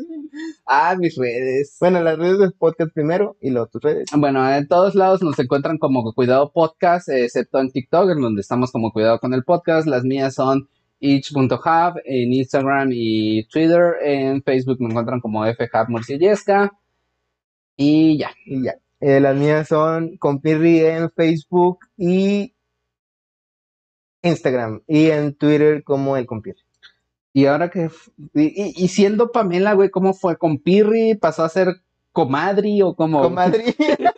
Ah, 0.66 0.96
mis 0.98 1.16
redes. 1.16 1.76
Bueno, 1.80 2.02
las 2.02 2.18
redes 2.18 2.38
del 2.38 2.52
podcast 2.52 2.92
primero 2.92 3.36
y 3.40 3.50
luego 3.50 3.68
tus 3.68 3.82
redes. 3.82 4.06
Bueno, 4.16 4.50
en 4.52 4.66
todos 4.68 4.94
lados 4.94 5.22
nos 5.22 5.38
encuentran 5.38 5.78
como 5.78 6.12
Cuidado 6.14 6.52
Podcast, 6.52 7.08
excepto 7.08 7.58
en 7.60 7.70
TikTok, 7.70 8.10
en 8.10 8.20
donde 8.20 8.40
estamos 8.40 8.72
como 8.72 8.92
Cuidado 8.92 9.20
con 9.20 9.34
el 9.34 9.44
Podcast. 9.44 9.86
Las 9.86 10.04
mías 10.04 10.34
son 10.34 10.68
each.hub 11.00 12.00
en 12.04 12.32
Instagram 12.32 12.90
y 12.92 13.46
Twitter. 13.48 13.96
En 14.02 14.42
Facebook 14.42 14.80
me 14.80 14.88
encuentran 14.88 15.20
como 15.20 15.44
FHub 15.44 15.88
Murciellesca. 15.88 16.72
Y 17.76 18.18
ya. 18.18 18.30
Y 18.46 18.64
ya. 18.64 18.74
Eh, 19.00 19.20
las 19.20 19.36
mías 19.36 19.68
son 19.68 20.16
Compirri 20.16 20.80
en 20.80 21.10
Facebook 21.10 21.80
y 21.96 22.54
Instagram. 24.22 24.82
Y 24.86 25.10
en 25.10 25.34
Twitter 25.34 25.84
como 25.84 26.16
el 26.16 26.26
Compirri. 26.26 26.63
Y 27.34 27.46
ahora 27.46 27.68
que. 27.68 27.90
Y, 28.32 28.88
siendo 28.88 29.32
Pamela, 29.32 29.74
güey, 29.74 29.90
¿cómo 29.90 30.14
fue? 30.14 30.38
¿Con 30.38 30.58
Pirri? 30.58 31.16
¿Pasó 31.16 31.42
a 31.44 31.48
ser 31.48 31.82
comadri 32.12 32.80
o 32.80 32.94
como.? 32.94 33.20
Comadre. 33.20 33.74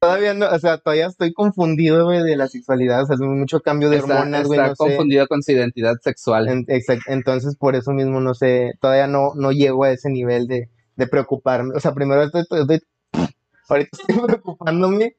Todavía 0.00 0.32
no, 0.34 0.48
o 0.48 0.58
sea, 0.58 0.78
todavía 0.78 1.06
estoy 1.06 1.32
confundido, 1.34 2.06
güey, 2.06 2.22
de 2.22 2.36
la 2.36 2.48
sexualidad. 2.48 3.02
O 3.02 3.06
sea, 3.06 3.14
es 3.14 3.20
mucho 3.20 3.60
cambio 3.60 3.90
de 3.90 3.98
Está, 3.98 4.14
hormonas, 4.20 4.46
güey. 4.46 4.58
está 4.58 4.68
no 4.70 4.74
sé. 4.74 4.78
confundido 4.78 5.26
con 5.28 5.42
su 5.42 5.52
identidad 5.52 5.94
sexual. 6.02 6.48
En- 6.48 6.66
exact- 6.66 7.04
entonces, 7.06 7.56
por 7.56 7.76
eso 7.76 7.92
mismo 7.92 8.20
no 8.20 8.34
sé, 8.34 8.72
todavía 8.80 9.06
no, 9.06 9.34
no 9.34 9.52
llego 9.52 9.84
a 9.84 9.92
ese 9.92 10.08
nivel 10.10 10.46
de, 10.46 10.70
de 10.96 11.06
preocuparme. 11.06 11.74
O 11.76 11.80
sea, 11.80 11.92
primero 11.94 12.22
estoy, 12.22 12.42
estoy- 12.50 12.80
ahorita 13.68 13.90
estoy 14.00 14.18
preocupándome 14.26 15.16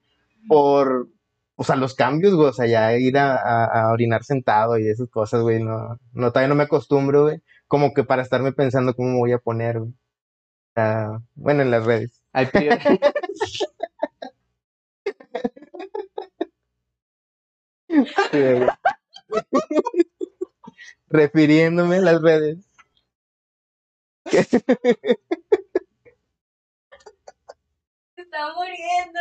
por, 0.47 1.07
o 1.61 1.63
sea, 1.63 1.75
los 1.75 1.93
cambios, 1.95 2.33
güey. 2.35 2.49
O 2.49 2.53
sea, 2.53 2.65
ya 2.67 2.93
ir 2.97 3.17
a, 3.17 3.35
a- 3.35 3.83
a 3.89 3.91
orinar 3.93 4.23
sentado 4.23 4.77
y 4.79 4.87
esas 4.89 5.09
cosas, 5.09 5.41
güey. 5.41 5.63
No, 5.63 5.99
no, 6.13 6.29
todavía 6.31 6.49
no 6.49 6.55
me 6.55 6.63
acostumbro, 6.63 7.23
güey. 7.23 7.41
Como 7.67 7.93
que 7.93 8.03
para 8.03 8.23
estarme 8.23 8.51
pensando 8.53 8.95
cómo 8.95 9.09
me 9.11 9.17
voy 9.19 9.31
a 9.33 9.37
poner, 9.39 9.79
güey. 9.79 9.93
Ah, 10.75 11.19
bueno, 11.35 11.63
en 11.63 11.71
las 11.71 11.85
redes. 11.85 12.23
Hay. 12.33 12.47
Refiriéndome 21.09 21.97
a 21.97 22.01
las 22.01 22.21
redes. 22.21 22.57
Se 28.15 28.21
está 28.23 28.53
muriendo. 28.55 29.19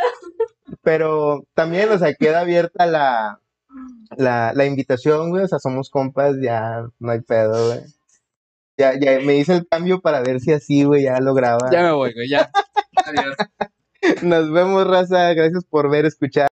Pero 0.82 1.44
también, 1.54 1.90
o 1.90 1.98
sea, 1.98 2.14
queda 2.14 2.40
abierta 2.40 2.86
la, 2.86 3.40
la, 4.16 4.52
la 4.54 4.64
invitación, 4.64 5.30
güey. 5.30 5.44
O 5.44 5.48
sea, 5.48 5.58
somos 5.58 5.90
compas, 5.90 6.36
ya 6.40 6.86
no 6.98 7.12
hay 7.12 7.20
pedo, 7.20 7.68
güey. 7.68 7.80
Ya, 8.78 8.98
ya 8.98 9.20
me 9.20 9.36
hice 9.36 9.54
el 9.54 9.68
cambio 9.68 10.00
para 10.00 10.22
ver 10.22 10.40
si 10.40 10.52
así, 10.52 10.84
güey, 10.84 11.02
ya 11.02 11.20
lograba. 11.20 11.70
ya 11.70 11.82
me 11.82 11.92
voy, 11.92 12.14
güey, 12.14 12.28
ya. 12.28 12.50
Adiós. 13.04 13.36
Nos 14.22 14.50
vemos, 14.50 14.86
raza. 14.86 15.34
Gracias 15.34 15.64
por 15.64 15.90
ver, 15.90 16.06
escuchar. 16.06 16.48